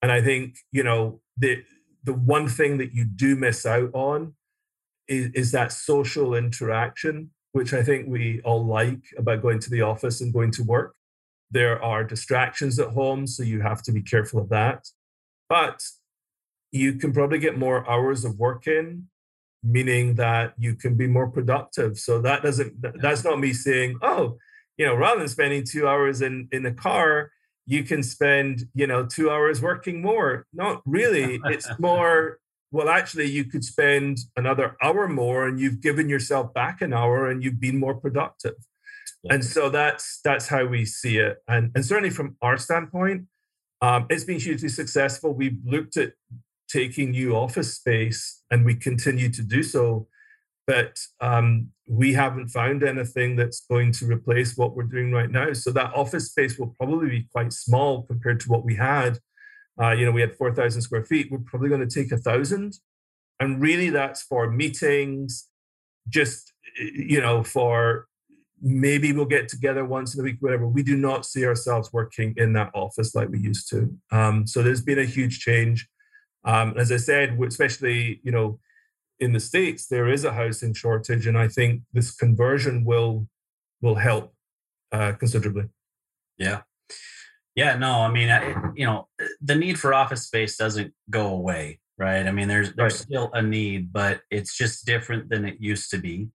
And 0.00 0.10
i 0.12 0.22
think 0.22 0.56
you 0.70 0.84
know 0.84 1.20
the 1.36 1.64
the 2.04 2.14
one 2.14 2.48
thing 2.48 2.78
that 2.78 2.94
you 2.94 3.04
do 3.04 3.36
miss 3.36 3.66
out 3.66 3.90
on 3.92 4.34
is, 5.08 5.30
is 5.34 5.52
that 5.52 5.72
social 5.72 6.34
interaction 6.34 7.30
which 7.52 7.72
i 7.74 7.82
think 7.82 8.06
we 8.08 8.40
all 8.44 8.64
like 8.64 9.02
about 9.18 9.42
going 9.42 9.58
to 9.58 9.70
the 9.70 9.82
office 9.82 10.20
and 10.20 10.32
going 10.32 10.52
to 10.52 10.62
work 10.62 10.94
there 11.52 11.82
are 11.82 12.02
distractions 12.02 12.78
at 12.78 12.88
home, 12.88 13.26
so 13.26 13.42
you 13.42 13.60
have 13.60 13.82
to 13.82 13.92
be 13.92 14.02
careful 14.02 14.40
of 14.40 14.48
that. 14.48 14.88
But 15.48 15.82
you 16.72 16.94
can 16.94 17.12
probably 17.12 17.38
get 17.38 17.58
more 17.58 17.88
hours 17.88 18.24
of 18.24 18.38
work 18.38 18.66
in, 18.66 19.08
meaning 19.62 20.14
that 20.16 20.54
you 20.58 20.74
can 20.74 20.96
be 20.96 21.06
more 21.06 21.28
productive. 21.28 21.98
So 21.98 22.20
that 22.22 22.42
doesn't 22.42 22.74
that's 23.00 23.22
not 23.22 23.38
me 23.38 23.52
saying, 23.52 23.98
oh, 24.02 24.38
you 24.78 24.86
know, 24.86 24.94
rather 24.94 25.20
than 25.20 25.28
spending 25.28 25.64
two 25.64 25.86
hours 25.86 26.22
in 26.22 26.48
in 26.50 26.62
the 26.62 26.72
car, 26.72 27.30
you 27.66 27.84
can 27.84 28.02
spend, 28.02 28.64
you 28.74 28.86
know, 28.86 29.04
two 29.06 29.30
hours 29.30 29.60
working 29.60 30.00
more. 30.00 30.46
Not 30.52 30.82
really. 30.86 31.38
It's 31.44 31.68
more 31.78 32.38
well, 32.72 32.88
actually, 32.88 33.26
you 33.26 33.44
could 33.44 33.62
spend 33.62 34.20
another 34.34 34.76
hour 34.82 35.06
more 35.06 35.46
and 35.46 35.60
you've 35.60 35.82
given 35.82 36.08
yourself 36.08 36.54
back 36.54 36.80
an 36.80 36.94
hour 36.94 37.28
and 37.28 37.44
you've 37.44 37.60
been 37.60 37.78
more 37.78 37.94
productive. 37.94 38.54
And 39.30 39.44
so 39.44 39.70
that's 39.70 40.20
that's 40.24 40.48
how 40.48 40.64
we 40.66 40.84
see 40.84 41.18
it. 41.18 41.38
And, 41.46 41.70
and 41.74 41.84
certainly 41.84 42.10
from 42.10 42.36
our 42.42 42.56
standpoint, 42.56 43.26
um, 43.80 44.06
it's 44.10 44.24
been 44.24 44.40
hugely 44.40 44.68
successful. 44.68 45.32
We've 45.32 45.58
looked 45.64 45.96
at 45.96 46.12
taking 46.68 47.10
new 47.10 47.36
office 47.36 47.74
space, 47.74 48.42
and 48.50 48.64
we 48.64 48.74
continue 48.74 49.28
to 49.30 49.42
do 49.42 49.62
so. 49.62 50.08
But 50.66 50.96
um, 51.20 51.70
we 51.88 52.12
haven't 52.12 52.48
found 52.48 52.82
anything 52.82 53.36
that's 53.36 53.66
going 53.66 53.92
to 53.92 54.06
replace 54.06 54.56
what 54.56 54.76
we're 54.76 54.84
doing 54.84 55.12
right 55.12 55.30
now. 55.30 55.52
So 55.52 55.70
that 55.72 55.92
office 55.94 56.30
space 56.30 56.58
will 56.58 56.74
probably 56.78 57.08
be 57.08 57.28
quite 57.32 57.52
small 57.52 58.02
compared 58.04 58.40
to 58.40 58.48
what 58.48 58.64
we 58.64 58.76
had. 58.76 59.18
Uh, 59.80 59.90
you 59.90 60.04
know, 60.04 60.12
we 60.12 60.20
had 60.20 60.36
4,000 60.36 60.80
square 60.82 61.04
feet. 61.04 61.30
We're 61.30 61.38
probably 61.38 61.68
going 61.68 61.86
to 61.86 62.02
take 62.02 62.12
a 62.12 62.16
thousand. 62.16 62.78
And 63.40 63.60
really, 63.60 63.90
that's 63.90 64.22
for 64.22 64.48
meetings, 64.50 65.48
just, 66.08 66.52
you 66.78 67.20
know, 67.20 67.42
for 67.42 68.06
maybe 68.62 69.12
we'll 69.12 69.24
get 69.24 69.48
together 69.48 69.84
once 69.84 70.14
in 70.14 70.20
a 70.20 70.22
week, 70.22 70.36
whatever. 70.40 70.66
We 70.66 70.82
do 70.82 70.96
not 70.96 71.26
see 71.26 71.44
ourselves 71.44 71.92
working 71.92 72.32
in 72.36 72.52
that 72.52 72.70
office 72.74 73.14
like 73.14 73.28
we 73.28 73.40
used 73.40 73.68
to. 73.70 73.92
Um, 74.10 74.46
so 74.46 74.62
there's 74.62 74.82
been 74.82 75.00
a 75.00 75.04
huge 75.04 75.40
change. 75.40 75.88
Um, 76.44 76.74
as 76.76 76.90
I 76.92 76.96
said, 76.96 77.38
especially, 77.42 78.20
you 78.22 78.30
know, 78.30 78.60
in 79.22 79.32
the 79.32 79.40
states 79.40 79.86
there 79.86 80.08
is 80.08 80.24
a 80.24 80.32
housing 80.32 80.74
shortage 80.74 81.26
and 81.28 81.38
i 81.38 81.46
think 81.46 81.80
this 81.92 82.10
conversion 82.14 82.84
will 82.84 83.26
will 83.80 83.94
help 83.94 84.34
uh, 84.90 85.12
considerably 85.12 85.64
yeah 86.38 86.62
yeah 87.54 87.76
no 87.76 88.00
i 88.00 88.10
mean 88.10 88.28
you 88.74 88.84
know 88.84 89.06
the 89.40 89.54
need 89.54 89.78
for 89.78 89.94
office 89.94 90.26
space 90.26 90.56
doesn't 90.56 90.92
go 91.08 91.28
away 91.28 91.78
right 91.98 92.26
i 92.26 92.32
mean 92.32 92.48
there's 92.48 92.74
there's 92.74 92.94
right. 92.94 93.02
still 93.02 93.30
a 93.32 93.40
need 93.40 93.92
but 93.92 94.20
it's 94.30 94.56
just 94.56 94.84
different 94.84 95.28
than 95.30 95.44
it 95.44 95.56
used 95.60 95.88
to 95.88 95.98
be 95.98 96.28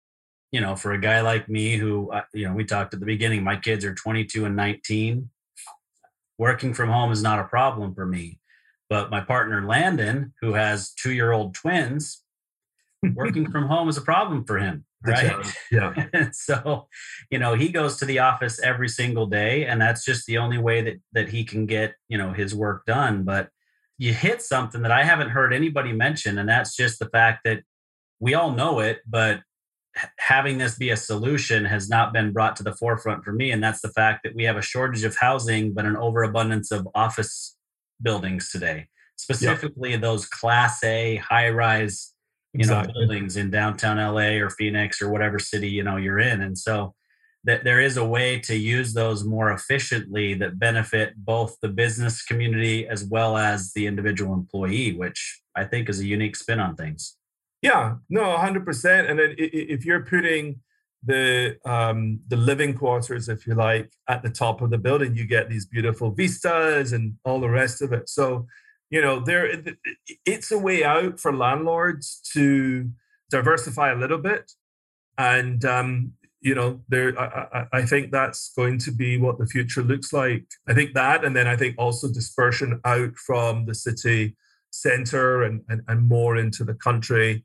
you 0.51 0.61
know 0.61 0.75
for 0.75 0.93
a 0.93 0.99
guy 0.99 1.21
like 1.21 1.49
me 1.49 1.77
who 1.77 2.11
uh, 2.11 2.23
you 2.33 2.47
know 2.47 2.53
we 2.53 2.63
talked 2.63 2.93
at 2.93 2.99
the 2.99 3.05
beginning 3.05 3.43
my 3.43 3.55
kids 3.55 3.83
are 3.85 3.93
22 3.93 4.45
and 4.45 4.55
19 4.55 5.29
working 6.37 6.73
from 6.73 6.89
home 6.89 7.11
is 7.11 7.21
not 7.21 7.39
a 7.39 7.45
problem 7.45 7.93
for 7.93 8.05
me 8.05 8.39
but 8.89 9.09
my 9.09 9.21
partner 9.21 9.65
landon 9.67 10.33
who 10.41 10.53
has 10.53 10.93
two 10.93 11.11
year 11.11 11.31
old 11.31 11.53
twins 11.53 12.23
working 13.13 13.49
from 13.51 13.67
home 13.67 13.89
is 13.89 13.97
a 13.97 14.01
problem 14.01 14.43
for 14.45 14.57
him 14.57 14.85
right? 15.05 15.31
yeah. 15.71 16.29
So 16.31 16.87
you 17.29 17.39
know 17.39 17.53
he 17.53 17.69
goes 17.69 17.97
to 17.97 18.05
the 18.05 18.19
office 18.19 18.59
every 18.59 18.89
single 18.89 19.27
day 19.27 19.65
and 19.65 19.81
that's 19.81 20.03
just 20.03 20.25
the 20.25 20.37
only 20.37 20.57
way 20.57 20.81
that 20.81 20.99
that 21.13 21.29
he 21.29 21.43
can 21.43 21.65
get 21.65 21.95
you 22.07 22.17
know 22.17 22.33
his 22.33 22.55
work 22.55 22.85
done 22.85 23.23
but 23.23 23.49
you 23.99 24.13
hit 24.13 24.41
something 24.41 24.81
that 24.83 24.91
i 24.91 25.03
haven't 25.03 25.29
heard 25.29 25.53
anybody 25.53 25.91
mention 25.91 26.37
and 26.37 26.47
that's 26.47 26.75
just 26.75 26.99
the 26.99 27.09
fact 27.09 27.41
that 27.43 27.63
we 28.19 28.33
all 28.33 28.51
know 28.51 28.79
it 28.79 28.99
but 29.07 29.41
having 30.17 30.57
this 30.57 30.77
be 30.77 30.89
a 30.89 30.97
solution 30.97 31.65
has 31.65 31.89
not 31.89 32.13
been 32.13 32.31
brought 32.31 32.55
to 32.55 32.63
the 32.63 32.73
forefront 32.73 33.23
for 33.23 33.31
me 33.31 33.51
and 33.51 33.63
that's 33.63 33.81
the 33.81 33.89
fact 33.89 34.21
that 34.23 34.35
we 34.35 34.43
have 34.43 34.57
a 34.57 34.61
shortage 34.61 35.03
of 35.03 35.15
housing 35.15 35.73
but 35.73 35.85
an 35.85 35.97
overabundance 35.97 36.71
of 36.71 36.87
office 36.95 37.55
buildings 38.01 38.51
today 38.51 38.87
specifically 39.15 39.91
yep. 39.91 40.01
those 40.01 40.25
class 40.25 40.83
a 40.83 41.15
high 41.17 41.49
rise 41.49 42.13
you 42.53 42.59
exactly. 42.59 42.93
know 42.93 42.99
buildings 42.99 43.37
in 43.37 43.49
downtown 43.49 43.97
LA 43.97 44.39
or 44.39 44.49
Phoenix 44.49 45.01
or 45.01 45.09
whatever 45.09 45.39
city 45.39 45.69
you 45.69 45.83
know 45.83 45.97
you're 45.97 46.19
in 46.19 46.41
and 46.41 46.57
so 46.57 46.93
that 47.43 47.63
there 47.63 47.79
is 47.79 47.95
a 47.95 48.05
way 48.05 48.39
to 48.39 48.55
use 48.55 48.93
those 48.93 49.23
more 49.23 49.51
efficiently 49.51 50.33
that 50.33 50.59
benefit 50.59 51.13
both 51.15 51.55
the 51.61 51.69
business 51.69 52.23
community 52.23 52.87
as 52.87 53.05
well 53.05 53.37
as 53.37 53.71
the 53.73 53.87
individual 53.87 54.33
employee 54.33 54.93
which 54.93 55.41
I 55.55 55.65
think 55.65 55.89
is 55.89 55.99
a 55.99 56.05
unique 56.05 56.35
spin 56.35 56.59
on 56.59 56.75
things 56.75 57.17
yeah 57.67 57.95
no 58.09 58.21
100% 58.21 59.09
and 59.09 59.19
then 59.19 59.31
if 59.37 59.85
you're 59.85 60.05
putting 60.15 60.45
the 61.03 61.55
um, 61.63 62.19
the 62.27 62.35
living 62.35 62.73
quarters, 62.73 63.29
if 63.29 63.45
you 63.45 63.53
like, 63.53 63.91
at 64.09 64.23
the 64.23 64.31
top 64.31 64.61
of 64.61 64.71
the 64.71 64.79
building, 64.79 65.15
you 65.15 65.25
get 65.25 65.47
these 65.47 65.65
beautiful 65.65 66.09
vistas 66.11 66.91
and 66.91 67.15
all 67.23 67.39
the 67.39 67.55
rest 67.61 67.83
of 67.83 67.93
it. 67.93 68.09
So 68.09 68.47
you 68.89 69.01
know 69.01 69.19
there 69.19 69.63
it's 70.25 70.51
a 70.51 70.57
way 70.57 70.83
out 70.83 71.19
for 71.19 71.33
landlords 71.35 72.21
to 72.33 72.89
diversify 73.29 73.91
a 73.91 73.95
little 73.95 74.17
bit 74.17 74.51
and 75.17 75.65
um, 75.65 76.13
you 76.41 76.55
know 76.55 76.81
there 76.87 77.19
I, 77.19 77.65
I, 77.73 77.85
think 77.85 78.11
that's 78.11 78.53
going 78.55 78.77
to 78.79 78.91
be 78.91 79.17
what 79.17 79.37
the 79.37 79.45
future 79.45 79.81
looks 79.81 80.13
like 80.13 80.45
i 80.67 80.73
think 80.73 80.93
that 80.93 81.25
and 81.25 81.35
then 81.35 81.47
i 81.47 81.55
think 81.55 81.75
also 81.77 82.07
dispersion 82.07 82.79
out 82.85 83.15
from 83.15 83.65
the 83.65 83.75
city 83.75 84.37
center 84.71 85.43
and, 85.43 85.61
and, 85.67 85.81
and 85.87 86.07
more 86.07 86.37
into 86.37 86.63
the 86.63 86.75
country 86.75 87.43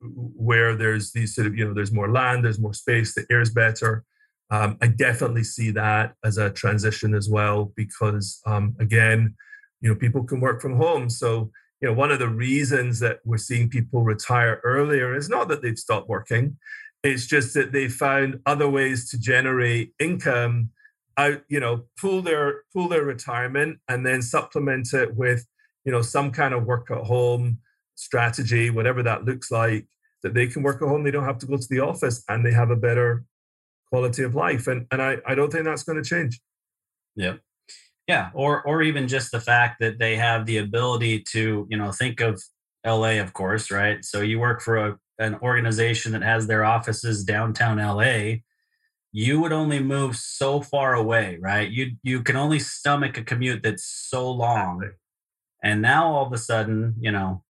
where 0.00 0.76
there's 0.76 1.12
these 1.12 1.34
sort 1.34 1.46
of 1.46 1.56
you 1.56 1.66
know 1.66 1.74
there's 1.74 1.92
more 1.92 2.10
land 2.10 2.44
there's 2.44 2.60
more 2.60 2.74
space 2.74 3.14
the 3.14 3.26
air 3.30 3.40
is 3.40 3.50
better. 3.50 4.04
Um, 4.52 4.78
i 4.80 4.88
definitely 4.88 5.44
see 5.44 5.70
that 5.72 6.14
as 6.24 6.36
a 6.36 6.50
transition 6.50 7.14
as 7.14 7.28
well 7.28 7.72
because 7.76 8.40
um, 8.46 8.74
again 8.80 9.36
you 9.80 9.88
know 9.88 9.94
people 9.94 10.24
can 10.24 10.40
work 10.40 10.60
from 10.60 10.76
home. 10.76 11.08
So 11.10 11.50
you 11.80 11.88
know 11.88 11.94
one 11.94 12.10
of 12.10 12.18
the 12.18 12.28
reasons 12.28 13.00
that 13.00 13.20
we're 13.24 13.38
seeing 13.38 13.68
people 13.68 14.02
retire 14.02 14.60
earlier 14.64 15.14
is 15.14 15.28
not 15.28 15.48
that 15.48 15.62
they've 15.62 15.78
stopped 15.78 16.08
working. 16.08 16.56
It's 17.02 17.26
just 17.26 17.54
that 17.54 17.72
they 17.72 17.88
found 17.88 18.40
other 18.44 18.68
ways 18.68 19.10
to 19.10 19.18
generate 19.18 19.94
income 19.98 20.70
out 21.16 21.42
you 21.48 21.60
know 21.60 21.84
pull 22.00 22.22
their 22.22 22.62
pull 22.72 22.88
their 22.88 23.04
retirement 23.04 23.78
and 23.88 24.06
then 24.06 24.22
supplement 24.22 24.92
it 24.94 25.14
with 25.16 25.46
you 25.84 25.92
know 25.92 26.02
some 26.02 26.30
kind 26.30 26.54
of 26.54 26.64
work 26.64 26.90
at 26.90 27.04
home 27.04 27.58
strategy 28.00 28.70
whatever 28.70 29.02
that 29.02 29.24
looks 29.24 29.50
like 29.50 29.86
that 30.22 30.34
they 30.34 30.46
can 30.46 30.62
work 30.62 30.82
at 30.82 30.88
home 30.88 31.04
they 31.04 31.10
don't 31.10 31.24
have 31.24 31.38
to 31.38 31.46
go 31.46 31.56
to 31.56 31.68
the 31.70 31.80
office 31.80 32.24
and 32.28 32.44
they 32.44 32.52
have 32.52 32.70
a 32.70 32.76
better 32.76 33.24
quality 33.88 34.22
of 34.22 34.34
life 34.34 34.66
and 34.66 34.86
and 34.90 35.02
i, 35.02 35.16
I 35.26 35.34
don't 35.34 35.52
think 35.52 35.64
that's 35.64 35.82
going 35.82 36.02
to 36.02 36.08
change 36.08 36.40
yeah 37.16 37.34
yeah, 38.10 38.30
or 38.34 38.60
or 38.66 38.82
even 38.82 39.06
just 39.06 39.30
the 39.30 39.40
fact 39.40 39.78
that 39.78 40.00
they 40.00 40.16
have 40.16 40.44
the 40.44 40.58
ability 40.58 41.22
to, 41.30 41.64
you 41.70 41.76
know, 41.76 41.92
think 41.92 42.20
of 42.20 42.42
LA, 42.84 43.20
of 43.20 43.32
course, 43.34 43.70
right? 43.70 44.04
So 44.04 44.20
you 44.20 44.40
work 44.40 44.62
for 44.62 44.76
a, 44.78 44.98
an 45.20 45.36
organization 45.36 46.10
that 46.10 46.22
has 46.22 46.48
their 46.48 46.64
offices 46.64 47.22
downtown 47.22 47.76
LA. 47.78 48.38
You 49.12 49.40
would 49.40 49.52
only 49.52 49.78
move 49.78 50.16
so 50.16 50.60
far 50.60 50.94
away, 50.94 51.38
right? 51.40 51.70
You 51.70 51.92
you 52.02 52.24
can 52.24 52.34
only 52.34 52.58
stomach 52.58 53.16
a 53.16 53.22
commute 53.22 53.62
that's 53.62 53.84
so 53.84 54.28
long. 54.28 54.90
And 55.62 55.80
now 55.80 56.12
all 56.12 56.26
of 56.26 56.32
a 56.32 56.38
sudden, 56.38 56.96
you 56.98 57.12
know, 57.12 57.44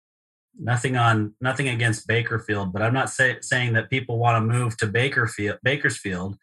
nothing 0.57 0.97
on 0.97 1.33
nothing 1.41 1.69
against 1.69 2.07
Bakerfield, 2.07 2.71
but 2.71 2.81
I'm 2.81 2.93
not 2.93 3.09
say, 3.09 3.37
saying 3.41 3.73
that 3.73 3.89
people 3.89 4.17
want 4.17 4.35
to 4.35 4.53
move 4.53 4.77
to 4.77 4.87
Bakerfield 4.87 5.57
Bakersfield 5.63 6.37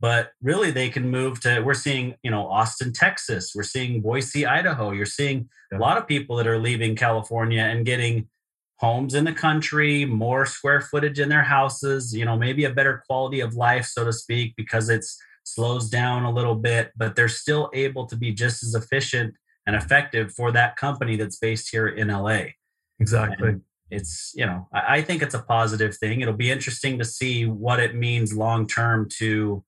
but 0.00 0.32
really 0.42 0.70
they 0.70 0.88
can 0.88 1.10
move 1.10 1.40
to 1.40 1.60
we're 1.60 1.74
seeing 1.74 2.14
you 2.22 2.30
know 2.30 2.46
austin 2.48 2.92
texas. 2.92 3.52
We're 3.54 3.62
seeing 3.62 4.00
boise 4.00 4.46
idaho. 4.46 4.90
You're 4.90 5.06
seeing 5.06 5.48
yeah. 5.72 5.78
a 5.78 5.80
lot 5.80 5.98
of 5.98 6.06
people 6.06 6.36
that 6.36 6.46
are 6.46 6.58
leaving 6.58 6.96
california 6.96 7.62
and 7.62 7.86
getting 7.86 8.28
homes 8.78 9.14
in 9.14 9.24
the 9.24 9.32
country 9.32 10.04
more 10.04 10.44
square 10.44 10.82
footage 10.82 11.18
in 11.18 11.30
their 11.30 11.42
houses 11.42 12.14
you 12.14 12.24
know 12.24 12.36
maybe 12.36 12.64
a 12.64 12.70
better 12.70 13.02
quality 13.06 13.40
of 13.40 13.54
life 13.54 13.86
so 13.86 14.04
to 14.04 14.12
speak 14.12 14.54
because 14.56 14.90
it's 14.90 15.18
slows 15.44 15.88
down 15.88 16.24
a 16.24 16.30
little 16.30 16.56
bit 16.56 16.92
but 16.96 17.16
they're 17.16 17.28
still 17.28 17.70
able 17.72 18.06
to 18.06 18.16
be 18.16 18.32
just 18.32 18.62
as 18.62 18.74
efficient 18.74 19.34
and 19.66 19.74
effective 19.74 20.32
for 20.32 20.52
that 20.52 20.76
company 20.76 21.16
that's 21.16 21.38
based 21.38 21.70
here 21.70 21.88
in 21.88 22.08
la 22.08 22.38
exactly 22.98 23.48
and 23.50 23.62
it's 23.90 24.32
you 24.34 24.44
know 24.44 24.68
I, 24.72 24.96
I 24.96 25.02
think 25.02 25.22
it's 25.22 25.34
a 25.34 25.42
positive 25.42 25.96
thing 25.96 26.20
it'll 26.20 26.34
be 26.34 26.50
interesting 26.50 26.98
to 26.98 27.04
see 27.04 27.46
what 27.46 27.78
it 27.80 27.94
means 27.94 28.34
long 28.34 28.66
term 28.66 29.08
to 29.18 29.64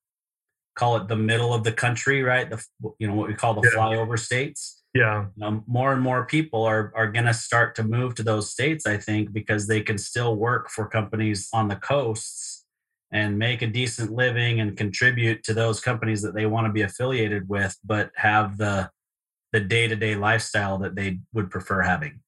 call 0.79 0.95
it 0.95 1.09
the 1.09 1.15
middle 1.15 1.53
of 1.53 1.65
the 1.65 1.73
country, 1.73 2.23
right? 2.23 2.49
The 2.49 2.63
you 2.99 3.07
know 3.07 3.13
what 3.13 3.27
we 3.27 3.33
call 3.33 3.53
the 3.53 3.69
yeah. 3.69 3.77
flyover 3.77 4.17
states. 4.17 4.81
Yeah. 4.95 5.25
You 5.35 5.41
know, 5.41 5.63
more 5.67 5.91
and 5.91 6.01
more 6.01 6.25
people 6.25 6.63
are 6.63 6.93
are 6.95 7.11
going 7.11 7.25
to 7.25 7.33
start 7.33 7.75
to 7.75 7.83
move 7.83 8.15
to 8.15 8.23
those 8.23 8.49
states, 8.49 8.87
I 8.87 8.97
think, 8.97 9.33
because 9.33 9.67
they 9.67 9.81
can 9.81 9.97
still 9.97 10.35
work 10.35 10.69
for 10.69 10.87
companies 10.87 11.49
on 11.53 11.67
the 11.67 11.75
coasts 11.75 12.65
and 13.11 13.37
make 13.37 13.61
a 13.61 13.67
decent 13.67 14.11
living 14.11 14.61
and 14.61 14.77
contribute 14.77 15.43
to 15.43 15.53
those 15.53 15.81
companies 15.81 16.21
that 16.21 16.33
they 16.33 16.45
want 16.45 16.65
to 16.67 16.71
be 16.71 16.81
affiliated 16.81 17.49
with, 17.49 17.77
but 17.83 18.11
have 18.15 18.57
the 18.57 18.89
the 19.51 19.59
day 19.59 19.87
to 19.87 19.95
day 19.95 20.15
lifestyle 20.15 20.77
that 20.77 20.95
they 20.95 21.19
would 21.33 21.49
prefer 21.51 21.81
having. 21.81 22.21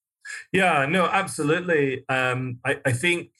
Yeah, 0.51 0.85
no, 0.85 1.05
absolutely. 1.05 2.03
Um, 2.09 2.59
I, 2.65 2.79
I 2.85 2.91
think 2.91 3.31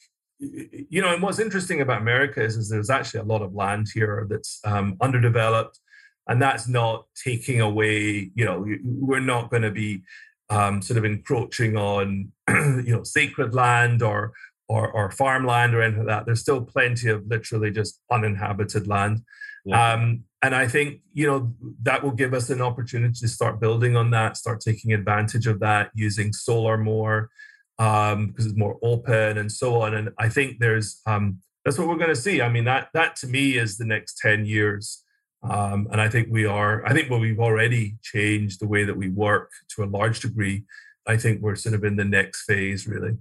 you 0.42 1.00
know, 1.00 1.12
and 1.12 1.22
what's 1.22 1.38
interesting 1.38 1.80
about 1.80 2.00
America 2.00 2.42
is, 2.42 2.56
is 2.56 2.68
there's 2.68 2.90
actually 2.90 3.20
a 3.20 3.24
lot 3.24 3.42
of 3.42 3.54
land 3.54 3.88
here 3.94 4.26
that's 4.28 4.60
um, 4.64 4.96
underdeveloped, 5.00 5.78
and 6.26 6.42
that's 6.42 6.66
not 6.68 7.06
taking 7.14 7.60
away. 7.60 8.30
You 8.34 8.44
know, 8.44 8.66
we're 8.84 9.20
not 9.20 9.50
going 9.50 9.62
to 9.62 9.70
be 9.70 10.02
um, 10.50 10.82
sort 10.82 10.98
of 10.98 11.04
encroaching 11.04 11.76
on, 11.76 12.32
you 12.48 12.96
know, 12.96 13.04
sacred 13.04 13.54
land 13.54 14.02
or, 14.02 14.32
or 14.68 14.90
or 14.90 15.10
farmland 15.10 15.74
or 15.74 15.82
anything 15.82 16.06
like 16.06 16.08
that. 16.08 16.26
There's 16.26 16.40
still 16.40 16.62
plenty 16.62 17.08
of 17.08 17.26
literally 17.26 17.70
just 17.70 18.00
uninhabited 18.10 18.88
land. 18.88 19.22
Yeah. 19.64 19.92
Um, 19.92 20.24
and 20.42 20.54
I 20.54 20.66
think 20.66 21.00
you 21.12 21.26
know 21.26 21.54
that 21.82 22.02
will 22.02 22.10
give 22.10 22.34
us 22.34 22.50
an 22.50 22.60
opportunity 22.60 23.14
to 23.20 23.28
start 23.28 23.60
building 23.60 23.96
on 23.96 24.10
that, 24.10 24.36
start 24.36 24.60
taking 24.60 24.92
advantage 24.92 25.46
of 25.46 25.60
that, 25.60 25.90
using 25.94 26.32
solar 26.32 26.76
more, 26.76 27.30
um, 27.78 28.28
because 28.28 28.46
it's 28.46 28.56
more 28.56 28.78
open 28.82 29.38
and 29.38 29.50
so 29.50 29.80
on. 29.82 29.94
And 29.94 30.10
I 30.18 30.28
think 30.28 30.58
there's 30.58 31.00
um, 31.06 31.38
that's 31.64 31.78
what 31.78 31.86
we're 31.86 31.96
going 31.96 32.08
to 32.08 32.16
see. 32.16 32.42
I 32.42 32.48
mean, 32.48 32.64
that 32.64 32.88
that 32.92 33.16
to 33.16 33.28
me 33.28 33.56
is 33.56 33.78
the 33.78 33.86
next 33.86 34.18
ten 34.18 34.44
years. 34.44 35.04
Um, 35.48 35.88
and 35.90 36.00
I 36.00 36.08
think 36.08 36.28
we 36.30 36.44
are. 36.44 36.84
I 36.86 36.92
think 36.92 37.08
well, 37.08 37.20
we've 37.20 37.40
already 37.40 37.96
changed 38.02 38.60
the 38.60 38.68
way 38.68 38.84
that 38.84 38.96
we 38.96 39.08
work 39.08 39.50
to 39.76 39.84
a 39.84 39.86
large 39.86 40.20
degree. 40.20 40.64
I 41.06 41.16
think 41.16 41.40
we're 41.40 41.56
sort 41.56 41.74
of 41.74 41.84
in 41.84 41.96
the 41.96 42.04
next 42.04 42.44
phase, 42.44 42.86
really. 42.86 43.16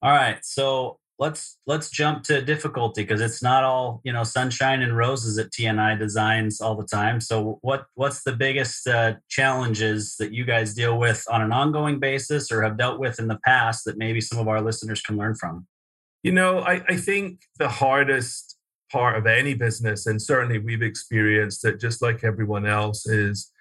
All 0.00 0.10
right. 0.10 0.38
So 0.44 0.98
let's 1.22 1.56
let's 1.68 1.88
jump 1.88 2.24
to 2.24 2.42
difficulty 2.42 3.02
because 3.02 3.20
it's 3.20 3.42
not 3.42 3.62
all 3.62 4.00
you 4.02 4.12
know 4.12 4.24
sunshine 4.24 4.82
and 4.82 4.96
roses 4.96 5.38
at 5.38 5.52
TNI 5.52 5.96
Designs 5.96 6.60
all 6.60 6.74
the 6.74 6.84
time. 6.84 7.20
So 7.20 7.58
what 7.62 7.86
what's 7.94 8.24
the 8.24 8.32
biggest 8.32 8.88
uh, 8.88 9.14
challenges 9.28 10.16
that 10.18 10.32
you 10.32 10.44
guys 10.44 10.74
deal 10.74 10.98
with 10.98 11.24
on 11.30 11.40
an 11.40 11.52
ongoing 11.52 12.00
basis 12.00 12.50
or 12.50 12.62
have 12.62 12.76
dealt 12.76 12.98
with 12.98 13.20
in 13.20 13.28
the 13.28 13.38
past 13.46 13.84
that 13.84 13.96
maybe 13.96 14.20
some 14.20 14.40
of 14.40 14.48
our 14.48 14.60
listeners 14.60 15.00
can 15.00 15.16
learn 15.16 15.36
from? 15.36 15.66
You 16.24 16.32
know, 16.32 16.58
I, 16.58 16.82
I 16.88 16.96
think 16.96 17.42
the 17.58 17.68
hardest 17.68 18.56
part 18.90 19.16
of 19.16 19.26
any 19.26 19.54
business, 19.54 20.06
and 20.06 20.20
certainly 20.20 20.58
we've 20.58 20.82
experienced 20.82 21.64
it 21.64 21.80
just 21.80 22.02
like 22.02 22.24
everyone 22.24 22.66
else, 22.66 23.06
is 23.06 23.51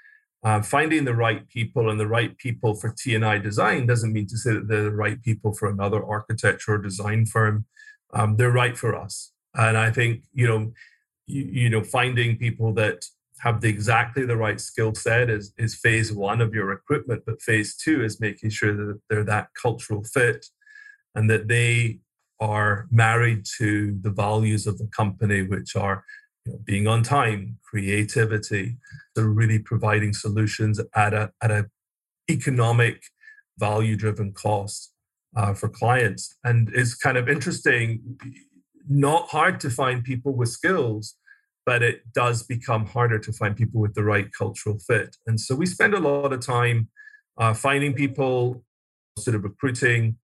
uh, 0.44 0.62
finding 0.62 1.06
the 1.06 1.14
right 1.14 1.48
people 1.50 1.90
and 1.90 2.00
the 2.00 2.08
right 2.08 2.36
people 2.38 2.74
for 2.74 2.90
TNI 2.90 3.42
design 3.44 3.86
doesn't 3.86 4.12
mean 4.12 4.26
to 4.28 4.38
say 4.38 4.54
that 4.54 4.68
they're 4.68 4.84
the 4.84 4.92
right 4.92 5.22
people 5.22 5.54
for 5.54 5.70
another 5.70 6.04
architecture 6.04 6.74
or 6.74 6.78
design 6.80 7.26
firm. 7.26 7.66
Um, 8.14 8.38
they're 8.38 8.52
right 8.52 8.78
for 8.78 8.96
us, 8.96 9.32
and 9.54 9.78
I 9.78 9.92
think 9.92 10.24
you 10.34 10.48
know, 10.48 10.74
you, 11.28 11.44
you 11.44 11.70
know, 11.70 11.84
finding 11.84 12.38
people 12.38 12.74
that 12.74 13.06
have 13.40 13.62
the, 13.62 13.70
exactly 13.70 14.26
the 14.26 14.38
right 14.38 14.60
skill 14.60 14.94
set 14.96 15.30
is 15.30 15.54
is 15.58 15.76
phase 15.76 16.12
one 16.12 16.42
of 16.42 16.54
your 16.54 16.66
recruitment. 16.66 17.24
But 17.26 17.42
phase 17.42 17.78
two 17.78 18.04
is 18.04 18.20
making 18.20 18.50
sure 18.50 18.76
that 18.76 19.00
they're 19.10 19.24
that 19.24 19.50
cultural 19.62 20.04
fit, 20.04 20.48
and 21.16 21.30
that 21.30 21.48
they 21.48 22.00
are 22.40 22.88
married 22.90 23.46
to 23.60 23.98
the 24.02 24.10
values 24.10 24.66
of 24.66 24.80
the 24.80 24.88
company, 24.88 25.44
which 25.44 25.76
are 25.76 26.04
you 26.46 26.54
know, 26.54 26.60
being 26.64 26.88
on 26.88 27.04
time, 27.04 27.58
creativity, 27.64 28.78
so 29.16 29.24
really 29.24 29.60
providing 29.60 30.14
solutions 30.14 30.80
at 30.96 31.14
a 31.14 31.32
at 31.42 31.52
a 31.52 31.70
economic, 32.30 33.04
value 33.58 33.96
driven 33.96 34.32
cost 34.34 34.94
uh, 35.36 35.54
for 35.54 35.70
clients. 35.70 36.38
And 36.44 36.70
it's 36.74 36.96
kind 36.96 37.18
of 37.18 37.30
interesting, 37.30 38.18
not 38.90 39.30
hard 39.30 39.60
to 39.62 39.70
find 39.70 40.04
people 40.04 40.34
with 40.34 40.50
skills, 40.50 41.16
but 41.66 41.84
it 41.84 42.02
does 42.14 42.44
become 42.44 42.86
harder 42.86 43.20
to 43.20 43.32
find 43.32 43.56
people 43.56 43.82
with 43.82 43.94
the 43.94 44.04
right 44.04 44.30
cultural 44.38 44.80
fit. 44.80 45.16
And 45.28 45.40
so 45.40 45.56
we 45.56 45.66
spend 45.66 45.94
a 45.94 46.00
lot 46.00 46.34
of 46.34 46.40
time 46.40 46.90
uh, 47.38 47.54
finding 47.54 47.94
people, 47.94 48.64
sort 49.18 49.36
of 49.36 49.44
recruiting, 49.44 50.18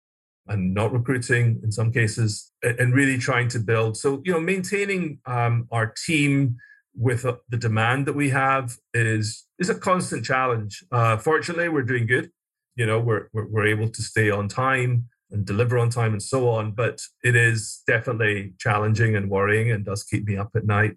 and 0.47 0.74
not 0.74 0.92
recruiting 0.92 1.61
in 1.62 1.72
some 1.72 1.90
cases 1.90 2.53
and 2.62 2.95
really 2.95 3.18
trying 3.18 3.49
to 3.49 3.59
build. 3.59 3.97
So 3.97 4.22
you 4.24 4.32
know 4.32 4.40
maintaining 4.40 5.18
um, 5.26 5.68
our 5.70 5.92
team 6.07 6.57
with 6.97 7.24
uh, 7.24 7.36
the 7.49 7.57
demand 7.57 8.07
that 8.07 8.12
we 8.12 8.30
have 8.30 8.76
is 8.92 9.47
is 9.59 9.70
a 9.70 9.74
constant 9.74 10.24
challenge. 10.24 10.84
Uh, 10.92 11.16
fortunately 11.16 11.68
we're 11.68 11.82
doing 11.82 12.07
good. 12.07 12.30
You 12.76 12.86
know 12.86 12.99
we're, 13.01 13.28
we're, 13.32 13.49
we're 13.49 13.66
able 13.66 13.88
to 13.88 14.03
stay 14.03 14.30
on 14.30 14.49
time 14.49 15.09
and 15.30 15.45
deliver 15.47 15.78
on 15.78 15.90
time 15.90 16.12
and 16.12 16.22
so 16.22 16.49
on 16.49 16.72
but 16.72 17.01
it 17.22 17.34
is 17.34 17.82
definitely 17.86 18.55
challenging 18.59 19.16
and 19.16 19.30
worrying 19.30 19.70
and 19.70 19.84
does 19.84 20.05
keep 20.05 20.26
me 20.26 20.36
up 20.36 20.51
at 20.55 20.66
night. 20.66 20.97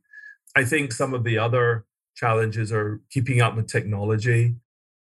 I 0.55 0.65
think 0.65 0.91
some 0.91 1.13
of 1.13 1.23
the 1.23 1.37
other 1.37 1.85
challenges 2.15 2.71
are 2.71 3.01
keeping 3.11 3.41
up 3.41 3.55
with 3.55 3.67
technology 3.67 4.55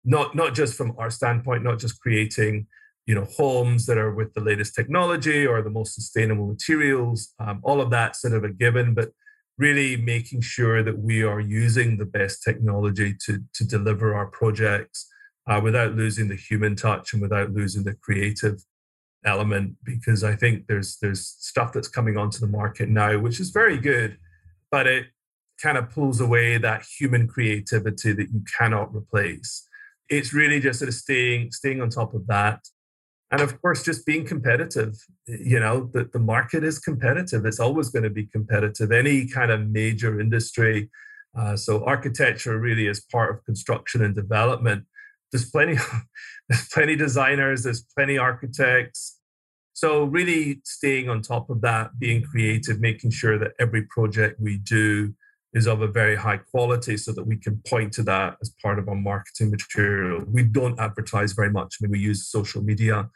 not 0.08 0.36
not 0.36 0.56
just 0.56 0.76
from 0.76 0.96
our 0.98 1.10
standpoint 1.10 1.64
not 1.64 1.80
just 1.80 2.00
creating 2.00 2.68
you 3.08 3.16
know 3.16 3.26
homes 3.36 3.86
that 3.86 3.98
are 3.98 4.14
with 4.14 4.34
the 4.34 4.42
latest 4.42 4.76
technology 4.76 5.48
or 5.48 5.62
the 5.62 5.70
most 5.70 5.96
sustainable 5.96 6.48
materials 6.48 7.34
um, 7.40 7.60
all 7.64 7.82
of 7.82 7.90
that 7.90 8.16
sort 8.16 8.34
of 8.34 8.44
a 8.44 8.50
given 8.50 8.94
but 8.94 9.10
really 9.58 9.98
making 9.98 10.42
sure 10.42 10.84
that 10.84 11.00
we 11.00 11.24
are 11.24 11.40
using 11.40 11.98
the 11.98 12.06
best 12.06 12.44
technology 12.44 13.16
to 13.26 13.40
to 13.54 13.64
deliver 13.64 14.14
our 14.14 14.28
projects 14.28 15.08
uh, 15.48 15.60
without 15.64 15.96
losing 15.96 16.28
the 16.28 16.36
human 16.36 16.76
touch 16.76 17.14
and 17.14 17.22
without 17.22 17.52
losing 17.54 17.84
the 17.84 17.96
creative 17.96 18.64
element 19.26 19.76
because 19.84 20.24
i 20.24 20.36
think 20.36 20.68
there's 20.68 20.98
there's 21.02 21.26
stuff 21.40 21.74
that's 21.74 21.88
coming 21.88 22.18
onto 22.18 22.40
the 22.40 22.48
market 22.48 22.88
now 22.88 23.18
which 23.18 23.40
is 23.40 23.50
very 23.50 23.78
good 23.78 24.18
but 24.70 24.86
it 24.86 25.08
kind 25.62 25.78
of 25.78 25.90
pulls 25.90 26.22
away 26.22 26.58
that 26.58 26.86
human 27.00 27.28
creativity 27.28 28.14
that 28.14 28.30
you 28.32 28.44
cannot 28.58 28.96
replace. 28.96 29.68
It's 30.10 30.34
really 30.34 30.60
just 30.60 30.80
sort 30.80 30.90
of 30.90 30.96
staying 30.96 31.52
staying 31.52 31.82
on 31.82 31.90
top 31.90 32.14
of 32.14 32.28
that 32.28 32.62
and 33.32 33.42
of 33.42 33.62
course 33.62 33.84
just 33.84 34.06
being 34.06 34.26
competitive 34.26 34.96
you 35.28 35.60
know 35.60 35.90
the, 35.94 36.10
the 36.14 36.20
market 36.20 36.64
is 36.64 36.80
competitive. 36.80 37.46
It's 37.46 37.60
always 37.60 37.90
going 37.90 38.04
to 38.04 38.10
be 38.10 38.26
competitive. 38.26 38.92
Any 38.92 39.28
kind 39.28 39.52
of 39.52 39.68
major 39.68 40.20
industry 40.20 40.90
uh, 41.38 41.56
so 41.56 41.86
architecture 41.86 42.58
really 42.58 42.88
is 42.88 43.02
part 43.12 43.36
of 43.36 43.46
construction 43.46 44.04
and 44.04 44.16
development. 44.16 44.86
There's 45.32 45.50
plenty 45.50 45.78
there's 46.50 46.68
plenty 46.70 46.96
designers 46.96 47.64
there's 47.64 47.86
plenty 47.96 48.18
architects. 48.18 49.20
So 49.74 50.06
really 50.06 50.62
staying 50.64 51.08
on 51.08 51.22
top 51.22 51.52
of 51.52 51.62
that 51.62 52.00
being 52.00 52.24
creative 52.24 52.80
making 52.80 53.12
sure 53.12 53.38
that 53.38 53.52
every 53.60 53.84
project 53.84 54.40
we 54.40 54.58
do 54.58 55.14
is 55.54 55.68
of 55.68 55.82
a 55.82 55.88
very 55.88 56.16
high 56.16 56.38
quality 56.38 56.98
so 56.98 57.12
that 57.14 57.26
we 57.26 57.38
can 57.38 57.62
point 57.68 57.94
to 57.94 58.04
that 58.04 58.38
as 58.42 58.54
part 58.62 58.80
of 58.80 58.88
our 58.90 58.96
marketing 58.96 59.52
material. 59.52 60.24
We 60.28 60.44
don't 60.44 60.80
advertise 60.80 61.34
very 61.34 61.52
much. 61.52 61.76
I 61.80 61.84
mean, 61.84 61.92
we 61.92 62.00
use 62.00 62.28
social 62.28 62.62
media, 62.62 63.10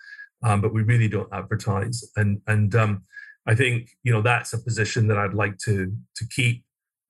um, 0.44 0.62
but 0.62 0.74
we 0.74 0.84
really 0.84 1.10
don't 1.10 1.32
advertise. 1.34 2.10
And 2.16 2.42
and 2.48 2.74
um, 2.76 3.04
I 3.46 3.56
think 3.56 3.90
you 4.04 4.12
know 4.12 4.22
that's 4.22 4.54
a 4.54 4.60
position 4.60 5.08
that 5.08 5.18
I'd 5.18 5.34
like 5.34 5.58
to 5.66 5.94
to 6.16 6.28
keep, 6.30 6.64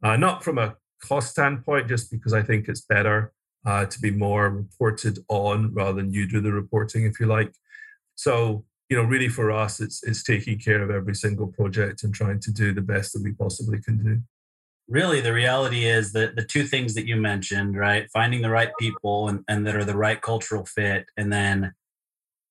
uh, 0.03 0.17
not 0.17 0.43
from 0.43 0.57
a 0.57 0.75
cost 1.03 1.29
standpoint, 1.31 1.87
just 1.87 2.11
because 2.11 2.33
I 2.33 2.41
think 2.41 2.67
it's 2.67 2.81
better 2.81 3.33
uh, 3.65 3.85
to 3.85 3.99
be 3.99 4.11
more 4.11 4.49
reported 4.49 5.19
on 5.29 5.73
rather 5.73 6.01
than 6.01 6.13
you 6.13 6.27
do 6.27 6.41
the 6.41 6.51
reporting, 6.51 7.05
if 7.05 7.19
you 7.19 7.27
like. 7.27 7.53
So 8.15 8.65
you 8.89 8.97
know, 8.97 9.03
really 9.03 9.29
for 9.29 9.51
us, 9.51 9.79
it's 9.79 10.03
it's 10.03 10.23
taking 10.23 10.59
care 10.59 10.81
of 10.81 10.89
every 10.89 11.15
single 11.15 11.47
project 11.47 12.03
and 12.03 12.13
trying 12.13 12.39
to 12.41 12.51
do 12.51 12.73
the 12.73 12.81
best 12.81 13.13
that 13.13 13.23
we 13.23 13.33
possibly 13.33 13.79
can 13.79 14.03
do 14.03 14.21
really 14.91 15.21
the 15.21 15.33
reality 15.33 15.85
is 15.85 16.11
that 16.11 16.35
the 16.35 16.43
two 16.43 16.63
things 16.63 16.93
that 16.93 17.07
you 17.07 17.15
mentioned 17.15 17.77
right 17.77 18.07
finding 18.11 18.41
the 18.41 18.49
right 18.49 18.71
people 18.77 19.29
and, 19.29 19.43
and 19.47 19.65
that 19.65 19.75
are 19.75 19.85
the 19.85 19.95
right 19.95 20.21
cultural 20.21 20.65
fit 20.65 21.05
and 21.15 21.31
then 21.31 21.73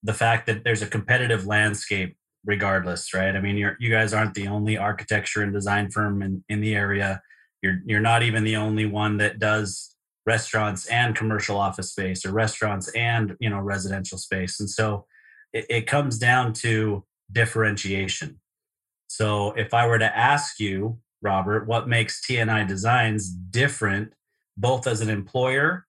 the 0.02 0.14
fact 0.14 0.46
that 0.46 0.64
there's 0.64 0.80
a 0.80 0.86
competitive 0.86 1.46
landscape 1.46 2.16
regardless 2.44 3.12
right? 3.12 3.36
I 3.36 3.40
mean 3.40 3.56
you're 3.56 3.76
you 3.78 3.90
guys 3.90 4.14
aren't 4.14 4.34
the 4.34 4.48
only 4.48 4.78
architecture 4.78 5.42
and 5.42 5.52
design 5.52 5.90
firm 5.90 6.22
in, 6.22 6.42
in 6.48 6.60
the 6.60 6.74
area. 6.74 7.20
You're 7.62 7.80
you're 7.84 8.00
not 8.00 8.22
even 8.22 8.44
the 8.44 8.56
only 8.56 8.86
one 8.86 9.18
that 9.18 9.38
does 9.38 9.94
restaurants 10.26 10.86
and 10.86 11.14
commercial 11.14 11.58
office 11.58 11.90
space 11.90 12.24
or 12.24 12.32
restaurants 12.32 12.88
and 12.88 13.36
you 13.40 13.50
know 13.50 13.60
residential 13.60 14.16
space. 14.16 14.58
And 14.58 14.70
so 14.70 15.04
it, 15.52 15.66
it 15.68 15.86
comes 15.86 16.18
down 16.18 16.54
to 16.54 17.04
differentiation. 17.30 18.40
So 19.08 19.52
if 19.52 19.74
i 19.74 19.86
were 19.86 19.98
to 19.98 20.16
ask 20.16 20.58
you 20.58 20.98
Robert, 21.22 21.66
what 21.66 21.88
makes 21.88 22.24
TNI 22.26 22.66
Designs 22.66 23.28
different, 23.28 24.12
both 24.56 24.86
as 24.86 25.00
an 25.00 25.10
employer 25.10 25.86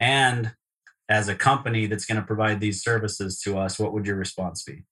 and 0.00 0.52
as 1.08 1.28
a 1.28 1.34
company 1.34 1.86
that's 1.86 2.04
going 2.04 2.20
to 2.20 2.26
provide 2.26 2.60
these 2.60 2.82
services 2.82 3.40
to 3.40 3.58
us? 3.58 3.78
What 3.78 3.92
would 3.92 4.06
your 4.06 4.16
response 4.16 4.62
be? 4.62 4.84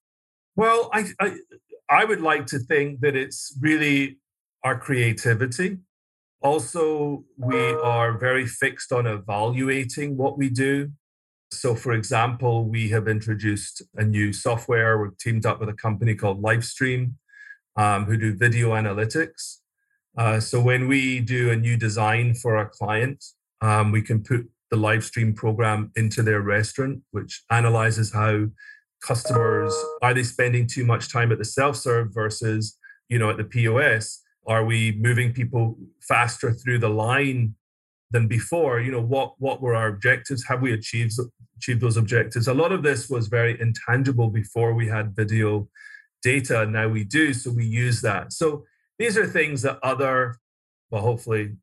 Well, 0.54 0.88
I, 0.92 1.08
I, 1.20 1.36
I 1.90 2.04
would 2.04 2.22
like 2.22 2.46
to 2.46 2.58
think 2.58 3.00
that 3.00 3.14
it's 3.14 3.56
really 3.60 4.18
our 4.64 4.78
creativity. 4.78 5.78
Also, 6.42 7.24
we 7.36 7.58
are 7.58 8.16
very 8.16 8.46
fixed 8.46 8.92
on 8.92 9.06
evaluating 9.06 10.16
what 10.16 10.38
we 10.38 10.48
do. 10.48 10.90
So, 11.50 11.74
for 11.74 11.92
example, 11.92 12.64
we 12.64 12.88
have 12.90 13.08
introduced 13.08 13.82
a 13.94 14.04
new 14.04 14.32
software. 14.32 14.98
We've 14.98 15.16
teamed 15.18 15.46
up 15.46 15.60
with 15.60 15.68
a 15.68 15.74
company 15.74 16.14
called 16.14 16.42
Livestream, 16.42 17.14
um, 17.76 18.06
who 18.06 18.16
do 18.16 18.34
video 18.34 18.70
analytics. 18.70 19.58
Uh, 20.16 20.40
so 20.40 20.60
when 20.60 20.88
we 20.88 21.20
do 21.20 21.50
a 21.50 21.56
new 21.56 21.76
design 21.76 22.34
for 22.34 22.56
a 22.56 22.66
client, 22.66 23.22
um, 23.60 23.92
we 23.92 24.02
can 24.02 24.22
put 24.22 24.48
the 24.70 24.76
live 24.76 25.04
stream 25.04 25.34
program 25.34 25.92
into 25.96 26.22
their 26.22 26.40
restaurant, 26.40 27.00
which 27.10 27.42
analyzes 27.50 28.12
how 28.12 28.46
customers 29.02 29.74
are 30.02 30.14
they 30.14 30.22
spending 30.22 30.66
too 30.66 30.84
much 30.84 31.12
time 31.12 31.30
at 31.30 31.38
the 31.38 31.44
self-serve 31.44 32.12
versus 32.12 32.78
you 33.08 33.18
know 33.18 33.30
at 33.30 33.36
the 33.36 33.44
POS. 33.44 34.22
Are 34.46 34.64
we 34.64 34.92
moving 34.92 35.32
people 35.32 35.76
faster 36.00 36.52
through 36.52 36.78
the 36.78 36.88
line 36.88 37.54
than 38.10 38.26
before? 38.26 38.80
You 38.80 38.92
know 38.92 39.02
what 39.02 39.34
what 39.38 39.60
were 39.60 39.74
our 39.74 39.88
objectives? 39.88 40.44
Have 40.48 40.62
we 40.62 40.72
achieved 40.72 41.12
achieved 41.56 41.80
those 41.80 41.96
objectives? 41.96 42.48
A 42.48 42.54
lot 42.54 42.72
of 42.72 42.82
this 42.82 43.08
was 43.08 43.28
very 43.28 43.60
intangible 43.60 44.28
before 44.28 44.74
we 44.74 44.88
had 44.88 45.14
video 45.14 45.68
data. 46.22 46.66
Now 46.66 46.88
we 46.88 47.04
do, 47.04 47.32
so 47.34 47.50
we 47.50 47.66
use 47.66 48.00
that. 48.02 48.32
So 48.32 48.64
these 48.98 49.16
are 49.18 49.26
things 49.26 49.62
that 49.62 49.78
other, 49.82 50.38
well, 50.90 51.02
hopefully 51.02 51.56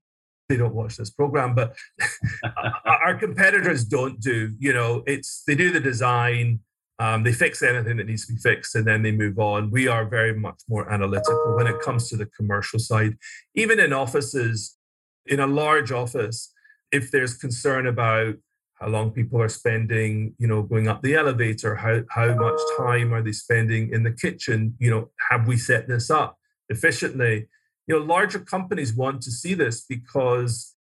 they 0.50 0.58
don't 0.58 0.76
watch 0.76 0.98
this 0.98 1.10
program, 1.10 1.56
but 1.56 1.76
our 2.86 3.16
competitors 3.16 3.86
don't 3.86 4.20
do. 4.20 4.54
You 4.60 4.74
know, 4.74 5.04
it's 5.08 5.44
they 5.48 5.56
do 5.56 5.72
the 5.72 5.80
design, 5.80 6.60
um, 7.00 7.24
they 7.24 7.34
fix 7.34 7.64
anything 7.64 7.98
that 7.98 8.08
needs 8.08 8.28
to 8.28 8.34
be 8.34 8.40
fixed, 8.40 8.76
and 8.76 8.86
then 8.86 9.02
they 9.02 9.12
move 9.12 9.40
on. 9.40 9.72
We 9.72 9.88
are 9.88 10.06
very 10.06 10.38
much 10.38 10.62
more 10.68 10.92
analytical 10.92 11.56
when 11.56 11.68
it 11.68 11.80
comes 11.82 12.10
to 12.10 12.18
the 12.18 12.28
commercial 12.28 12.80
side. 12.80 13.18
Even 13.56 13.80
in 13.80 13.94
offices, 13.94 14.78
in 15.26 15.40
a 15.40 15.48
large 15.48 15.92
office, 15.92 16.54
if 16.92 17.10
there's 17.10 17.38
concern 17.38 17.88
about 17.88 18.36
how 18.76 18.88
long 18.88 19.12
people 19.12 19.42
are 19.42 19.50
spending, 19.50 20.36
you 20.38 20.48
know, 20.48 20.62
going 20.62 20.88
up 20.88 21.02
the 21.02 21.16
elevator, 21.16 21.76
how, 21.76 22.02
how 22.10 22.34
much 22.36 22.60
time 22.78 23.14
are 23.14 23.22
they 23.22 23.32
spending 23.32 23.92
in 23.92 24.04
the 24.04 24.12
kitchen, 24.12 24.76
you 24.78 24.92
know, 24.92 25.10
have 25.30 25.48
we 25.48 25.58
set 25.58 25.88
this 25.88 26.10
up 26.10 26.38
efficiently? 26.70 27.48
You 27.88 28.00
know, 28.00 28.06
larger 28.06 28.40
companies 28.40 28.94
want 28.94 29.22
to 29.24 29.32
see 29.32 29.54
this 29.54 29.86
because 29.88 30.76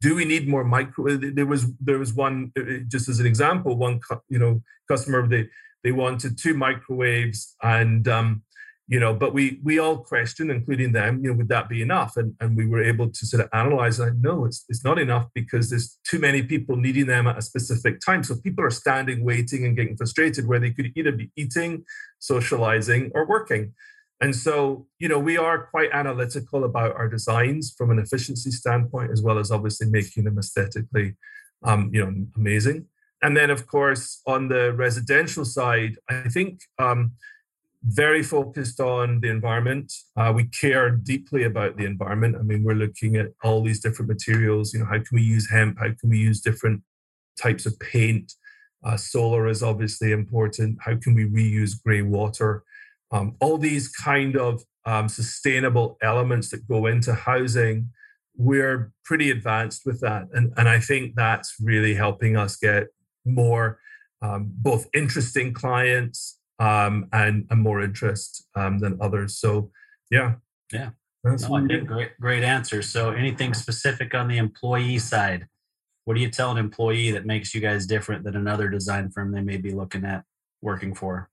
do 0.00 0.14
we 0.14 0.24
need 0.24 0.48
more 0.48 0.64
micro 0.64 1.16
there 1.16 1.46
was 1.46 1.72
there 1.80 1.98
was 1.98 2.12
one 2.12 2.52
uh, 2.56 2.62
uh, 2.62 2.78
just 2.86 3.08
as 3.08 3.18
an 3.18 3.26
example 3.26 3.76
one 3.76 3.98
you 4.28 4.38
know 4.38 4.62
customer 4.88 5.26
they 5.26 5.48
they 5.84 5.92
wanted 5.92 6.38
two 6.38 6.54
microwaves 6.54 7.54
and 7.62 8.08
um, 8.08 8.42
you 8.88 8.98
know 8.98 9.14
but 9.14 9.32
we 9.32 9.60
we 9.62 9.78
all 9.78 9.98
questioned 9.98 10.50
including 10.50 10.92
them 10.92 11.20
you 11.22 11.30
know 11.30 11.36
would 11.36 11.48
that 11.48 11.68
be 11.68 11.82
enough? 11.82 12.16
And 12.16 12.34
and 12.40 12.56
we 12.56 12.66
were 12.66 12.82
able 12.82 13.10
to 13.10 13.26
sort 13.26 13.44
of 13.44 13.48
analyze 13.52 13.98
like 13.98 14.14
no 14.14 14.44
it's, 14.44 14.64
it's 14.68 14.84
not 14.84 14.98
enough 14.98 15.26
because 15.34 15.70
there's 15.70 15.98
too 16.08 16.18
many 16.18 16.42
people 16.42 16.76
needing 16.76 17.06
them 17.06 17.26
at 17.26 17.38
a 17.38 17.42
specific 17.42 18.00
time. 18.00 18.22
So 18.24 18.36
people 18.36 18.64
are 18.64 18.70
standing 18.70 19.24
waiting 19.24 19.64
and 19.64 19.76
getting 19.76 19.96
frustrated 19.96 20.46
where 20.46 20.60
they 20.60 20.70
could 20.70 20.92
either 20.96 21.12
be 21.12 21.30
eating 21.36 21.84
socializing 22.18 23.10
or 23.14 23.26
working 23.26 23.74
and 24.20 24.34
so 24.34 24.86
you 24.98 25.08
know 25.08 25.18
we 25.18 25.36
are 25.36 25.66
quite 25.66 25.90
analytical 25.92 26.64
about 26.64 26.94
our 26.96 27.08
designs 27.08 27.74
from 27.76 27.90
an 27.90 27.98
efficiency 27.98 28.50
standpoint 28.50 29.10
as 29.10 29.22
well 29.22 29.38
as 29.38 29.50
obviously 29.50 29.86
making 29.88 30.24
them 30.24 30.38
aesthetically 30.38 31.14
um, 31.64 31.90
you 31.92 32.04
know 32.04 32.12
amazing 32.36 32.86
and 33.22 33.36
then 33.36 33.50
of 33.50 33.66
course 33.66 34.22
on 34.26 34.48
the 34.48 34.72
residential 34.72 35.44
side 35.44 35.96
i 36.08 36.28
think 36.28 36.60
um, 36.78 37.12
very 37.84 38.22
focused 38.22 38.80
on 38.80 39.20
the 39.20 39.28
environment. 39.28 39.92
Uh, 40.16 40.32
we 40.34 40.44
care 40.44 40.90
deeply 40.90 41.44
about 41.44 41.76
the 41.76 41.84
environment. 41.84 42.36
I 42.36 42.42
mean, 42.42 42.64
we're 42.64 42.74
looking 42.74 43.16
at 43.16 43.28
all 43.42 43.62
these 43.62 43.80
different 43.80 44.08
materials. 44.08 44.72
You 44.72 44.80
know, 44.80 44.86
how 44.86 44.98
can 44.98 45.12
we 45.12 45.22
use 45.22 45.48
hemp? 45.50 45.78
How 45.78 45.88
can 45.98 46.10
we 46.10 46.18
use 46.18 46.40
different 46.40 46.82
types 47.40 47.66
of 47.66 47.78
paint? 47.78 48.32
Uh, 48.84 48.96
solar 48.96 49.48
is 49.48 49.62
obviously 49.62 50.12
important. 50.12 50.78
How 50.80 50.96
can 50.96 51.14
we 51.14 51.24
reuse 51.24 51.80
grey 51.82 52.02
water? 52.02 52.64
Um, 53.10 53.36
all 53.40 53.58
these 53.58 53.88
kind 53.88 54.36
of 54.36 54.62
um, 54.84 55.08
sustainable 55.08 55.96
elements 56.02 56.50
that 56.50 56.68
go 56.68 56.86
into 56.86 57.14
housing, 57.14 57.90
we're 58.36 58.92
pretty 59.04 59.30
advanced 59.30 59.82
with 59.84 60.00
that. 60.00 60.28
And, 60.32 60.52
and 60.56 60.68
I 60.68 60.78
think 60.78 61.14
that's 61.14 61.56
really 61.60 61.94
helping 61.94 62.36
us 62.36 62.56
get 62.56 62.88
more 63.24 63.78
um, 64.22 64.50
both 64.52 64.88
interesting 64.94 65.52
clients 65.52 66.38
um, 66.58 67.08
and, 67.12 67.46
and 67.50 67.60
more 67.60 67.82
interest 67.82 68.46
um, 68.54 68.78
than 68.78 68.98
others. 69.00 69.38
So, 69.38 69.70
yeah. 70.10 70.34
Yeah. 70.72 70.90
That's 71.24 71.48
no, 71.48 71.56
I 71.56 71.66
think 71.66 71.86
great, 71.86 72.18
great 72.20 72.44
answer. 72.44 72.80
So, 72.82 73.10
anything 73.10 73.54
specific 73.54 74.14
on 74.14 74.28
the 74.28 74.38
employee 74.38 74.98
side? 74.98 75.48
What 76.04 76.14
do 76.14 76.20
you 76.20 76.30
tell 76.30 76.52
an 76.52 76.58
employee 76.58 77.10
that 77.10 77.26
makes 77.26 77.54
you 77.54 77.60
guys 77.60 77.86
different 77.86 78.24
than 78.24 78.36
another 78.36 78.68
design 78.68 79.10
firm 79.10 79.32
they 79.32 79.42
may 79.42 79.56
be 79.56 79.72
looking 79.72 80.04
at 80.04 80.24
working 80.62 80.94
for? 80.94 81.28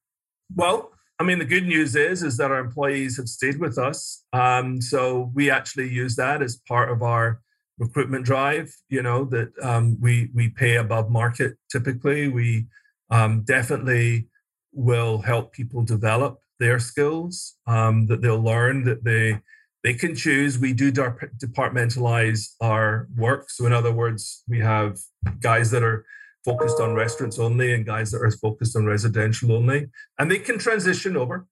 Well, 0.53 0.91
I 1.18 1.24
mean, 1.24 1.39
the 1.39 1.45
good 1.45 1.66
news 1.66 1.95
is 1.95 2.24
is 2.24 2.38
that 2.38 2.51
our 2.51 2.59
employees 2.59 3.18
have 3.18 3.30
stayed 3.30 3.59
with 3.59 3.78
us. 3.78 4.24
Um, 4.34 4.82
so 4.82 5.32
we 5.34 5.49
actually 5.49 5.89
use 5.89 6.16
that 6.18 6.41
as 6.41 6.61
part 6.68 6.89
of 6.89 7.01
our 7.01 7.41
recruitment 7.78 8.26
drive. 8.26 8.76
You 8.89 9.01
know 9.01 9.24
that 9.26 9.51
um, 9.61 9.97
we 10.01 10.30
we 10.34 10.49
pay 10.49 10.76
above 10.76 11.09
market 11.09 11.57
typically. 11.72 12.28
We 12.28 12.68
um, 13.09 13.43
definitely 13.43 14.28
will 14.74 15.20
help 15.20 15.53
people 15.53 15.84
develop 15.84 16.39
their 16.59 16.80
skills 16.80 17.55
um, 17.68 18.07
that 18.07 18.22
they'll 18.22 18.41
learn 18.41 18.84
that 18.84 19.03
they 19.03 19.39
they 19.84 19.93
can 19.93 20.16
choose 20.16 20.57
we 20.57 20.74
do 20.74 20.91
departmentalize 20.91 22.55
our 22.59 23.07
work 23.16 23.49
so 23.49 23.66
in 23.66 23.74
other 23.74 23.91
words 23.91 24.43
we 24.47 24.59
have 24.59 24.97
guys 25.41 25.70
that 25.72 25.84
are 25.84 26.05
focused 26.45 26.79
on 26.79 26.93
restaurants 26.93 27.39
only 27.39 27.73
and 27.73 27.85
guys 27.85 28.11
that 28.11 28.21
are 28.21 28.31
focused 28.31 28.77
on 28.77 28.85
residential 28.85 29.51
only 29.51 29.87
and 30.19 30.29
they 30.29 30.39
can 30.39 30.57
transition 30.57 31.17
over 31.17 31.47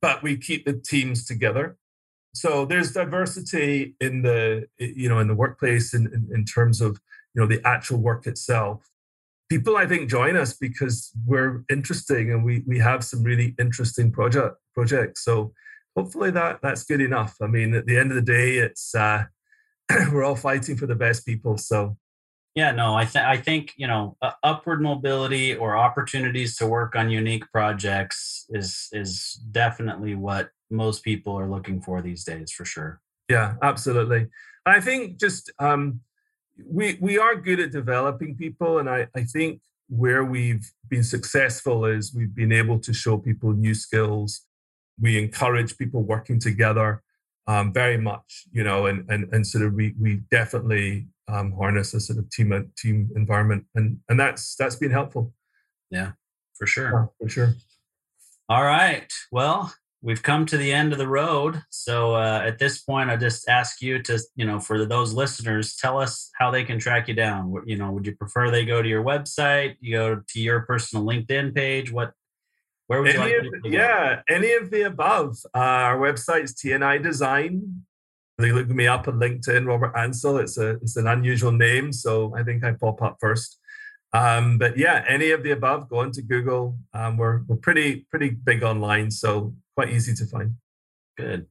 but 0.00 0.22
we 0.22 0.36
keep 0.36 0.64
the 0.64 0.72
teams 0.72 1.26
together 1.26 1.76
so 2.34 2.64
there's 2.64 2.92
diversity 2.92 3.96
in 4.00 4.22
the 4.22 4.66
you 4.78 5.08
know 5.08 5.18
in 5.18 5.28
the 5.28 5.34
workplace 5.34 5.92
in, 5.92 6.06
in, 6.06 6.28
in 6.32 6.44
terms 6.44 6.80
of 6.80 7.00
you 7.34 7.40
know 7.40 7.46
the 7.46 7.60
actual 7.66 7.98
work 7.98 8.26
itself 8.26 8.88
people 9.48 9.76
I 9.76 9.86
think 9.86 10.10
join 10.10 10.36
us 10.36 10.52
because 10.52 11.10
we're 11.26 11.64
interesting 11.70 12.30
and 12.32 12.44
we 12.44 12.62
we 12.66 12.78
have 12.78 13.04
some 13.04 13.22
really 13.22 13.54
interesting 13.58 14.12
project 14.12 14.56
projects. 14.74 15.24
So 15.24 15.52
hopefully 15.96 16.30
that 16.32 16.60
that's 16.62 16.84
good 16.84 17.00
enough. 17.00 17.36
I 17.40 17.46
mean, 17.46 17.74
at 17.74 17.86
the 17.86 17.98
end 17.98 18.10
of 18.10 18.16
the 18.16 18.22
day, 18.22 18.58
it's 18.58 18.94
uh, 18.94 19.24
we're 20.12 20.24
all 20.24 20.36
fighting 20.36 20.76
for 20.76 20.86
the 20.86 20.94
best 20.94 21.24
people. 21.24 21.56
So 21.58 21.96
yeah, 22.58 22.72
no, 22.72 22.96
I 22.96 23.04
think 23.04 23.24
I 23.24 23.36
think 23.36 23.72
you 23.76 23.86
know 23.86 24.16
uh, 24.20 24.32
upward 24.42 24.82
mobility 24.82 25.54
or 25.54 25.76
opportunities 25.76 26.56
to 26.56 26.66
work 26.66 26.96
on 26.96 27.08
unique 27.08 27.44
projects 27.52 28.46
is 28.48 28.88
is 28.90 29.40
definitely 29.52 30.16
what 30.16 30.50
most 30.68 31.04
people 31.04 31.38
are 31.38 31.48
looking 31.48 31.80
for 31.80 32.02
these 32.02 32.24
days, 32.24 32.50
for 32.50 32.64
sure. 32.64 33.00
Yeah, 33.28 33.54
absolutely. 33.62 34.26
I 34.66 34.80
think 34.80 35.20
just 35.20 35.52
um, 35.60 36.00
we 36.68 36.98
we 37.00 37.16
are 37.16 37.36
good 37.36 37.60
at 37.60 37.70
developing 37.70 38.34
people, 38.34 38.80
and 38.80 38.90
I, 38.90 39.06
I 39.14 39.22
think 39.22 39.60
where 39.88 40.24
we've 40.24 40.68
been 40.88 41.04
successful 41.04 41.84
is 41.84 42.12
we've 42.12 42.34
been 42.34 42.50
able 42.50 42.80
to 42.80 42.92
show 42.92 43.18
people 43.18 43.52
new 43.52 43.74
skills. 43.74 44.40
We 45.00 45.16
encourage 45.16 45.78
people 45.78 46.02
working 46.02 46.40
together 46.40 47.04
um, 47.48 47.72
very 47.72 47.96
much, 47.96 48.46
you 48.52 48.62
know, 48.62 48.86
and 48.86 49.08
and 49.10 49.32
and 49.32 49.44
sort 49.44 49.64
of 49.64 49.72
we 49.74 49.94
we 50.00 50.16
definitely 50.30 51.08
um, 51.26 51.52
harness 51.52 51.94
a 51.94 52.00
sort 52.00 52.18
of 52.18 52.30
team 52.30 52.70
team 52.76 53.10
environment, 53.16 53.64
and 53.74 53.98
and 54.08 54.20
that's 54.20 54.54
that's 54.54 54.76
been 54.76 54.92
helpful. 54.92 55.32
Yeah, 55.90 56.12
for 56.56 56.66
sure, 56.66 56.90
yeah, 56.92 57.06
for 57.18 57.28
sure. 57.28 57.54
All 58.50 58.64
right. 58.64 59.10
Well, 59.32 59.72
we've 60.00 60.22
come 60.22 60.46
to 60.46 60.56
the 60.56 60.72
end 60.72 60.92
of 60.92 60.98
the 60.98 61.08
road. 61.08 61.62
So 61.70 62.14
uh, 62.14 62.42
at 62.44 62.58
this 62.58 62.80
point, 62.80 63.10
I 63.10 63.16
just 63.16 63.48
ask 63.48 63.82
you 63.82 64.02
to, 64.04 64.18
you 64.36 64.46
know, 64.46 64.60
for 64.60 64.84
those 64.84 65.12
listeners, 65.12 65.76
tell 65.76 65.98
us 65.98 66.30
how 66.38 66.50
they 66.50 66.64
can 66.64 66.78
track 66.78 67.08
you 67.08 67.14
down. 67.14 67.54
You 67.66 67.76
know, 67.76 67.90
would 67.92 68.06
you 68.06 68.16
prefer 68.16 68.50
they 68.50 68.64
go 68.64 68.80
to 68.80 68.88
your 68.88 69.04
website? 69.04 69.76
You 69.80 69.96
go 69.96 70.22
to 70.26 70.40
your 70.40 70.60
personal 70.60 71.04
LinkedIn 71.04 71.54
page? 71.54 71.92
What? 71.92 72.12
Where 72.88 73.02
would 73.02 73.14
any 73.14 73.30
you 73.30 73.50
like 73.52 73.64
of, 73.64 73.72
Yeah, 73.72 74.22
any 74.28 74.54
of 74.54 74.70
the 74.70 74.82
above. 74.82 75.36
Uh, 75.54 75.58
our 75.58 75.98
website 75.98 76.44
is 76.44 76.54
TNI 76.54 77.02
Design. 77.02 77.84
They 78.38 78.50
look 78.50 78.68
me 78.68 78.86
up 78.86 79.06
on 79.08 79.14
LinkedIn, 79.20 79.66
Robert 79.66 79.94
Ansell. 79.96 80.38
It's 80.38 80.58
a 80.58 80.70
it's 80.76 80.96
an 80.96 81.06
unusual 81.06 81.52
name, 81.52 81.92
so 81.92 82.34
I 82.36 82.42
think 82.42 82.64
I 82.64 82.72
pop 82.72 83.02
up 83.02 83.18
first. 83.20 83.58
Um, 84.14 84.56
but 84.56 84.78
yeah, 84.78 85.04
any 85.06 85.32
of 85.32 85.42
the 85.42 85.50
above, 85.50 85.90
go 85.90 86.00
into 86.00 86.22
Google. 86.22 86.78
Um, 86.94 87.18
we're 87.18 87.42
we're 87.46 87.56
pretty 87.56 88.06
pretty 88.10 88.30
big 88.30 88.62
online, 88.62 89.10
so 89.10 89.54
quite 89.76 89.90
easy 89.90 90.14
to 90.14 90.26
find. 90.26 90.54
Good. 91.18 91.46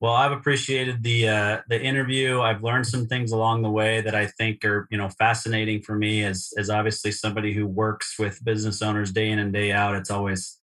Well, 0.00 0.14
I've 0.14 0.32
appreciated 0.32 1.02
the 1.02 1.28
uh, 1.28 1.60
the 1.68 1.78
interview. 1.78 2.40
I've 2.40 2.62
learned 2.62 2.86
some 2.86 3.06
things 3.06 3.32
along 3.32 3.62
the 3.62 3.70
way 3.70 4.00
that 4.00 4.14
I 4.14 4.28
think 4.28 4.64
are 4.64 4.86
you 4.90 4.96
know 4.96 5.10
fascinating 5.10 5.82
for 5.82 5.94
me 5.94 6.24
as 6.24 6.54
as 6.56 6.70
obviously 6.70 7.12
somebody 7.12 7.52
who 7.52 7.66
works 7.66 8.18
with 8.18 8.42
business 8.42 8.80
owners 8.80 9.12
day 9.12 9.28
in 9.28 9.38
and 9.38 9.52
day 9.52 9.72
out. 9.72 9.96
It's 9.96 10.10
always 10.10 10.59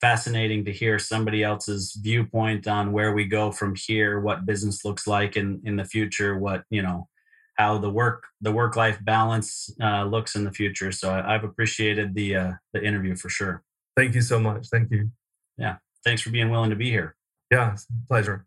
fascinating 0.00 0.64
to 0.64 0.72
hear 0.72 0.98
somebody 0.98 1.42
else's 1.42 1.98
viewpoint 2.00 2.68
on 2.68 2.92
where 2.92 3.12
we 3.12 3.24
go 3.24 3.50
from 3.50 3.74
here, 3.76 4.20
what 4.20 4.46
business 4.46 4.84
looks 4.84 5.06
like 5.06 5.36
in 5.36 5.60
in 5.64 5.76
the 5.76 5.84
future, 5.84 6.38
what 6.38 6.64
you 6.70 6.82
know 6.82 7.08
how 7.56 7.78
the 7.78 7.90
work 7.90 8.24
the 8.40 8.52
work 8.52 8.76
life 8.76 8.98
balance 9.02 9.70
uh, 9.82 10.04
looks 10.04 10.34
in 10.34 10.44
the 10.44 10.52
future. 10.52 10.92
So 10.92 11.10
I, 11.10 11.32
have 11.32 11.44
appreciated 11.44 12.14
the 12.14 12.36
uh, 12.36 12.52
the 12.72 12.84
interview 12.84 13.16
for 13.16 13.28
sure. 13.28 13.62
Thank 13.96 14.14
you 14.14 14.22
so 14.22 14.38
much. 14.38 14.68
Thank 14.68 14.90
you. 14.90 15.10
Yeah 15.56 15.76
thanks 16.06 16.22
for 16.22 16.30
being 16.30 16.48
willing 16.50 16.70
to 16.70 16.76
be 16.76 16.88
here. 16.88 17.16
Yeah, 17.50 17.76
pleasure. 18.08 18.46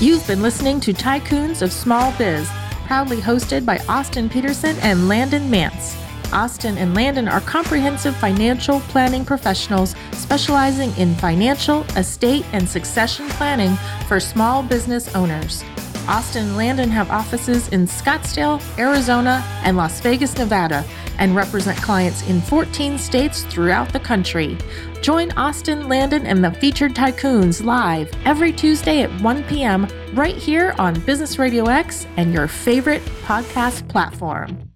You've 0.00 0.26
been 0.26 0.42
listening 0.42 0.80
to 0.80 0.92
Tycoons 0.92 1.62
of 1.62 1.72
Small 1.72 2.12
Biz, 2.18 2.50
proudly 2.86 3.18
hosted 3.18 3.66
by 3.66 3.78
Austin 3.88 4.28
Peterson 4.28 4.76
and 4.80 5.08
Landon 5.08 5.50
Mance. 5.50 5.96
Austin 6.32 6.76
and 6.78 6.94
Landon 6.94 7.28
are 7.28 7.40
comprehensive 7.40 8.16
financial 8.16 8.80
planning 8.80 9.24
professionals 9.24 9.94
specializing 10.12 10.90
in 10.96 11.14
financial, 11.16 11.82
estate, 11.96 12.44
and 12.52 12.68
succession 12.68 13.28
planning 13.30 13.76
for 14.08 14.18
small 14.18 14.62
business 14.62 15.14
owners. 15.14 15.62
Austin 16.08 16.46
and 16.46 16.56
Landon 16.56 16.90
have 16.90 17.10
offices 17.10 17.68
in 17.68 17.86
Scottsdale, 17.86 18.60
Arizona, 18.78 19.42
and 19.64 19.76
Las 19.76 20.00
Vegas, 20.00 20.36
Nevada 20.36 20.84
and 21.18 21.34
represent 21.34 21.80
clients 21.82 22.26
in 22.28 22.40
14 22.40 22.98
states 22.98 23.44
throughout 23.44 23.92
the 23.92 24.00
country. 24.00 24.58
Join 25.02 25.30
Austin, 25.32 25.88
Landon, 25.88 26.26
and 26.26 26.42
the 26.42 26.50
featured 26.50 26.94
tycoons 26.94 27.64
live 27.64 28.10
every 28.24 28.52
Tuesday 28.52 29.02
at 29.02 29.20
1 29.20 29.44
p.m. 29.44 29.86
right 30.14 30.36
here 30.36 30.74
on 30.78 30.98
Business 31.00 31.38
Radio 31.38 31.66
X 31.66 32.06
and 32.16 32.32
your 32.32 32.48
favorite 32.48 33.02
podcast 33.26 33.88
platform. 33.88 34.73